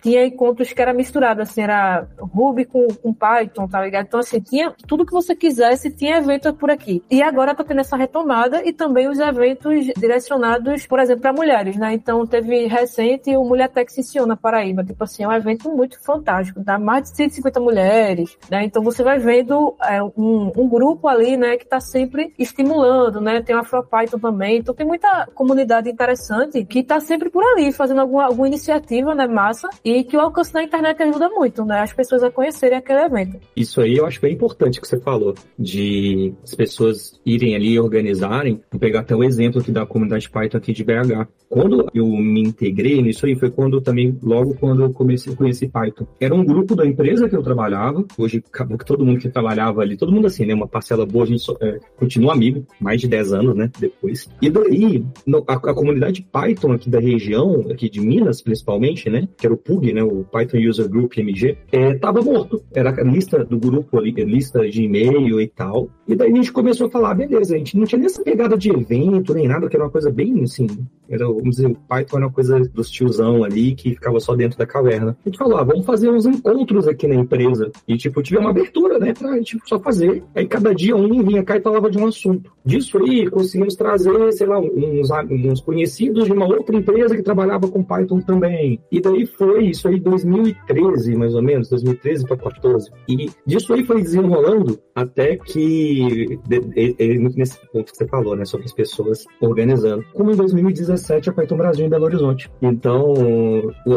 tinha 0.03 0.25
encontros 0.25 0.71
que 0.71 0.79
era 0.79 0.93
misturado, 0.93 1.41
assim, 1.41 1.61
era 1.61 2.07
Ruby 2.19 2.65
com, 2.65 2.87
com 2.89 3.11
Python, 3.11 3.67
tá 3.67 3.81
ligado? 3.81 4.05
Então, 4.05 4.19
assim, 4.19 4.39
tinha 4.39 4.71
tudo 4.87 5.05
que 5.05 5.11
você 5.11 5.35
quisesse, 5.35 5.89
tinha 5.89 6.17
evento 6.17 6.53
por 6.53 6.69
aqui. 6.69 7.03
E 7.09 7.23
agora 7.23 7.55
tá 7.55 7.63
tendo 7.63 7.81
essa 7.81 7.97
retomada 7.97 8.61
e 8.63 8.71
também 8.71 9.09
os 9.09 9.17
eventos 9.19 9.87
direcionados, 9.97 10.85
por 10.85 10.99
exemplo, 10.99 11.21
para 11.21 11.33
mulheres, 11.33 11.75
né? 11.75 11.93
Então, 11.93 12.27
teve 12.27 12.67
recente 12.67 13.35
o 13.35 13.43
Mulher 13.43 13.69
Tech 13.69 13.91
Sensio 13.91 14.27
na 14.27 14.35
Paraíba, 14.35 14.83
tipo 14.83 15.03
assim, 15.03 15.23
é 15.23 15.27
um 15.27 15.33
evento 15.33 15.71
muito 15.71 15.99
fantástico, 16.03 16.59
dá 16.59 16.77
mais 16.77 17.03
de 17.03 17.15
150 17.15 17.59
mulheres, 17.59 18.37
né? 18.49 18.63
Então, 18.63 18.83
você 18.83 19.01
vai 19.03 19.17
vendo 19.17 19.75
é, 19.83 20.03
um, 20.03 20.40
um, 20.49 20.69
grupo 20.69 21.07
ali, 21.07 21.37
né, 21.37 21.57
que 21.57 21.63
está 21.63 21.79
sempre 21.79 22.33
estimulando, 22.37 23.19
né? 23.19 23.41
Tem 23.41 23.55
o 23.55 23.59
AfroPython 23.59 24.19
também. 24.19 24.57
Então 24.59 24.73
tem 24.73 24.85
muita 24.85 25.27
comunidade 25.33 25.89
interessante 25.89 26.63
que 26.65 26.79
está 26.79 26.99
sempre 26.99 27.29
por 27.29 27.43
ali, 27.43 27.71
fazendo 27.71 28.01
alguma, 28.01 28.25
alguma 28.25 28.47
iniciativa, 28.47 29.13
né, 29.13 29.27
massa, 29.27 29.69
e 29.83 30.03
que 30.03 30.17
o 30.17 30.21
alcance 30.21 30.53
da 30.53 30.63
internet 30.63 31.01
ajuda 31.03 31.29
muito, 31.29 31.65
né? 31.65 31.81
As 31.81 31.93
pessoas 31.93 32.23
a 32.23 32.31
conhecerem 32.31 32.77
aquele 32.77 33.01
evento. 33.01 33.39
Isso 33.55 33.81
aí 33.81 33.97
eu 33.97 34.05
acho 34.05 34.21
bem 34.21 34.33
importante 34.33 34.79
que 34.79 34.87
você 34.87 34.99
falou, 34.99 35.33
de 35.57 36.33
as 36.43 36.55
pessoas 36.55 37.19
irem 37.25 37.55
ali 37.55 37.73
e 37.73 37.79
organizarem. 37.79 38.61
Vou 38.71 38.79
pegar 38.79 39.01
até 39.01 39.15
o 39.15 39.19
um 39.19 39.23
exemplo 39.23 39.61
aqui 39.61 39.71
da 39.71 39.85
comunidade 39.85 40.29
Python 40.29 40.57
aqui 40.57 40.73
de 40.73 40.83
BH. 40.83 41.27
Quando 41.49 41.87
eu 41.93 42.07
me 42.07 42.41
integrei 42.41 43.01
nisso 43.01 43.25
aí, 43.25 43.35
foi 43.35 43.49
quando 43.49 43.81
também, 43.81 44.17
logo 44.23 44.55
quando 44.55 44.83
eu 44.83 44.93
comecei 44.93 45.33
a 45.33 45.35
conhecer 45.35 45.69
Python. 45.69 46.07
Era 46.19 46.33
um 46.33 46.45
grupo 46.45 46.75
da 46.75 46.85
empresa 46.85 47.27
que 47.27 47.35
eu 47.35 47.43
trabalhava, 47.43 48.05
hoje 48.17 48.43
acabou 48.53 48.77
que 48.77 48.85
todo 48.85 49.05
mundo 49.05 49.19
que 49.19 49.29
trabalhava 49.29 49.81
ali, 49.81 49.97
todo 49.97 50.11
mundo 50.11 50.27
assim, 50.31 50.45
né? 50.45 50.53
Uma 50.53 50.67
parcela 50.67 51.05
boa, 51.05 51.23
a 51.23 51.27
gente 51.27 51.41
só, 51.41 51.55
é, 51.61 51.79
continua 51.97 52.33
amigo, 52.33 52.65
mais 52.79 52.99
de 53.01 53.07
10 53.07 53.33
anos, 53.33 53.55
né? 53.55 53.69
Depois. 53.79 54.29
E 54.41 54.49
daí, 54.49 55.05
no, 55.25 55.43
a, 55.47 55.53
a, 55.53 55.73
comunidade 55.73 56.25
Python 56.31 56.73
aqui 56.73 56.89
da 56.89 56.99
região, 56.99 57.67
aqui 57.71 57.89
de 57.89 58.01
Minas, 58.01 58.41
principalmente, 58.41 59.09
né? 59.09 59.27
Que 59.37 59.45
era 59.45 59.53
o 59.53 59.57
PUG, 59.57 59.93
né? 59.93 60.03
O 60.03 60.23
Python 60.23 60.57
User 60.57 60.89
Group 60.89 61.17
MG, 61.17 61.57
é, 61.71 61.93
tava 61.95 62.21
morto. 62.21 62.63
Era 62.73 62.89
a 62.89 63.03
lista 63.03 63.43
do 63.43 63.57
grupo 63.57 63.97
ali, 63.97 64.11
lista 64.11 64.67
de 64.67 64.83
e-mail 64.83 65.39
e 65.39 65.47
tal. 65.47 65.89
E 66.07 66.15
daí 66.15 66.31
a 66.31 66.35
gente 66.35 66.51
começou 66.51 66.87
a 66.87 66.89
falar, 66.91 67.13
beleza, 67.13 67.55
a 67.55 67.57
gente 67.57 67.77
não 67.77 67.85
tinha 67.85 67.99
nem 67.99 68.07
essa 68.07 68.23
pegada 68.23 68.57
de 68.57 68.69
evento, 68.69 69.33
nem 69.33 69.47
nada, 69.47 69.67
que 69.67 69.75
era 69.75 69.85
uma 69.85 69.91
coisa 69.91 70.11
bem, 70.11 70.43
assim, 70.43 70.67
era, 71.11 71.25
vamos 71.25 71.57
dizer, 71.57 71.67
o 71.67 71.75
Python 71.75 72.17
era 72.17 72.25
uma 72.27 72.33
coisa 72.33 72.59
dos 72.59 72.89
tiozão 72.89 73.43
ali, 73.43 73.75
que 73.75 73.91
ficava 73.91 74.19
só 74.19 74.35
dentro 74.35 74.57
da 74.57 74.65
caverna. 74.65 75.17
A 75.25 75.29
gente 75.29 75.37
falou, 75.37 75.57
ah, 75.57 75.63
vamos 75.63 75.85
fazer 75.85 76.09
uns 76.09 76.25
encontros 76.25 76.87
aqui 76.87 77.07
na 77.07 77.15
empresa. 77.15 77.71
E, 77.87 77.97
tipo, 77.97 78.21
tive 78.21 78.39
uma 78.39 78.49
abertura, 78.49 78.99
né, 78.99 79.13
pra 79.13 79.35
gente 79.37 79.59
só 79.65 79.79
fazer. 79.79 80.23
Aí 80.35 80.47
cada 80.47 80.73
dia 80.73 80.95
um 80.95 81.23
vinha 81.23 81.43
cá 81.43 81.57
e 81.57 81.61
falava 81.61 81.89
de 81.89 81.97
um 81.97 82.07
assunto. 82.07 82.51
Disso 82.63 82.97
aí, 82.99 83.29
conseguimos 83.29 83.75
trazer, 83.75 84.31
sei 84.33 84.47
lá, 84.47 84.59
uns, 84.59 85.09
uns 85.29 85.61
conhecidos 85.61 86.25
de 86.25 86.31
uma 86.31 86.45
outra 86.45 86.75
empresa 86.75 87.15
que 87.15 87.23
trabalhava 87.23 87.67
com 87.67 87.83
Python 87.83 88.21
também. 88.21 88.79
E 88.91 89.01
daí 89.01 89.25
foi 89.25 89.65
isso 89.65 89.87
aí 89.87 89.99
2013, 89.99 91.15
mais 91.15 91.35
ou 91.35 91.41
menos, 91.41 91.69
2013 91.69 92.25
para 92.25 92.37
2014. 92.37 92.91
E 93.07 93.29
disso 93.45 93.73
aí 93.73 93.83
foi 93.83 94.01
desenrolando 94.01 94.79
até 94.93 95.35
que, 95.37 96.39
de, 96.47 96.59
de, 96.59 96.93
de, 96.93 97.19
nesse 97.37 97.57
ponto 97.71 97.91
que 97.91 97.97
você 97.97 98.07
falou, 98.07 98.35
né, 98.35 98.45
sobre 98.45 98.65
as 98.65 98.73
pessoas 98.73 99.25
organizando. 99.41 100.03
Como 100.13 100.31
em 100.31 100.35
2017 100.35 101.00
a 101.09 101.33
Python 101.33 101.57
Brasil 101.57 101.85
em 101.85 101.89
Belo 101.89 102.05
Horizonte. 102.05 102.49
Então, 102.61 103.13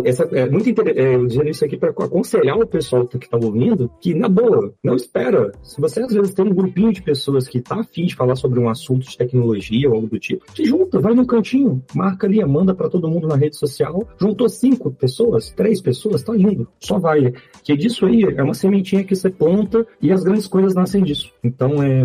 essa, 0.05 0.25
é 0.33 0.49
muito 0.49 0.69
interessante, 0.69 1.41
é, 1.41 1.51
isso 1.51 1.65
aqui 1.65 1.77
para 1.77 1.91
aconselhar 1.91 2.59
o 2.59 2.67
pessoal 2.67 3.07
que 3.07 3.17
está 3.17 3.37
ouvindo 3.37 3.91
que, 4.01 4.15
na 4.15 4.29
boa, 4.29 4.73
não 4.83 4.95
espera. 4.95 5.53
Se 5.63 5.81
você 5.81 6.03
às 6.03 6.13
vezes 6.13 6.35
tem 6.35 6.45
um 6.45 6.55
grupinho 6.55 6.93
de 6.93 7.03
pessoas 7.03 7.47
que 7.49 7.61
tá 7.61 7.81
afim 7.81 8.07
de 8.07 8.15
falar 8.15 8.37
sobre 8.37 8.59
um 8.61 8.69
assunto 8.69 9.09
de 9.09 9.17
tecnologia 9.17 9.89
ou 9.89 9.95
algo 9.95 10.09
do 10.09 10.19
tipo, 10.19 10.45
se 10.55 10.65
junta, 10.65 11.01
vai 11.01 11.15
no 11.15 11.27
cantinho, 11.27 11.83
marca 11.95 12.27
ali, 12.27 12.45
manda 12.45 12.75
para 12.75 12.89
todo 12.89 13.09
mundo 13.09 13.29
na 13.29 13.37
rede 13.37 13.57
social. 13.57 14.07
Juntou 14.19 14.49
cinco 14.49 14.91
pessoas, 14.91 15.51
três 15.51 15.81
pessoas, 15.81 16.23
tá 16.23 16.35
indo, 16.37 16.69
só 16.81 16.99
vai. 16.99 17.33
Que 17.63 17.77
disso 17.77 18.07
aí 18.07 18.23
é 18.23 18.43
uma 18.43 18.55
sementinha 18.55 19.05
que 19.05 19.15
você 19.15 19.31
planta 19.31 19.87
e 20.01 20.13
as 20.13 20.23
grandes 20.23 20.47
coisas 20.47 20.75
nascem 20.75 21.03
disso. 21.03 21.33
Então, 21.43 21.83
é, 21.83 22.05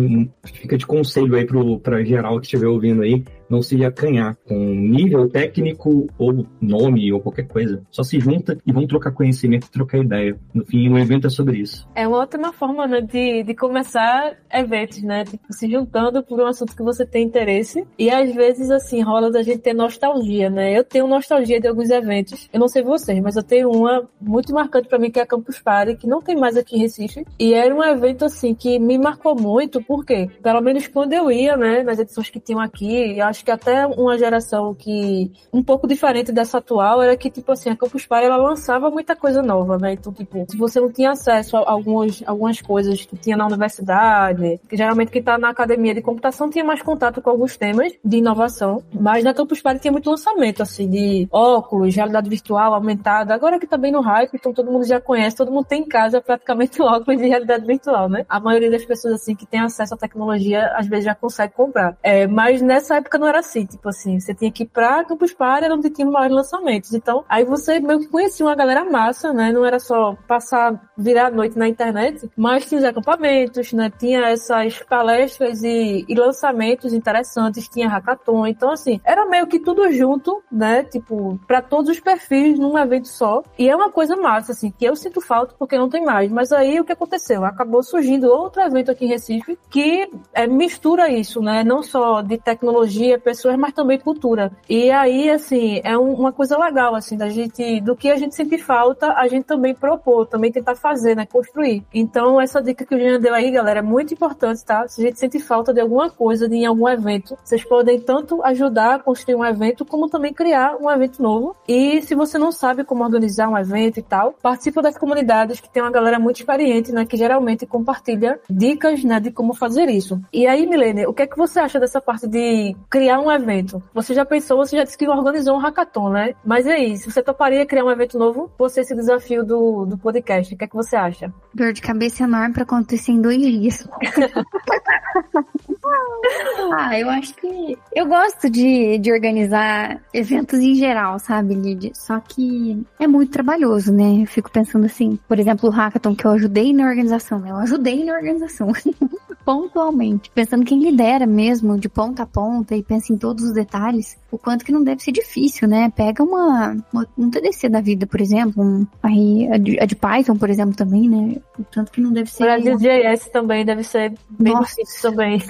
fica 0.52 0.76
de 0.76 0.86
conselho 0.86 1.34
aí 1.34 1.44
pro, 1.44 1.78
pra 1.78 2.02
geral 2.02 2.38
que 2.40 2.46
estiver 2.46 2.66
ouvindo 2.66 3.02
aí, 3.02 3.24
não 3.50 3.60
se 3.62 3.84
acanhar 3.84 4.36
com 4.46 4.54
nível 4.54 5.28
técnico 5.28 6.06
ou 6.16 6.46
nome 6.60 7.12
ou 7.12 7.20
qualquer 7.20 7.46
coisa. 7.48 7.82
Só 7.90 8.02
se 8.02 8.20
junta 8.20 8.56
e 8.64 8.72
vão 8.72 8.86
trocar 8.86 9.10
conhecimento, 9.12 9.70
trocar 9.70 9.98
ideia. 9.98 10.38
No 10.54 10.64
fim, 10.64 10.88
o 10.88 10.98
evento 10.98 11.26
é 11.26 11.30
sobre 11.30 11.58
isso. 11.58 11.88
É 11.94 12.06
uma 12.06 12.18
ótima 12.18 12.52
forma 12.52 12.86
né, 12.86 13.00
de, 13.00 13.42
de 13.42 13.54
começar 13.54 14.36
eventos, 14.52 15.02
né? 15.02 15.24
Tipo, 15.24 15.52
se 15.52 15.70
juntando 15.70 16.22
por 16.22 16.40
um 16.40 16.46
assunto 16.46 16.76
que 16.76 16.82
você 16.82 17.04
tem 17.04 17.24
interesse. 17.24 17.86
E 17.98 18.10
às 18.10 18.32
vezes, 18.34 18.70
assim, 18.70 19.02
rola 19.02 19.30
da 19.30 19.42
gente 19.42 19.58
ter 19.58 19.74
nostalgia, 19.74 20.48
né? 20.48 20.76
Eu 20.76 20.84
tenho 20.84 21.06
nostalgia 21.06 21.60
de 21.60 21.66
alguns 21.66 21.90
eventos. 21.90 22.48
Eu 22.52 22.60
não 22.60 22.68
sei 22.68 22.82
vocês, 22.82 23.20
mas 23.20 23.36
eu 23.36 23.42
tenho 23.42 23.70
uma 23.70 24.08
muito 24.20 24.52
marcante 24.54 24.88
para 24.88 24.98
mim 24.98 25.10
que 25.10 25.18
é 25.18 25.22
a 25.22 25.26
Campus 25.26 25.58
Party, 25.58 25.96
que 25.96 26.06
não 26.06 26.22
tem 26.22 26.36
mais 26.36 26.56
aqui 26.56 26.76
em 26.76 26.80
Recife. 26.80 27.26
E 27.38 27.54
era 27.54 27.74
um 27.74 27.82
evento, 27.82 28.24
assim, 28.24 28.54
que 28.54 28.78
me 28.78 28.98
marcou 28.98 29.34
muito, 29.34 29.82
porque, 29.82 30.28
pelo 30.42 30.60
menos 30.60 30.86
quando 30.86 31.12
eu 31.12 31.30
ia, 31.30 31.56
né, 31.56 31.82
nas 31.82 31.98
edições 31.98 32.30
que 32.30 32.40
tinham 32.40 32.60
aqui, 32.60 33.18
eu 33.18 33.24
acho 33.24 33.39
que 33.44 33.50
até 33.50 33.86
uma 33.86 34.16
geração 34.18 34.74
que, 34.74 35.32
um 35.52 35.62
pouco 35.62 35.86
diferente 35.86 36.32
dessa 36.32 36.58
atual, 36.58 37.02
era 37.02 37.16
que, 37.16 37.30
tipo 37.30 37.52
assim, 37.52 37.70
a 37.70 37.76
Campus 37.76 38.06
Party, 38.06 38.26
ela 38.26 38.36
lançava 38.36 38.90
muita 38.90 39.16
coisa 39.16 39.42
nova, 39.42 39.78
né? 39.78 39.92
Então, 39.92 40.12
tipo, 40.12 40.44
se 40.48 40.56
você 40.56 40.80
não 40.80 40.90
tinha 40.90 41.10
acesso 41.12 41.56
a 41.56 41.70
alguns, 41.70 42.22
algumas 42.26 42.60
coisas 42.60 43.04
que 43.04 43.16
tinha 43.16 43.36
na 43.36 43.46
universidade, 43.46 44.60
que 44.68 44.76
geralmente 44.76 45.10
quem 45.10 45.22
tá 45.22 45.38
na 45.38 45.50
academia 45.50 45.94
de 45.94 46.02
computação 46.02 46.50
tinha 46.50 46.64
mais 46.64 46.82
contato 46.82 47.20
com 47.20 47.30
alguns 47.30 47.56
temas 47.56 47.92
de 48.04 48.16
inovação, 48.18 48.82
mas 48.92 49.24
na 49.24 49.34
Campus 49.34 49.60
Party 49.60 49.80
tinha 49.80 49.92
muito 49.92 50.10
lançamento, 50.10 50.62
assim, 50.62 50.88
de 50.88 51.28
óculos, 51.30 51.94
realidade 51.94 52.28
virtual 52.28 52.74
aumentada, 52.74 53.34
agora 53.34 53.58
que 53.58 53.66
tá 53.66 53.76
bem 53.76 53.92
no 53.92 54.00
hype, 54.00 54.34
então 54.34 54.52
todo 54.52 54.70
mundo 54.70 54.84
já 54.84 55.00
conhece, 55.00 55.36
todo 55.36 55.50
mundo 55.50 55.66
tem 55.66 55.82
em 55.82 55.88
casa 55.88 56.20
praticamente 56.20 56.80
óculos 56.82 57.20
de 57.20 57.28
realidade 57.28 57.66
virtual, 57.66 58.08
né? 58.08 58.24
A 58.28 58.40
maioria 58.40 58.70
das 58.70 58.84
pessoas, 58.84 59.14
assim, 59.14 59.34
que 59.34 59.46
tem 59.46 59.60
acesso 59.60 59.94
à 59.94 59.96
tecnologia, 59.96 60.72
às 60.76 60.86
vezes 60.86 61.04
já 61.04 61.14
consegue 61.14 61.54
comprar. 61.54 61.96
É, 62.02 62.26
mas 62.26 62.60
nessa 62.60 62.96
época 62.96 63.18
não 63.18 63.26
era 63.30 63.40
assim, 63.40 63.64
tipo 63.64 63.88
assim, 63.88 64.20
você 64.20 64.34
tinha 64.34 64.50
que 64.50 64.64
ir 64.64 64.66
pra 64.66 65.04
Campus 65.04 65.32
Party, 65.32 65.64
era 65.64 65.74
onde 65.74 65.90
tinha 65.90 66.08
maiores 66.08 66.36
lançamentos. 66.36 66.92
Então, 66.92 67.24
aí 67.28 67.44
você 67.44 67.80
meio 67.80 68.00
que 68.00 68.08
conhecia 68.08 68.44
uma 68.44 68.54
galera 68.54 68.84
massa, 68.84 69.32
né? 69.32 69.52
Não 69.52 69.64
era 69.64 69.78
só 69.78 70.16
passar, 70.28 70.90
virar 70.96 71.26
a 71.26 71.30
noite 71.30 71.58
na 71.58 71.68
internet, 71.68 72.30
mas 72.36 72.66
tinha 72.66 72.78
os 72.78 72.84
acampamentos, 72.84 73.72
né? 73.72 73.90
Tinha 73.98 74.28
essas 74.28 74.80
palestras 74.82 75.62
e, 75.62 76.04
e 76.08 76.14
lançamentos 76.14 76.92
interessantes, 76.92 77.68
tinha 77.68 77.88
hackathon. 77.88 78.46
Então, 78.46 78.70
assim, 78.70 79.00
era 79.04 79.26
meio 79.26 79.46
que 79.46 79.58
tudo 79.58 79.90
junto, 79.92 80.42
né? 80.50 80.84
Tipo, 80.84 81.38
para 81.46 81.62
todos 81.62 81.90
os 81.90 82.00
perfis 82.00 82.58
num 82.58 82.76
evento 82.78 83.08
só. 83.08 83.42
E 83.58 83.68
é 83.68 83.76
uma 83.76 83.90
coisa 83.90 84.16
massa, 84.16 84.52
assim, 84.52 84.70
que 84.70 84.84
eu 84.84 84.96
sinto 84.96 85.20
falta 85.20 85.54
porque 85.58 85.78
não 85.78 85.88
tem 85.88 86.04
mais. 86.04 86.30
Mas 86.30 86.52
aí 86.52 86.80
o 86.80 86.84
que 86.84 86.92
aconteceu? 86.92 87.44
Acabou 87.44 87.82
surgindo 87.82 88.30
outro 88.30 88.60
evento 88.62 88.90
aqui 88.90 89.04
em 89.04 89.08
Recife 89.08 89.58
que 89.70 90.10
é, 90.32 90.46
mistura 90.46 91.08
isso, 91.08 91.40
né? 91.40 91.62
Não 91.62 91.82
só 91.82 92.22
de 92.22 92.38
tecnologia, 92.38 93.18
pessoas, 93.20 93.56
mas 93.56 93.72
também 93.72 93.98
cultura. 93.98 94.52
E 94.68 94.90
aí, 94.90 95.30
assim, 95.30 95.80
é 95.84 95.96
um, 95.96 96.12
uma 96.14 96.32
coisa 96.32 96.58
legal, 96.58 96.94
assim, 96.94 97.16
da 97.16 97.28
gente, 97.28 97.80
do 97.80 97.96
que 97.96 98.10
a 98.10 98.16
gente 98.16 98.34
sente 98.34 98.58
falta, 98.58 99.12
a 99.14 99.28
gente 99.28 99.44
também 99.44 99.74
propor, 99.74 100.26
também 100.26 100.50
tentar 100.50 100.74
fazer, 100.74 101.16
né? 101.16 101.26
Construir. 101.26 101.84
Então, 101.92 102.40
essa 102.40 102.62
dica 102.62 102.84
que 102.84 102.94
o 102.94 102.98
Jean 102.98 103.20
deu 103.20 103.34
aí, 103.34 103.50
galera, 103.50 103.80
é 103.80 103.82
muito 103.82 104.14
importante, 104.14 104.64
tá? 104.64 104.86
Se 104.88 105.00
a 105.02 105.06
gente 105.06 105.18
sente 105.18 105.38
falta 105.38 105.72
de 105.72 105.80
alguma 105.80 106.10
coisa, 106.10 106.48
de 106.48 106.64
algum 106.64 106.88
evento, 106.88 107.36
vocês 107.42 107.64
podem 107.64 108.00
tanto 108.00 108.42
ajudar 108.44 108.94
a 108.94 108.98
construir 108.98 109.34
um 109.34 109.44
evento, 109.44 109.84
como 109.84 110.08
também 110.08 110.32
criar 110.32 110.76
um 110.80 110.90
evento 110.90 111.22
novo. 111.22 111.56
E 111.68 112.00
se 112.02 112.14
você 112.14 112.38
não 112.38 112.52
sabe 112.52 112.84
como 112.84 113.04
organizar 113.04 113.48
um 113.48 113.56
evento 113.56 113.98
e 113.98 114.02
tal, 114.02 114.34
participa 114.42 114.82
das 114.82 114.96
comunidades 114.96 115.60
que 115.60 115.68
tem 115.68 115.82
uma 115.82 115.90
galera 115.90 116.18
muito 116.18 116.38
experiente, 116.38 116.92
né? 116.92 117.04
Que 117.04 117.16
geralmente 117.16 117.66
compartilha 117.66 118.40
dicas, 118.48 119.02
né? 119.04 119.20
De 119.20 119.30
como 119.30 119.54
fazer 119.54 119.88
isso. 119.88 120.20
E 120.32 120.46
aí, 120.46 120.66
Milene, 120.66 121.06
o 121.06 121.12
que 121.12 121.22
é 121.22 121.26
que 121.26 121.36
você 121.36 121.60
acha 121.60 121.78
dessa 121.78 122.00
parte 122.00 122.26
de 122.26 122.76
criar 122.88 123.09
um 123.18 123.30
evento? 123.30 123.82
Você 123.94 124.14
já 124.14 124.24
pensou, 124.24 124.58
você 124.58 124.76
já 124.76 124.84
disse 124.84 124.98
que 124.98 125.08
organizou 125.08 125.56
um 125.56 125.58
hackathon, 125.58 126.10
né? 126.10 126.34
Mas 126.44 126.66
e 126.66 126.70
aí, 126.70 126.96
se 126.96 127.10
você 127.10 127.22
toparia 127.22 127.66
criar 127.66 127.84
um 127.84 127.90
evento 127.90 128.18
novo, 128.18 128.50
você 128.58 128.80
esse 128.80 128.94
desafio 128.94 129.44
do, 129.44 129.86
do 129.86 129.98
podcast, 129.98 130.54
o 130.54 130.56
que 130.56 130.64
é 130.64 130.68
que 130.68 130.76
você 130.76 130.96
acha? 130.96 131.32
Dor 131.54 131.72
de 131.72 131.80
cabeça 131.80 132.24
enorme 132.24 132.54
pra 132.54 132.62
acontecer 132.62 133.12
em 133.12 133.20
dois 133.20 133.40
dias. 133.40 133.88
ah, 135.82 136.98
eu 136.98 137.08
acho 137.08 137.34
que. 137.34 137.78
Eu 137.94 138.06
gosto 138.06 138.50
de, 138.50 138.98
de 138.98 139.12
organizar 139.12 140.00
eventos 140.12 140.58
em 140.60 140.74
geral, 140.74 141.18
sabe, 141.18 141.54
Lid? 141.54 141.92
Só 141.94 142.20
que 142.20 142.84
é 142.98 143.06
muito 143.06 143.32
trabalhoso, 143.32 143.92
né? 143.92 144.22
Eu 144.22 144.26
fico 144.26 144.50
pensando 144.50 144.86
assim, 144.86 145.18
por 145.28 145.38
exemplo, 145.38 145.68
o 145.68 145.72
hackathon 145.72 146.14
que 146.14 146.24
eu 146.24 146.32
ajudei 146.32 146.72
na 146.72 146.86
organização, 146.86 147.38
né? 147.38 147.50
Eu 147.50 147.56
ajudei 147.56 148.04
na 148.04 148.14
organização. 148.14 148.68
Pontualmente. 149.44 150.30
Pensando 150.34 150.64
quem 150.64 150.78
lidera 150.78 151.26
mesmo, 151.26 151.78
de 151.78 151.88
ponta 151.88 152.22
a 152.22 152.26
ponta, 152.26 152.76
e 152.76 152.82
pensa 152.82 153.12
em 153.12 153.16
todos 153.16 153.42
os 153.42 153.54
detalhes, 153.54 154.18
o 154.30 154.38
quanto 154.38 154.64
que 154.64 154.70
não 154.70 154.84
deve 154.84 155.02
ser 155.02 155.12
difícil, 155.12 155.66
né? 155.66 155.90
Pega 155.96 156.22
uma, 156.22 156.76
uma 156.92 157.06
um 157.16 157.30
TDC 157.30 157.68
da 157.68 157.80
vida, 157.80 158.06
por 158.06 158.20
exemplo, 158.20 158.62
um, 158.62 158.86
aí 159.02 159.48
a 159.50 159.56
de, 159.56 159.80
a 159.80 159.86
de, 159.86 159.96
Python, 159.96 160.36
por 160.36 160.50
exemplo, 160.50 160.76
também, 160.76 161.08
né? 161.08 161.36
O 161.58 161.64
tanto 161.64 161.90
que 161.90 162.00
não 162.00 162.12
deve 162.12 162.30
ser. 162.30 162.48
A 162.48 162.58
de 162.58 162.76
JS 162.76 163.28
também 163.30 163.64
deve 163.64 163.82
ser 163.82 164.12
bem 164.28 164.52
Nossa. 164.52 164.74
difícil 164.76 165.10
também. 165.10 165.42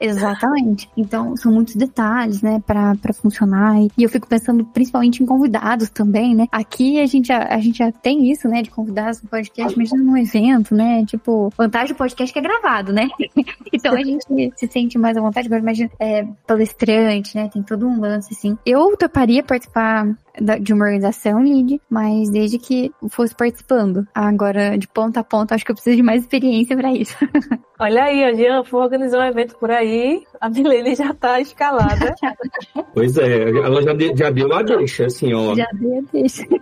Exatamente. 0.00 0.88
Então, 0.96 1.36
são 1.36 1.52
muitos 1.52 1.74
detalhes, 1.76 2.42
né, 2.42 2.62
pra, 2.66 2.94
pra 2.96 3.12
funcionar. 3.12 3.76
E 3.96 4.02
eu 4.02 4.08
fico 4.08 4.26
pensando 4.26 4.64
principalmente 4.64 5.22
em 5.22 5.26
convidados 5.26 5.90
também, 5.90 6.34
né? 6.34 6.46
Aqui 6.50 7.00
a 7.00 7.06
gente 7.06 7.28
já, 7.28 7.44
a 7.44 7.58
gente 7.58 7.78
já 7.78 7.92
tem 7.92 8.30
isso, 8.30 8.48
né, 8.48 8.62
de 8.62 8.70
convidados 8.70 9.22
no 9.22 9.28
podcast, 9.28 9.76
mas 9.76 9.90
num 9.92 10.16
evento, 10.16 10.74
né? 10.74 11.04
Tipo, 11.04 11.52
vantagem 11.56 11.94
do 11.94 11.98
podcast 11.98 12.32
que 12.32 12.38
é 12.38 12.42
gravado, 12.42 12.92
né? 12.92 13.08
então 13.72 13.94
a 13.94 14.02
gente 14.02 14.24
se 14.56 14.68
sente 14.68 14.98
mais 14.98 15.16
à 15.16 15.20
vontade. 15.20 15.46
Agora, 15.46 15.62
imagina, 15.62 15.90
é, 15.98 16.26
palestrante, 16.46 17.36
né? 17.36 17.48
Tem 17.52 17.62
todo 17.62 17.86
um 17.86 18.00
lance, 18.00 18.32
assim. 18.32 18.56
Eu 18.64 18.96
toparia 18.96 19.42
participar 19.42 20.06
de 20.60 20.72
uma 20.72 20.84
organização, 20.84 21.42
Lid, 21.42 21.80
mas 21.88 22.30
desde 22.30 22.58
que 22.58 22.90
fosse 23.10 23.34
participando. 23.34 24.06
Agora, 24.14 24.76
de 24.78 24.88
ponta 24.88 25.20
a 25.20 25.24
ponta, 25.24 25.54
acho 25.54 25.64
que 25.64 25.70
eu 25.70 25.74
preciso 25.74 25.96
de 25.96 26.02
mais 26.02 26.22
experiência 26.22 26.76
para 26.76 26.92
isso. 26.92 27.16
Olha 27.78 28.04
aí, 28.04 28.22
a 28.22 28.32
Jean 28.32 28.62
for 28.62 28.84
organizar 28.84 29.18
um 29.18 29.28
evento 29.28 29.56
por 29.56 29.70
aí, 29.70 30.22
a 30.40 30.48
Milene 30.48 30.94
já 30.94 31.12
tá 31.12 31.40
escalada. 31.40 32.14
pois 32.94 33.16
é, 33.16 33.50
ela 33.50 33.82
já, 33.82 33.92
de, 33.92 34.16
já 34.16 34.30
deu 34.30 34.52
a 34.52 34.62
deixa, 34.62 35.06
assim, 35.06 35.34
ó. 35.34 35.54
Já 35.56 35.66
deu 35.72 35.98
a 35.98 36.02
deixa. 36.12 36.46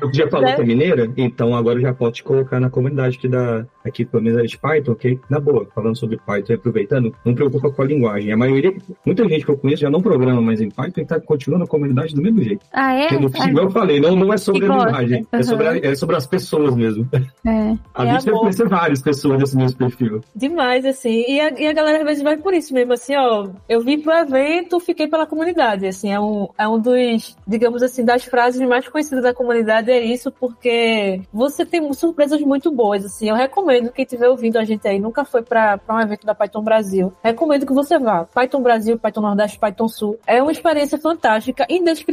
Eu 0.00 0.12
já 0.14 0.28
falou 0.30 0.54
com 0.54 0.62
a 0.62 0.64
mineira, 0.64 1.12
então 1.16 1.54
agora 1.54 1.80
já 1.80 1.92
pode 1.92 2.16
te 2.16 2.24
colocar 2.24 2.60
na 2.60 2.70
comunidade 2.70 3.18
aqui 3.18 3.28
da 3.28 3.66
aqui 3.84 4.04
pelo 4.04 4.22
menos 4.22 4.48
de 4.48 4.56
Python, 4.56 4.92
ok? 4.92 5.18
Na 5.28 5.40
boa, 5.40 5.66
falando 5.74 5.96
sobre 5.96 6.16
Python 6.16 6.52
e 6.52 6.56
aproveitando, 6.56 7.14
não 7.24 7.34
preocupa 7.34 7.70
com 7.70 7.82
a 7.82 7.84
linguagem. 7.84 8.32
A 8.32 8.36
maioria, 8.36 8.72
muita 9.04 9.28
gente 9.28 9.44
que 9.44 9.50
eu 9.50 9.58
conheço 9.58 9.82
já 9.82 9.90
não 9.90 10.00
programa 10.00 10.40
mais 10.40 10.60
em 10.60 10.70
Python 10.70 11.00
e 11.00 11.06
tá 11.06 11.20
continuando 11.20 11.64
a 11.64 11.68
comunidade 11.68 12.14
do 12.14 12.21
mesmo 12.22 12.42
jeito. 12.42 12.64
Ah, 12.72 12.94
é? 12.94 13.18
No 13.18 13.30
fim, 13.30 13.56
eu 13.56 13.70
falei, 13.70 14.00
não, 14.00 14.16
não 14.16 14.32
é 14.32 14.36
sobre 14.36 14.64
a 14.64 14.68
linguagem, 14.68 15.20
uhum. 15.20 15.26
é, 15.38 15.42
sobre 15.42 15.68
a, 15.68 15.78
é 15.78 15.94
sobre 15.94 16.16
as 16.16 16.26
pessoas 16.26 16.74
mesmo. 16.74 17.08
É. 17.46 17.76
A 17.94 18.04
é 18.04 18.12
gente 18.12 18.26
deve 18.26 18.38
conhecer 18.38 18.68
várias 18.68 19.02
pessoas 19.02 19.38
desse 19.38 19.56
mesmo 19.56 19.78
perfil. 19.78 20.20
Demais, 20.34 20.84
assim. 20.84 21.24
E 21.28 21.40
a, 21.40 21.50
e 21.50 21.66
a 21.66 21.72
galera 21.72 21.98
às 21.98 22.04
vezes 22.04 22.22
vai 22.22 22.36
por 22.36 22.54
isso 22.54 22.72
mesmo, 22.72 22.92
assim, 22.92 23.14
ó. 23.16 23.48
Eu 23.68 23.80
vim 23.80 24.00
pro 24.00 24.12
evento, 24.12 24.80
fiquei 24.80 25.06
pela 25.06 25.26
comunidade, 25.26 25.86
assim, 25.86 26.10
é 26.10 26.18
um, 26.18 26.48
é 26.58 26.66
um 26.66 26.78
dos, 26.78 27.36
digamos 27.46 27.82
assim, 27.82 28.04
das 28.04 28.24
frases 28.24 28.60
mais 28.66 28.88
conhecidas 28.88 29.22
da 29.22 29.34
comunidade 29.34 29.90
é 29.90 30.00
isso, 30.00 30.30
porque 30.30 31.20
você 31.32 31.64
tem 31.64 31.92
surpresas 31.92 32.40
muito 32.40 32.70
boas, 32.70 33.04
assim. 33.04 33.28
Eu 33.28 33.34
recomendo 33.34 33.90
quem 33.90 34.04
estiver 34.04 34.28
ouvindo 34.28 34.58
a 34.58 34.64
gente 34.64 34.86
aí, 34.86 34.98
nunca 34.98 35.24
foi 35.24 35.42
para 35.42 35.80
um 35.88 36.00
evento 36.00 36.26
da 36.26 36.34
Python 36.34 36.62
Brasil, 36.62 37.12
recomendo 37.22 37.66
que 37.66 37.72
você 37.72 37.98
vá. 37.98 38.24
Python 38.24 38.62
Brasil, 38.62 38.98
Python 38.98 39.20
Nordeste, 39.20 39.58
Python 39.58 39.88
Sul. 39.88 40.18
É 40.26 40.42
uma 40.42 40.52
experiência 40.52 40.98
fantástica, 40.98 41.66
indescritível, 41.68 42.11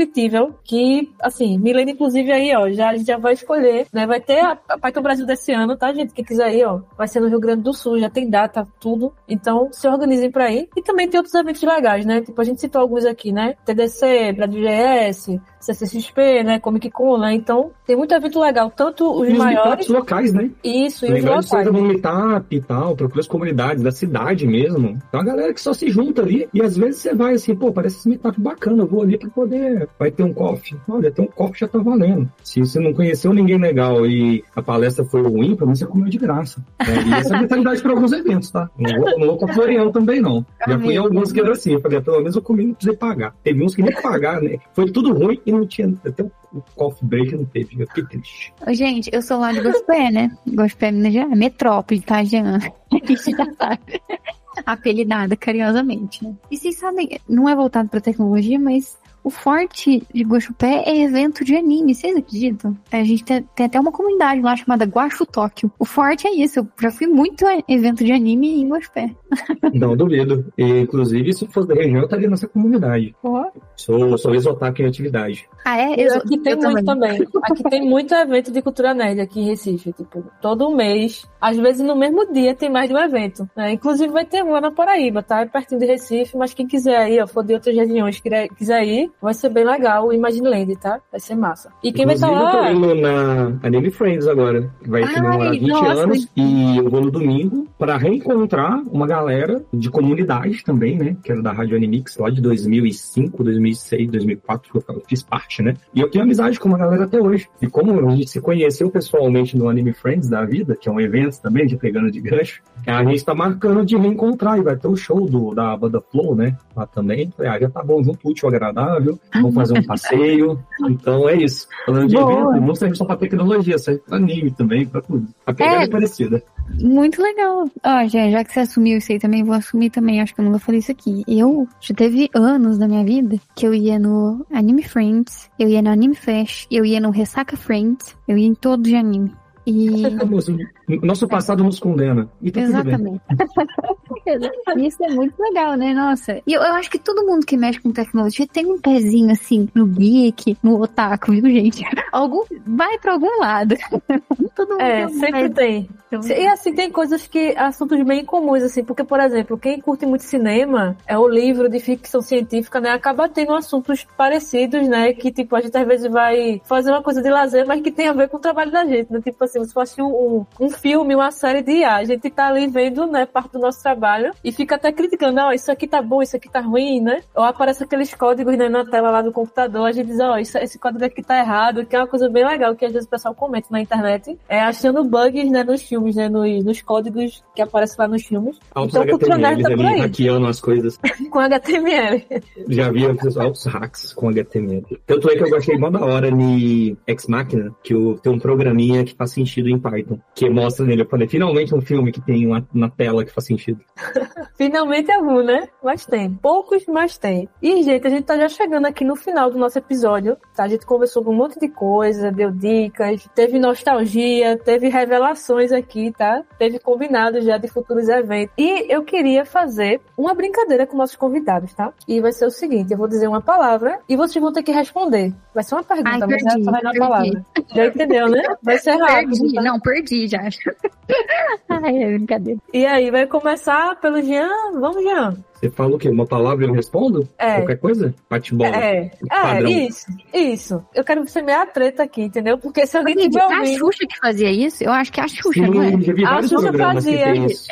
que, 0.64 1.12
assim, 1.22 1.58
Milene, 1.58 1.94
inclusive, 1.94 2.32
aí, 2.32 2.56
ó, 2.56 2.70
já, 2.70 2.90
a 2.90 2.96
gente 2.96 3.08
já 3.08 3.18
vai 3.18 3.34
escolher, 3.34 3.88
né? 3.94 4.06
Vai 4.06 4.20
ter 4.20 4.40
a, 4.40 4.58
a 4.70 4.78
Python 4.78 5.02
Brasil 5.02 5.26
desse 5.26 5.52
ano, 5.52 5.78
tá, 5.78 5.94
gente? 5.94 6.14
Quem 6.14 6.26
quiser 6.26 6.54
ir, 6.56 6.66
ó, 6.66 6.82
vai 6.98 7.08
ser 7.08 7.20
no 7.20 7.28
Rio 7.28 7.40
Grande 7.40 7.64
do 7.64 7.74
Sul, 7.74 8.00
já 8.00 8.10
tem 8.10 8.30
data, 8.30 8.68
tudo. 8.80 9.14
Então, 9.28 9.70
se 9.72 9.88
organizem 9.88 10.32
para 10.32 10.52
ir. 10.52 10.70
E 10.76 10.82
também 10.82 11.10
tem 11.10 11.20
outros 11.20 11.36
eventos 11.36 11.62
legais, 11.62 12.06
né? 12.06 12.22
Tipo, 12.22 12.40
a 12.42 12.44
gente 12.44 12.62
citou 12.62 12.82
alguns 12.82 13.06
aqui, 13.06 13.32
né? 13.32 13.56
TDC, 13.66 14.34
BradGS, 14.34 15.40
CCXP, 15.60 16.44
né? 16.44 16.60
Comic 16.60 16.90
Con, 16.90 17.18
né? 17.18 17.34
Então, 17.34 17.72
tem 17.86 17.96
muito 17.96 18.14
evento 18.14 18.40
legal, 18.40 18.72
tanto 18.76 19.12
os 19.12 19.28
e 19.28 19.34
maiores. 19.34 19.86
Os 19.86 19.94
locais, 19.94 20.34
né? 20.34 20.50
Isso, 20.64 21.06
e 21.06 21.14
os 21.14 21.24
locais. 21.24 21.72
no 21.72 21.82
meetup 21.82 22.56
e 22.56 22.62
tal, 22.62 22.96
procura 22.96 23.20
as 23.20 23.28
comunidades 23.28 23.84
da 23.84 23.92
cidade 23.92 24.48
mesmo. 24.48 25.00
Tem 25.12 25.20
uma 25.20 25.24
galera 25.24 25.54
que 25.54 25.62
só 25.62 25.74
se 25.74 25.90
junta 25.90 26.22
ali 26.22 26.48
e 26.54 26.62
às 26.62 26.78
vezes 26.78 27.02
você 27.02 27.14
vai 27.14 27.34
assim, 27.34 27.56
pô, 27.56 27.72
parece 27.72 27.98
esse 27.98 28.10
meetup 28.10 28.40
bacana, 28.40 28.84
eu 28.84 28.88
vou 28.88 29.02
ali 29.02 29.18
pra 29.18 29.30
poder. 29.30 29.88
Vai 29.98 30.12
ter 30.12 30.24
um 30.24 30.34
coffee. 30.34 30.78
Olha, 30.88 31.12
tem 31.12 31.26
um 31.26 31.28
coffee 31.28 31.60
já 31.60 31.68
tá 31.68 31.80
valendo. 31.80 32.30
Se 32.44 32.60
você 32.60 32.80
não 32.80 32.94
conheceu 32.94 33.34
ninguém 33.34 33.58
legal 33.58 34.06
e 34.06 34.44
a 34.56 34.62
palestra 34.62 35.04
foi 35.06 35.22
ruim, 35.22 35.56
pra 35.56 35.66
mim 35.66 35.76
você 35.76 35.86
comeu 35.86 36.10
de 36.10 36.18
graça. 36.18 36.64
Né? 36.80 37.04
E 37.08 37.14
essa 37.14 37.34
é 37.34 37.38
a 37.38 37.42
mentalidade 37.42 37.82
pra 37.82 37.92
alguns 37.92 38.12
eventos, 38.12 38.52
tá? 38.52 38.70
Não 38.78 39.00
vou, 39.00 39.20
não 39.20 39.28
vou 39.28 39.38
com 39.38 39.46
a 39.46 39.54
Floriano 39.54 39.92
também, 39.92 40.22
não. 40.22 40.46
Já 40.68 40.80
fui 40.80 40.94
em 40.94 40.98
alguns 40.98 41.32
que 41.32 41.40
era 41.40 41.52
assim, 41.52 41.74
eu 41.74 41.82
falei, 41.82 42.02
pelo 42.02 42.20
menos 42.20 42.36
eu 42.36 42.42
comi, 42.42 42.68
não 42.68 42.74
precisei 42.74 42.98
pagar. 42.98 43.34
Teve 43.44 43.64
uns 43.64 43.76
que 43.76 43.82
nem 43.82 43.94
pagar, 44.02 44.42
né? 44.42 44.58
Foi 44.74 44.90
tudo 44.92 45.14
ruim 45.14 45.40
e 45.50 45.52
não 45.52 45.66
tinha 45.66 45.94
até 46.06 46.24
o 46.24 46.62
coffee 46.76 47.08
break 47.08 47.36
não 47.36 47.46
teve, 47.46 47.82
eu 47.82 47.88
fiquei 47.88 48.04
triste. 48.06 48.54
Gente, 48.70 49.10
eu 49.14 49.22
sou 49.22 49.40
lá 49.40 49.52
de 49.52 49.62
Gospé, 49.62 50.12
né? 50.12 50.38
Gospé, 50.48 50.92
Minas 50.92 51.14
Gerais, 51.14 51.38
metrópole, 51.38 52.02
tá, 52.02 52.24
Jean? 52.24 52.60
Apelidada 54.66 55.38
carinhosamente, 55.38 56.24
né? 56.24 56.36
E 56.52 56.58
vocês 56.58 56.78
sabem, 56.78 57.20
não 57.28 57.48
é 57.48 57.56
voltado 57.56 57.88
pra 57.90 58.02
tecnologia, 58.02 58.60
mas 58.60 58.99
o 59.24 59.30
forte 59.30 60.04
de 60.14 60.24
Guaxupé 60.24 60.84
é 60.86 61.04
evento 61.04 61.44
de 61.44 61.56
anime, 61.56 61.94
vocês 61.94 62.16
acreditam? 62.16 62.78
A 62.92 63.04
gente 63.04 63.24
tem, 63.24 63.44
tem, 63.56 63.66
até 63.66 63.80
uma 63.80 63.92
comunidade 63.92 64.42
lá 64.42 64.56
chamada 64.56 64.86
Guaxu 64.86 65.26
Tóquio. 65.26 65.72
O 65.78 65.86
forte 65.86 66.28
é 66.28 66.34
isso, 66.34 66.60
eu 66.60 66.68
já 66.82 66.92
fui 66.92 67.08
muito 67.08 67.46
a 67.46 67.60
evento 67.68 68.04
de 68.04 68.12
anime 68.12 68.62
em 68.62 68.70
Guaxupé. 68.70 69.16
Não 69.74 69.96
duvido. 69.96 70.52
E, 70.58 70.64
inclusive, 70.64 71.34
se 71.34 71.48
fosse 71.48 71.68
da 71.68 71.76
região, 71.76 71.98
eu 71.98 72.06
estaria 72.06 72.30
nessa 72.30 72.48
comunidade. 72.48 73.16
Oh. 73.24 73.46
Sou, 73.76 74.18
sou 74.18 74.34
ex-otaku 74.34 74.82
em 74.82 74.88
atividade. 74.88 75.48
Ah, 75.66 75.78
é? 75.78 75.96
Eu, 75.98 76.16
aqui 76.16 76.38
tem 76.40 76.56
muito 76.56 76.86
também. 76.86 77.18
também. 77.18 77.28
Aqui 77.44 77.64
tem 77.70 77.82
muito 77.88 78.14
evento 78.14 78.52
de 78.52 78.62
cultura 78.62 78.94
nerd 78.94 79.20
aqui 79.20 79.40
em 79.40 79.46
Recife. 79.46 79.94
Tipo, 79.94 80.24
todo 80.42 80.76
mês, 80.76 81.28
às 81.40 81.58
vezes 81.58 81.86
no 81.86 81.96
mesmo 81.96 82.32
dia, 82.32 82.56
tem 82.56 82.70
mais 82.70 82.90
de 82.90 82.96
um 82.96 83.00
evento. 83.00 83.50
Né? 83.56 83.74
Inclusive 83.74 84.12
vai 84.12 84.26
ter 84.26 84.44
um 84.44 84.52
lá 84.52 84.62
na 84.62 84.72
Paraíba, 84.72 85.24
tá? 85.24 85.42
É 85.42 85.46
pertinho 85.46 85.80
de 85.80 85.86
Recife, 85.86 86.38
mas 86.38 86.54
quem 86.54 86.68
quiser 86.68 86.98
aí, 86.98 87.22
ó, 87.22 87.28
for 87.28 87.44
de 87.44 87.54
outras 87.54 87.76
regiões, 87.76 88.22
quiser 88.58 88.84
ir, 88.84 89.12
vai 89.22 89.34
ser 89.34 89.50
bem 89.50 89.64
legal 89.64 90.08
o 90.08 90.14
Imagine 90.14 90.50
Land, 90.50 90.76
tá? 90.78 91.00
Vai 91.12 91.20
ser 91.20 91.36
massa. 91.36 91.72
E 91.84 91.92
quem 91.92 92.06
Inclusive, 92.06 92.32
vai 92.32 92.46
estar 92.46 92.60
lá... 92.60 92.70
eu 92.70 92.80
tô 92.80 92.86
indo 92.86 92.96
na 93.02 93.60
Anime 93.64 93.92
Friends 93.92 94.28
agora, 94.28 94.70
que 94.82 94.90
vai 94.90 95.02
comemorar 95.02 95.52
20 95.52 95.68
nossa. 95.68 95.92
anos, 95.92 96.28
e 96.36 96.78
eu 96.78 96.90
vou 96.90 97.02
no 97.02 97.12
domingo 97.12 97.68
para 97.78 97.98
reencontrar 97.98 98.82
uma 98.92 99.08
galera 99.08 99.64
de 99.74 99.90
comunidade 99.90 100.64
também, 100.64 100.98
né? 100.98 101.18
Que 101.24 101.32
era 101.32 101.42
da 101.42 101.52
Rádio 101.52 101.78
Animix 101.78 102.18
lá 102.18 102.30
de 102.30 102.42
2005, 102.42 103.44
2006, 103.44 104.12
2004, 104.12 104.72
que 104.72 104.92
eu 104.92 105.04
fiz 105.08 105.24
parte, 105.24 105.62
né? 105.62 105.76
E 105.94 106.02
eu 106.02 106.10
tenho 106.10 106.24
amizade 106.24 106.60
com 106.60 106.68
uma 106.68 106.78
galera 106.78 107.06
até 107.06 107.22
hoje. 107.22 107.48
E 107.62 107.68
como 107.68 108.08
a 108.08 108.16
gente 108.16 108.30
se 108.30 108.42
conheceu 108.42 108.90
pessoalmente 108.90 109.58
no 109.58 109.70
Anime 109.70 109.94
Friends 109.94 110.30
da 110.30 110.44
vida, 110.46 110.76
que 110.76 110.90
é 110.90 110.92
um 110.92 111.00
evento 111.00 111.29
também 111.38 111.68
de 111.68 111.78
pegando 111.78 112.10
de 112.10 112.20
gancho, 112.20 112.62
a 112.88 113.04
gente 113.04 113.24
tá 113.24 113.36
marcando 113.36 113.86
de 113.86 113.96
reencontrar 113.96 114.58
e 114.58 114.62
vai 114.62 114.76
ter 114.76 114.88
o 114.88 114.96
show 114.96 115.28
do, 115.30 115.54
da 115.54 115.76
banda 115.76 116.02
Flow, 116.02 116.36
né? 116.36 116.58
Lá 116.76 116.88
também. 116.88 117.32
Ah, 117.40 117.60
já 117.60 117.70
tá 117.70 117.84
bom, 117.84 118.04
junto 118.04 118.30
útil 118.30 118.48
agradável, 118.48 119.20
vamos 119.34 119.54
fazer 119.54 119.80
um 119.80 119.84
passeio. 119.84 120.60
Então 120.90 121.28
é 121.30 121.36
isso. 121.36 121.68
Falando 121.86 122.08
de 122.08 122.16
Boa. 122.16 122.32
evento, 122.32 122.66
não 122.66 122.76
serve 122.76 122.96
só 122.96 123.06
pra 123.06 123.18
tecnologia, 123.18 123.78
serve 123.78 124.02
pra 124.02 124.18
anime 124.18 124.52
também, 124.52 124.86
pra 124.86 125.02
tudo. 125.02 125.28
A 125.46 125.54
pegada 125.54 125.82
é, 125.82 125.86
é 125.86 125.90
parecida. 125.90 126.44
Muito 126.82 127.22
legal. 127.22 127.70
Ó, 127.84 128.08
já, 128.08 128.30
já 128.30 128.44
que 128.44 128.54
você 128.54 128.62
assumiu 128.62 128.98
isso 128.98 129.12
aí 129.12 129.20
também, 129.20 129.44
vou 129.44 129.56
assumir 129.56 129.90
também. 129.90 130.22
Acho 130.22 130.34
que 130.34 130.42
eu 130.42 130.46
nunca 130.46 130.60
falei 130.60 130.80
isso 130.80 130.92
aqui. 130.92 131.24
Eu 131.28 131.68
já 131.80 131.94
teve 131.94 132.30
anos 132.34 132.78
na 132.78 132.88
minha 132.88 133.04
vida 133.04 133.38
que 133.56 133.66
eu 133.66 133.74
ia 133.74 134.00
no 134.00 134.46
Anime 134.52 134.84
Friends, 134.84 135.50
eu 135.58 135.68
ia 135.68 135.82
no 135.82 135.90
Anime 135.90 136.16
Fest, 136.16 136.68
eu 136.72 136.86
ia 136.86 137.00
no 137.00 137.10
Ressaca 137.10 137.58
Friends, 137.58 138.16
eu 138.28 138.38
ia 138.38 138.48
em 138.48 138.54
todos 138.54 138.88
de 138.90 138.96
anime. 138.96 139.32
E... 139.70 141.00
Nosso 141.02 141.28
passado 141.28 141.64
nos 141.64 141.80
condena. 141.80 142.26
Tá 142.52 142.62
Exatamente. 142.62 143.22
Isso 144.80 145.04
é 145.04 145.10
muito 145.10 145.40
legal, 145.40 145.76
né? 145.76 145.94
Nossa. 145.94 146.42
E 146.46 146.54
eu, 146.54 146.62
eu, 146.62 146.74
acho 146.74 146.90
que 146.90 147.00
todo 147.00 147.26
mundo 147.26 147.46
que 147.46 147.58
mexe 147.58 147.80
com 147.80 147.92
tecnologia 147.92 148.48
tem 148.48 148.66
um 148.66 148.80
pezinho 148.80 149.32
assim 149.32 149.68
no 149.74 149.86
geek, 149.86 150.58
no 150.64 150.82
otaku, 150.82 151.32
viu, 151.32 151.44
gente? 151.44 151.84
Algum, 152.12 152.44
vai 152.66 152.98
pra 152.98 153.14
algum 153.14 153.40
lado. 153.40 153.76
todo 154.56 154.70
mundo 154.72 154.82
é, 154.82 155.08
sempre 155.10 155.50
tem. 155.50 155.90
Então, 156.12 156.22
e 156.28 156.48
assim, 156.48 156.74
tem 156.74 156.90
coisas 156.92 157.28
que, 157.28 157.56
assuntos 157.56 158.02
bem 158.04 158.26
comuns, 158.26 158.64
assim, 158.64 158.84
porque, 158.84 159.04
por 159.04 159.20
exemplo, 159.20 159.58
quem 159.58 159.80
curte 159.80 160.06
muito 160.06 160.24
cinema, 160.24 160.98
é 161.06 161.18
o 161.18 161.28
livro 161.28 161.70
de 161.70 161.80
ficção 161.80 162.22
científica, 162.22 162.80
né? 162.80 162.90
Acaba 162.90 163.30
tendo 163.30 163.54
assuntos 163.54 164.06
parecidos, 164.18 164.88
né? 164.88 165.14
Que, 165.14 165.32
tipo, 165.32 165.56
a 165.56 165.62
gente 165.62 165.78
às 165.78 165.88
vezes 165.88 166.12
vai 166.12 166.62
fazer 166.66 166.90
uma 166.90 167.04
coisa 167.04 167.22
de 167.22 167.30
lazer, 167.30 167.66
mas 167.68 167.82
que 167.82 167.92
tem 167.92 168.08
a 168.08 168.14
ver 168.14 168.28
com 168.28 168.38
o 168.38 168.40
trabalho 168.40 168.72
da 168.72 168.84
gente, 168.86 169.12
né? 169.12 169.22
Tipo 169.22 169.44
assim, 169.44 169.59
se 169.66 169.74
fosse 169.74 170.02
um, 170.02 170.46
um 170.60 170.70
filme, 170.70 171.16
uma 171.16 171.32
série 171.32 171.62
de 171.62 171.72
IA, 171.72 171.96
a 171.96 172.04
gente 172.04 172.30
tá 172.30 172.48
ali 172.48 172.68
vendo, 172.68 173.08
né, 173.08 173.26
parte 173.26 173.54
do 173.54 173.60
nosso 173.60 173.82
trabalho 173.82 174.32
e 174.44 174.52
fica 174.52 174.76
até 174.76 174.92
criticando, 174.92 175.40
ó, 175.42 175.50
oh, 175.50 175.52
isso 175.52 175.72
aqui 175.72 175.88
tá 175.88 176.02
bom, 176.02 176.22
isso 176.22 176.36
aqui 176.36 176.50
tá 176.50 176.60
ruim, 176.60 177.02
né? 177.02 177.22
Ou 177.36 177.44
aparece 177.44 177.84
aqueles 177.84 178.14
códigos 178.14 178.58
né, 178.58 178.70
na 178.70 178.86
tela 178.86 179.12
lá 179.12 179.22
do 179.22 179.32
computador, 179.32 179.88
a 179.88 179.92
gente 179.92 180.08
diz, 180.08 180.20
ó, 180.20 180.34
oh, 180.34 180.38
esse 180.38 180.80
código 180.80 181.04
aqui 181.06 181.22
tá 181.22 181.38
errado, 181.38 181.86
que 181.86 181.96
é 181.96 182.00
uma 182.00 182.08
coisa 182.08 182.30
bem 182.30 182.46
legal 182.46 182.76
que 182.76 182.86
às 182.86 182.94
vezes 182.94 183.08
o 183.08 183.10
pessoal 183.10 183.36
comenta 183.36 183.68
na 183.72 183.82
internet, 183.82 184.38
é 184.48 184.62
achando 184.62 185.04
bugs, 185.04 185.50
né, 185.50 185.64
nos 185.64 185.82
filmes, 185.82 186.16
né, 186.16 186.30
nos, 186.30 186.64
nos 186.64 186.82
códigos 186.82 187.44
que 187.56 187.62
aparecem 187.62 187.96
lá 188.00 188.08
nos 188.08 188.24
filmes. 188.24 188.58
Altos 188.74 188.96
então, 188.96 189.16
HTML 189.16 189.62
tá 189.62 189.70
ali, 189.70 190.00
hackeando 190.00 190.48
as 190.48 190.60
coisas. 190.60 191.00
com 191.30 191.40
HTML. 191.40 192.26
Já 192.68 192.92
vi 192.92 193.06
altos 193.06 193.66
hacks 193.66 194.14
com 194.14 194.30
HTML. 194.30 194.86
Tanto 195.06 195.30
é 195.30 195.36
que 195.36 195.44
eu 195.44 195.50
gostei 195.50 195.78
mó 195.78 195.90
da 195.90 196.04
hora 196.04 196.30
em 196.30 196.98
Ex 197.08 197.28
Machina, 197.28 197.72
que 197.84 197.94
tem 198.22 198.32
um 198.32 198.40
programinha 198.40 199.04
que 199.04 199.16
faz 199.16 199.34
sentido 199.50 199.70
em 199.70 199.80
Python, 199.80 200.20
que 200.34 200.50
mostra 200.50 200.86
nele, 200.86 201.02
eu 201.02 201.08
falei, 201.08 201.28
finalmente 201.28 201.74
um 201.74 201.82
filme 201.82 202.12
que 202.12 202.22
tem 202.22 202.46
uma, 202.46 202.66
na 202.74 202.90
tela 202.90 203.26
que 203.26 203.32
faz 203.32 203.46
sentido. 203.46 203.80
finalmente 204.56 205.12
é 205.12 205.20
um, 205.20 205.44
né? 205.44 205.68
Mas 205.84 206.06
tem. 206.06 206.34
Poucos, 206.36 206.86
mas 206.88 207.18
tem. 207.18 207.50
E, 207.62 207.84
gente, 207.84 208.06
a 208.06 208.10
gente 208.10 208.24
tá 208.24 208.38
já 208.38 208.50
chegando 208.50 208.86
aqui 208.86 209.04
no 209.04 209.16
final 209.16 209.50
do 209.50 209.58
nosso 209.58 209.78
episódio, 209.78 210.38
tá? 210.56 210.64
A 210.64 210.68
gente 210.68 210.86
conversou 210.86 211.24
com 211.24 211.32
um 211.32 211.36
monte 211.36 211.60
de 211.60 211.68
coisa, 211.68 212.32
deu 212.32 212.52
dicas, 212.52 213.28
teve 213.36 213.60
nostalgia, 213.60 214.58
teve 214.58 214.90
revelações 214.90 215.72
aqui, 215.72 216.12
tá? 216.12 216.44
Teve 216.58 216.80
combinados 216.80 217.44
já 217.44 217.58
de 217.58 217.68
futuros 217.68 218.08
eventos. 218.08 218.54
E 218.58 218.92
eu 218.94 219.04
queria 219.04 219.46
fazer 219.46 220.02
uma 220.18 220.34
brincadeira 220.34 220.86
com 220.86 220.98
nossos 220.98 221.16
convidados, 221.16 221.74
tá? 221.74 221.94
E 222.08 222.22
vai 222.22 222.32
ser 222.32 222.46
o 222.46 222.52
seguinte, 222.52 222.92
eu 222.92 222.98
vou 222.98 223.08
dizer 223.08 223.28
uma 223.28 223.42
palavra 223.42 224.00
e 224.08 224.16
vocês 224.16 224.42
vão 224.42 224.54
ter 224.54 224.64
que 224.64 224.72
responder. 224.72 225.34
Vai 225.54 225.64
ser 225.64 225.76
uma 225.76 225.84
pergunta, 225.84 226.10
Ai, 226.10 226.28
perdi, 226.28 226.44
mas 226.44 226.66
vai 226.66 226.82
na 226.82 226.94
palavra. 226.94 227.46
Já 227.74 227.86
entendeu, 227.86 228.30
né? 228.30 228.42
Vai 228.64 228.78
ser 228.78 228.96
rápido. 228.96 229.29
Perdi. 229.38 229.56
Tá? 229.56 229.62
Não, 229.62 229.80
perdi 229.80 230.28
já. 230.28 230.42
Ai, 231.70 232.04
é 232.04 232.14
brincadeira. 232.14 232.60
E 232.74 232.86
aí, 232.86 233.12
vai 233.12 233.28
começar 233.28 233.96
pelo 234.00 234.22
Jean? 234.22 234.50
Vamos, 234.74 235.04
Jean. 235.04 235.38
Você 235.60 235.70
fala 235.70 235.96
o 235.96 236.00
quê? 236.00 236.08
Uma 236.08 236.26
palavra 236.26 236.66
e 236.66 236.70
eu 236.70 236.74
respondo? 236.74 237.28
É. 237.38 237.56
Qualquer 237.58 237.80
coisa? 237.80 238.16
Bate-bola. 238.30 238.76
É. 238.78 239.12
é, 239.30 239.64
isso. 239.64 240.06
Isso. 240.34 240.86
Eu 240.96 241.04
quero 241.04 241.28
semear 241.28 241.64
a 241.64 241.66
treta 241.66 242.04
aqui, 242.04 242.22
entendeu? 242.22 242.58
Porque 242.58 242.88
se 242.88 242.98
alguém 242.98 243.16
tiver 243.16 243.44
ouvindo... 243.44 243.62
A 243.62 243.78
Xuxa 243.78 244.08
que 244.08 244.18
fazia 244.20 244.50
isso? 244.52 244.84
Eu 244.84 244.92
acho 244.92 245.12
que 245.12 245.20
é 245.20 245.24
a 245.24 245.28
Xuxa, 245.28 245.52
Sim, 245.54 245.62
não 245.70 245.84
é? 245.84 245.92
Já 246.02 246.14
vi 246.14 246.26
a 246.26 246.42
Xuxa 246.42 246.74
fazia. 246.74 247.36
isso. 247.46 247.68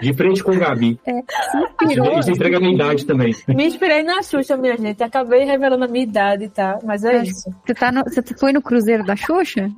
De 0.00 0.12
frente 0.12 0.44
com 0.44 0.52
o 0.52 0.58
Gabi. 0.58 1.00
É, 1.06 1.12
se 1.12 1.56
inspirou. 1.86 2.18
Isso 2.18 2.30
entrega 2.30 2.58
a 2.58 2.60
minha 2.60 2.74
idade 2.74 3.06
também. 3.06 3.34
Me 3.48 3.66
inspirei 3.66 4.02
na 4.02 4.22
Xuxa, 4.22 4.56
minha 4.56 4.76
gente. 4.76 5.02
Acabei 5.02 5.44
revelando 5.44 5.84
a 5.84 5.88
minha 5.88 6.04
idade, 6.04 6.48
tá? 6.48 6.78
Mas 6.84 7.04
é, 7.04 7.16
é 7.16 7.22
isso. 7.22 7.50
Você, 7.64 7.74
tá 7.74 7.90
no, 7.90 8.04
você 8.04 8.22
foi 8.38 8.52
no 8.52 8.60
Cruzeiro 8.60 9.04
da 9.04 9.16
Xuxa? 9.16 9.70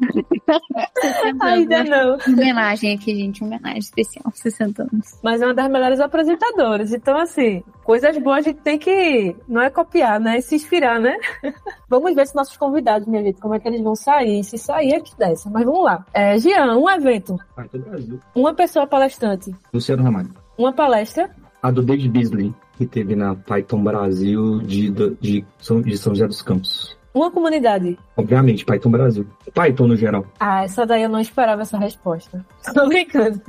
Ainda 1.41 1.85
não. 1.85 2.19
Homenagem 2.27 2.95
aqui, 2.95 3.15
gente. 3.15 3.45
Homenagem 3.45 3.79
especial. 3.79 4.33
60 4.35 4.83
anos. 4.83 5.21
Mas 5.23 5.41
é 5.41 5.47
uma 5.47 5.55
das 5.55 5.71
melhores 5.71 6.01
apresentadoras. 6.01 6.93
Então, 6.93 7.20
assim, 7.21 7.63
coisas 7.85 8.17
boas 8.19 8.39
a 8.39 8.51
gente 8.51 8.61
tem 8.61 8.79
que, 8.79 9.37
não 9.49 9.61
é 9.61 9.71
copiar, 9.71 10.21
né? 10.21 10.41
Se 10.41 10.55
inspirar, 10.55 11.01
né? 11.01 11.17
vamos 11.89 12.15
ver 12.15 12.27
se 12.27 12.35
nossos 12.35 12.57
convidados, 12.57 13.07
minha 13.07 13.23
gente, 13.23 13.41
como 13.41 13.55
é 13.55 13.61
que 13.61 13.69
eles 13.69 13.83
vão 13.83 13.95
sair. 13.95 14.43
Se 14.45 14.59
sair 14.59 14.95
aqui 14.95 15.13
é 15.19 15.29
dessa. 15.29 15.51
Mas 15.51 15.65
vamos 15.65 15.85
lá. 15.85 16.05
É, 16.13 16.39
Jean, 16.39 16.77
um 16.77 16.89
evento. 16.89 17.37
Ah, 17.57 17.65
Brasil. 17.73 18.21
Uma 18.35 18.55
pessoa 18.55 18.87
palestrante. 18.87 19.55
Luciano 19.73 20.03
Ramalho. 20.03 20.31
Uma 20.57 20.73
palestra. 20.73 21.31
A 21.63 21.71
do 21.71 21.83
David 21.83 22.09
Beasley, 22.09 22.55
que 22.77 22.87
teve 22.87 23.15
na 23.15 23.35
Python 23.35 23.83
Brasil 23.83 24.59
de, 24.61 24.91
de, 24.91 25.15
de 25.21 25.45
São 25.59 26.15
José 26.15 26.27
dos 26.27 26.43
Campos. 26.43 27.00
Uma 27.15 27.31
comunidade. 27.31 27.99
Obviamente, 28.17 28.65
Python 28.65 28.91
Brasil. 28.91 29.27
Python 29.53 29.89
no 29.89 29.97
geral. 29.97 30.25
Ah, 30.39 30.65
essa 30.65 30.87
daí 30.87 31.03
eu 31.03 31.09
não 31.09 31.21
esperava 31.21 31.63
essa 31.63 31.79
resposta. 31.79 32.45
Tô 32.75 32.87
brincando. 32.87 33.41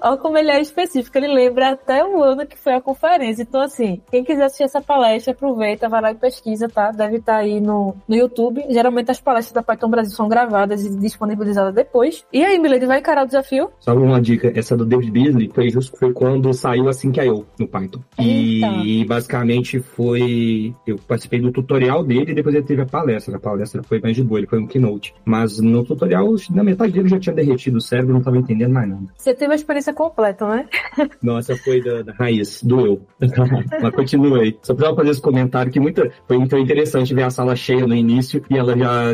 Olha 0.00 0.16
como 0.16 0.38
ele 0.38 0.50
é 0.50 0.60
específico, 0.60 1.18
ele 1.18 1.28
lembra 1.28 1.70
até 1.70 2.04
o 2.04 2.22
ano 2.22 2.46
que 2.46 2.56
foi 2.56 2.74
a 2.74 2.80
conferência. 2.80 3.42
Então, 3.42 3.60
assim, 3.60 4.00
quem 4.10 4.24
quiser 4.24 4.44
assistir 4.44 4.64
essa 4.64 4.80
palestra, 4.80 5.32
aproveita, 5.32 5.88
vai 5.88 6.00
lá 6.00 6.10
e 6.12 6.14
pesquisa, 6.14 6.68
tá? 6.68 6.90
Deve 6.90 7.16
estar 7.16 7.34
tá 7.34 7.38
aí 7.38 7.60
no, 7.60 7.94
no 8.08 8.16
YouTube. 8.16 8.64
Geralmente 8.70 9.10
as 9.10 9.20
palestras 9.20 9.52
da 9.52 9.62
Python 9.62 9.90
Brasil 9.90 10.14
são 10.14 10.28
gravadas 10.28 10.84
e 10.84 10.96
disponibilizadas 10.98 11.74
depois. 11.74 12.24
E 12.32 12.44
aí, 12.44 12.58
Milady, 12.58 12.86
vai 12.86 13.00
encarar 13.00 13.24
o 13.24 13.26
desafio? 13.26 13.70
Só 13.80 13.94
uma 13.94 14.20
dica, 14.20 14.52
essa 14.54 14.76
do 14.76 14.86
David 14.86 15.10
Beasley 15.10 15.50
foi 15.52 15.70
justo 15.70 15.96
foi 15.98 16.12
quando 16.12 16.52
saiu 16.52 16.88
assim 16.88 17.10
que 17.10 17.20
eu 17.20 17.44
no 17.58 17.66
Python. 17.66 18.00
Eita. 18.18 18.66
E 18.84 19.04
basicamente 19.04 19.80
foi. 19.80 20.74
Eu 20.86 20.96
participei 20.96 21.40
do 21.40 21.52
tutorial 21.52 22.02
dele 22.04 22.32
e 22.32 22.34
depois 22.34 22.54
ele 22.54 22.64
teve 22.64 22.82
a 22.82 22.85
palestra. 22.86 23.36
A 23.36 23.40
palestra 23.40 23.82
foi 23.82 24.00
mais 24.00 24.16
de 24.16 24.22
boa, 24.22 24.40
ele 24.40 24.46
foi 24.46 24.58
um 24.58 24.66
keynote. 24.66 25.14
Mas 25.24 25.58
no 25.58 25.84
tutorial, 25.84 26.34
na 26.50 26.64
metade 26.64 26.92
dele 26.92 27.08
já 27.08 27.18
tinha 27.18 27.34
derretido 27.34 27.78
o 27.78 27.80
cérebro, 27.80 28.12
não 28.12 28.20
estava 28.20 28.38
entendendo 28.38 28.72
mais 28.72 28.88
nada. 28.88 29.06
Você 29.16 29.34
teve 29.34 29.52
a 29.52 29.56
experiência 29.56 29.92
completa, 29.92 30.48
né? 30.48 30.68
Nossa, 31.22 31.56
foi 31.56 31.82
da, 31.82 32.02
da 32.02 32.12
raiz, 32.12 32.62
doeu. 32.62 33.02
Mas 33.82 33.94
continuei. 33.94 34.58
Só 34.62 34.74
precisava 34.74 34.96
fazer 34.96 35.10
esse 35.10 35.20
comentário 35.20 35.72
que 35.72 35.80
muita, 35.80 36.10
foi 36.26 36.38
muito 36.38 36.56
interessante 36.56 37.14
ver 37.14 37.24
a 37.24 37.30
sala 37.30 37.56
cheia 37.56 37.86
no 37.86 37.94
início 37.94 38.42
e 38.48 38.56
ela 38.56 38.76
já. 38.76 39.12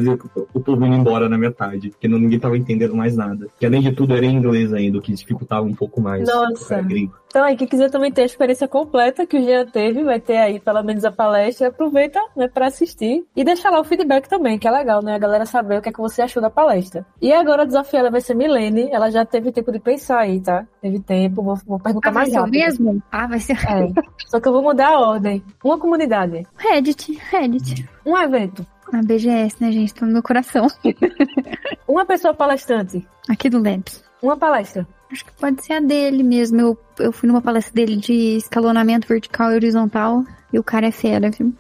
o 0.54 0.60
povo 0.60 0.84
indo 0.86 0.96
embora 0.96 1.28
na 1.28 1.38
metade, 1.38 1.90
porque 1.90 2.08
não, 2.08 2.18
ninguém 2.18 2.36
estava 2.36 2.56
entendendo 2.56 2.94
mais 2.94 3.16
nada. 3.16 3.48
Que 3.58 3.66
além 3.66 3.80
de 3.80 3.92
tudo 3.92 4.14
era 4.14 4.24
em 4.24 4.36
inglês 4.36 4.72
ainda, 4.72 4.98
o 4.98 5.02
que 5.02 5.12
dificultava 5.12 5.66
um 5.66 5.74
pouco 5.74 6.00
mais. 6.00 6.28
Nossa. 6.28 6.84
Então 7.32 7.44
aí, 7.44 7.56
quem 7.56 7.66
quiser 7.66 7.90
também 7.90 8.12
ter 8.12 8.20
a 8.20 8.26
experiência 8.26 8.68
completa 8.68 9.24
que 9.24 9.38
o 9.38 9.42
Jean 9.42 9.64
teve, 9.64 10.04
vai 10.04 10.20
ter 10.20 10.36
aí 10.36 10.60
pelo 10.60 10.82
menos 10.82 11.02
a 11.02 11.10
palestra, 11.10 11.68
aproveita, 11.68 12.20
né, 12.36 12.46
para 12.46 12.66
assistir 12.66 13.24
e 13.34 13.42
deixar 13.42 13.70
lá 13.70 13.80
o 13.80 13.84
feedback 13.84 14.28
também, 14.28 14.58
que 14.58 14.68
é 14.68 14.70
legal, 14.70 15.02
né, 15.02 15.14
a 15.14 15.18
galera 15.18 15.46
saber 15.46 15.78
o 15.78 15.80
que 15.80 15.88
é 15.88 15.92
que 15.92 15.98
você 15.98 16.20
achou 16.20 16.42
da 16.42 16.50
palestra. 16.50 17.06
E 17.22 17.32
agora 17.32 17.62
a 17.62 17.64
desafiada 17.64 18.10
vai 18.10 18.20
ser 18.20 18.34
Milene, 18.34 18.90
ela 18.92 19.10
já 19.10 19.24
teve 19.24 19.50
tempo 19.50 19.72
de 19.72 19.80
pensar 19.80 20.18
aí, 20.18 20.40
tá? 20.40 20.66
Teve 20.82 21.00
tempo, 21.00 21.42
vou, 21.42 21.56
vou 21.66 21.80
perguntar 21.80 22.10
ah, 22.10 22.12
mais 22.12 22.28
vai 22.30 22.38
rápido. 22.38 22.54
o 22.54 22.58
mesmo? 22.58 23.02
Ah, 23.10 23.26
vai 23.26 23.40
ser. 23.40 23.56
É. 23.56 24.02
Só 24.26 24.38
que 24.38 24.46
eu 24.46 24.52
vou 24.52 24.62
mudar 24.62 24.88
a 24.88 25.00
ordem. 25.00 25.42
Uma 25.64 25.78
comunidade, 25.78 26.46
Reddit, 26.58 27.18
Reddit. 27.30 27.88
um 28.04 28.14
evento, 28.14 28.66
A 28.92 29.02
BGS, 29.02 29.56
né, 29.58 29.72
gente? 29.72 29.94
Tô 29.94 30.04
no 30.04 30.12
meu 30.12 30.22
coração. 30.22 30.66
uma 31.88 32.04
pessoa 32.04 32.34
palestrante, 32.34 33.08
Aqui 33.26 33.48
do 33.48 33.56
Labs. 33.56 34.04
uma 34.22 34.36
palestra. 34.36 34.86
Acho 35.12 35.26
que 35.26 35.32
pode 35.32 35.62
ser 35.62 35.74
a 35.74 35.80
dele 35.80 36.22
mesmo. 36.22 36.58
Eu, 36.58 36.78
eu 36.98 37.12
fui 37.12 37.28
numa 37.28 37.42
palestra 37.42 37.74
dele 37.74 37.96
de 37.96 38.36
escalonamento 38.38 39.06
vertical 39.06 39.52
e 39.52 39.56
horizontal. 39.56 40.24
E 40.50 40.58
o 40.58 40.64
cara 40.64 40.86
é 40.86 40.90
fera, 40.90 41.30
viu? 41.30 41.54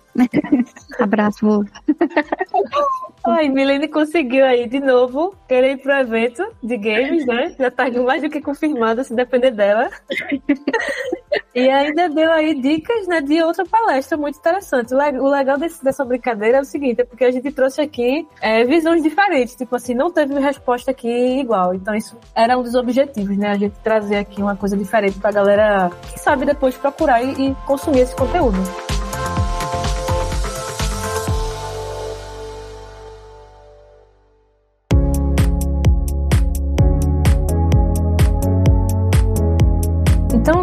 Abraço, 0.98 1.38
vô. 1.46 1.64
Ai, 3.24 3.48
Milene 3.48 3.88
conseguiu 3.88 4.44
aí 4.44 4.68
de 4.68 4.80
novo 4.80 5.34
querer 5.48 5.72
ir 5.72 5.76
pro 5.78 5.92
evento 5.92 6.44
de 6.62 6.76
games, 6.76 7.24
né? 7.26 7.54
Já 7.58 7.70
tá 7.70 7.88
mais 7.90 8.20
do 8.22 8.28
que 8.28 8.40
confirmado, 8.40 9.02
se 9.04 9.14
depender 9.14 9.52
dela. 9.52 9.88
e 11.54 11.68
ainda 11.70 12.08
deu 12.08 12.32
aí 12.32 12.60
dicas, 12.60 13.06
né, 13.06 13.20
de 13.20 13.42
outra 13.42 13.64
palestra 13.64 14.16
muito 14.18 14.38
interessante. 14.38 14.92
O 14.92 14.98
le- 14.98 15.20
O 15.20 15.28
legal 15.28 15.56
desse- 15.56 15.82
dessa 15.84 16.04
brincadeira 16.04 16.58
é 16.58 16.60
o 16.60 16.64
seguinte, 16.64 17.00
é 17.00 17.04
porque 17.04 17.24
a 17.24 17.30
gente 17.30 17.50
trouxe 17.52 17.80
aqui 17.80 18.26
é, 18.40 18.64
visões 18.64 19.02
diferentes. 19.02 19.54
Tipo 19.54 19.76
assim, 19.76 19.94
não 19.94 20.10
teve 20.10 20.38
resposta 20.40 20.90
aqui 20.90 21.08
igual. 21.40 21.74
Então 21.74 21.94
isso 21.94 22.16
era 22.34 22.58
um 22.58 22.62
dos 22.62 22.74
objetivos, 22.74 23.36
né? 23.36 23.50
A 23.50 23.56
gente 23.56 23.74
trazer 23.84 24.16
aqui 24.16 24.42
uma 24.42 24.56
coisa 24.56 24.76
diferente 24.76 25.18
pra 25.18 25.30
galera, 25.30 25.90
quem 26.08 26.18
sabe 26.18 26.44
depois 26.44 26.76
procurar 26.76 27.22
e, 27.22 27.50
e 27.50 27.54
consumir 27.66 28.00
esse 28.00 28.16
conteúdo. 28.16 28.58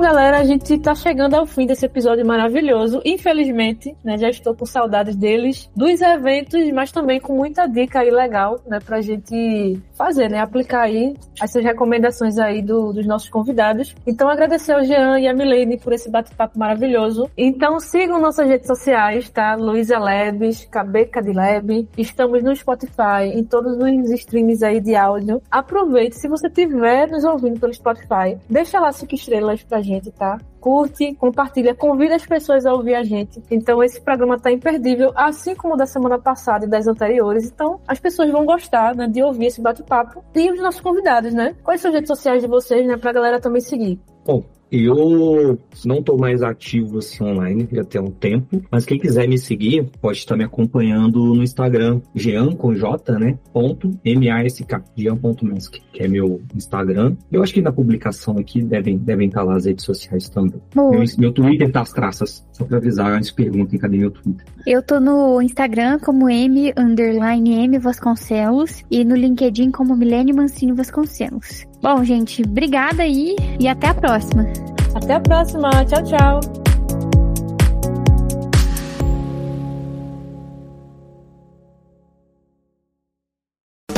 Galera, 0.09 0.39
a 0.39 0.43
gente 0.43 0.75
tá 0.79 0.95
chegando 0.95 1.35
ao 1.35 1.45
fim 1.45 1.67
desse 1.67 1.85
episódio 1.85 2.25
maravilhoso. 2.25 2.99
Infelizmente, 3.05 3.95
né, 4.03 4.17
já 4.17 4.27
estou 4.27 4.55
com 4.55 4.65
saudades 4.65 5.15
deles, 5.15 5.69
dos 5.75 6.01
eventos, 6.01 6.71
mas 6.71 6.91
também 6.91 7.19
com 7.19 7.35
muita 7.35 7.67
dica 7.67 7.99
aí 7.99 8.09
legal, 8.09 8.59
né, 8.65 8.79
pra 8.79 9.01
gente 9.01 9.79
fazer, 9.99 10.29
né, 10.29 10.39
aplicar 10.39 10.83
aí 10.83 11.13
essas 11.41 11.61
recomendações 11.61 12.37
aí 12.39 12.61
do- 12.61 12.93
dos 12.93 13.05
nossos 13.05 13.27
convidados. 13.29 13.93
Então, 14.07 14.29
agradecer 14.29 14.71
ao 14.71 14.81
Jean 14.83 15.19
e 15.19 15.27
a 15.27 15.33
Milene 15.33 15.77
por 15.77 15.91
esse 15.91 16.09
bate-papo 16.09 16.57
maravilhoso. 16.57 17.29
Então, 17.37 17.77
sigam 17.81 18.19
nossas 18.21 18.47
redes 18.47 18.65
sociais, 18.67 19.29
tá? 19.29 19.55
Luísa 19.55 19.99
Labs, 19.99 20.63
Cabeca 20.71 21.21
de 21.21 21.33
Lab. 21.33 21.85
Estamos 21.97 22.41
no 22.41 22.55
Spotify, 22.55 23.25
em 23.35 23.43
todos 23.43 23.75
os 23.77 24.09
streams 24.11 24.63
aí 24.63 24.79
de 24.79 24.95
áudio. 24.95 25.41
Aproveite, 25.51 26.15
se 26.15 26.29
você 26.29 26.47
estiver 26.47 27.09
nos 27.09 27.25
ouvindo 27.25 27.59
pelo 27.59 27.73
Spotify, 27.73 28.37
deixa 28.49 28.79
lá 28.79 28.93
cinco 28.93 29.15
estrelas 29.15 29.61
pra 29.63 29.81
gente, 29.81 30.09
tá? 30.11 30.37
Curte, 30.59 31.15
compartilha, 31.15 31.73
convida 31.73 32.15
as 32.15 32.25
pessoas 32.25 32.65
a 32.65 32.73
ouvir 32.73 32.95
a 32.95 33.03
gente. 33.03 33.41
Então 33.49 33.83
esse 33.83 34.01
programa 34.01 34.39
tá 34.39 34.51
imperdível, 34.51 35.11
assim 35.15 35.55
como 35.55 35.73
o 35.73 35.77
da 35.77 35.85
semana 35.85 36.19
passada 36.19 36.65
e 36.65 36.69
das 36.69 36.87
anteriores. 36.87 37.45
Então 37.45 37.79
as 37.87 37.99
pessoas 37.99 38.29
vão 38.31 38.45
gostar, 38.45 38.95
né, 38.95 39.07
de 39.07 39.23
ouvir 39.23 39.47
esse 39.47 39.61
bate-papo 39.61 40.23
e 40.35 40.51
os 40.51 40.59
nossos 40.61 40.81
convidados, 40.81 41.33
né? 41.33 41.55
Quais 41.63 41.81
são 41.81 41.89
as 41.89 41.95
redes 41.95 42.07
sociais 42.07 42.41
de 42.41 42.47
vocês, 42.47 42.85
né, 42.85 42.97
pra 42.97 43.13
galera 43.13 43.39
também 43.39 43.61
seguir? 43.61 43.99
Bom, 44.25 44.43
eu 44.71 45.59
não 45.85 46.01
tô 46.01 46.17
mais 46.17 46.41
ativo 46.41 46.99
assim 46.99 47.23
online, 47.23 47.67
já 47.71 47.83
tem 47.83 48.01
um 48.01 48.11
tempo, 48.11 48.61
mas 48.71 48.85
quem 48.85 48.99
quiser 48.99 49.27
me 49.27 49.37
seguir 49.37 49.89
pode 50.01 50.17
estar 50.17 50.35
me 50.35 50.43
acompanhando 50.43 51.33
no 51.33 51.43
Instagram, 51.43 52.01
Jean 52.15 52.51
com 52.51 52.73
J, 52.73 53.19
né? 53.19 53.37
Ponto 53.51 53.91
M-A-S-K, 54.03 54.83
Jean.mask, 54.95 55.75
que 55.91 56.03
é 56.03 56.07
meu 56.07 56.41
Instagram. 56.55 57.15
Eu 57.31 57.41
acho 57.43 57.53
que 57.53 57.61
na 57.61 57.71
publicação 57.71 58.37
aqui 58.37 58.61
devem, 58.61 58.97
devem 58.97 59.27
estar 59.27 59.43
lá 59.43 59.55
as 59.55 59.65
redes 59.65 59.85
sociais 59.85 60.29
também. 60.29 60.61
Meu, 60.75 61.03
meu 61.17 61.31
Twitter 61.31 61.71
tá 61.71 61.81
as 61.81 61.91
traças, 61.91 62.45
só 62.51 62.65
pra 62.65 62.77
avisar 62.77 63.11
antes 63.11 63.31
perguntem 63.31 63.79
cadê 63.79 63.97
meu 63.97 64.11
Twitter. 64.11 64.45
Eu 64.65 64.81
tô 64.83 64.99
no 64.99 65.41
Instagram 65.41 65.99
como 65.99 66.29
M 66.29 66.73
underline 66.77 67.63
M 67.65 67.79
Vasconcelos 67.79 68.83
e 68.91 69.03
no 69.03 69.15
LinkedIn 69.15 69.71
como 69.71 69.95
Milene 69.95 70.33
Mancini 70.33 70.73
Vasconcelos. 70.73 71.68
Bom, 71.81 72.03
gente, 72.03 72.43
obrigada 72.43 73.03
aí 73.03 73.35
e 73.59 73.67
até 73.67 73.87
a 73.87 73.93
próxima. 73.93 74.45
Até 74.93 75.13
a 75.13 75.19
próxima, 75.19 75.69
tchau, 75.85 76.03
tchau! 76.03 76.39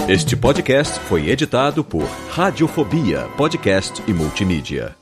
Este 0.08 0.36
podcast 0.36 1.00
foi 1.02 1.30
editado 1.30 1.84
por 1.84 2.04
Radiofobia, 2.30 3.30
podcast 3.38 4.04
e 4.08 4.14
multimídia. 4.14 5.01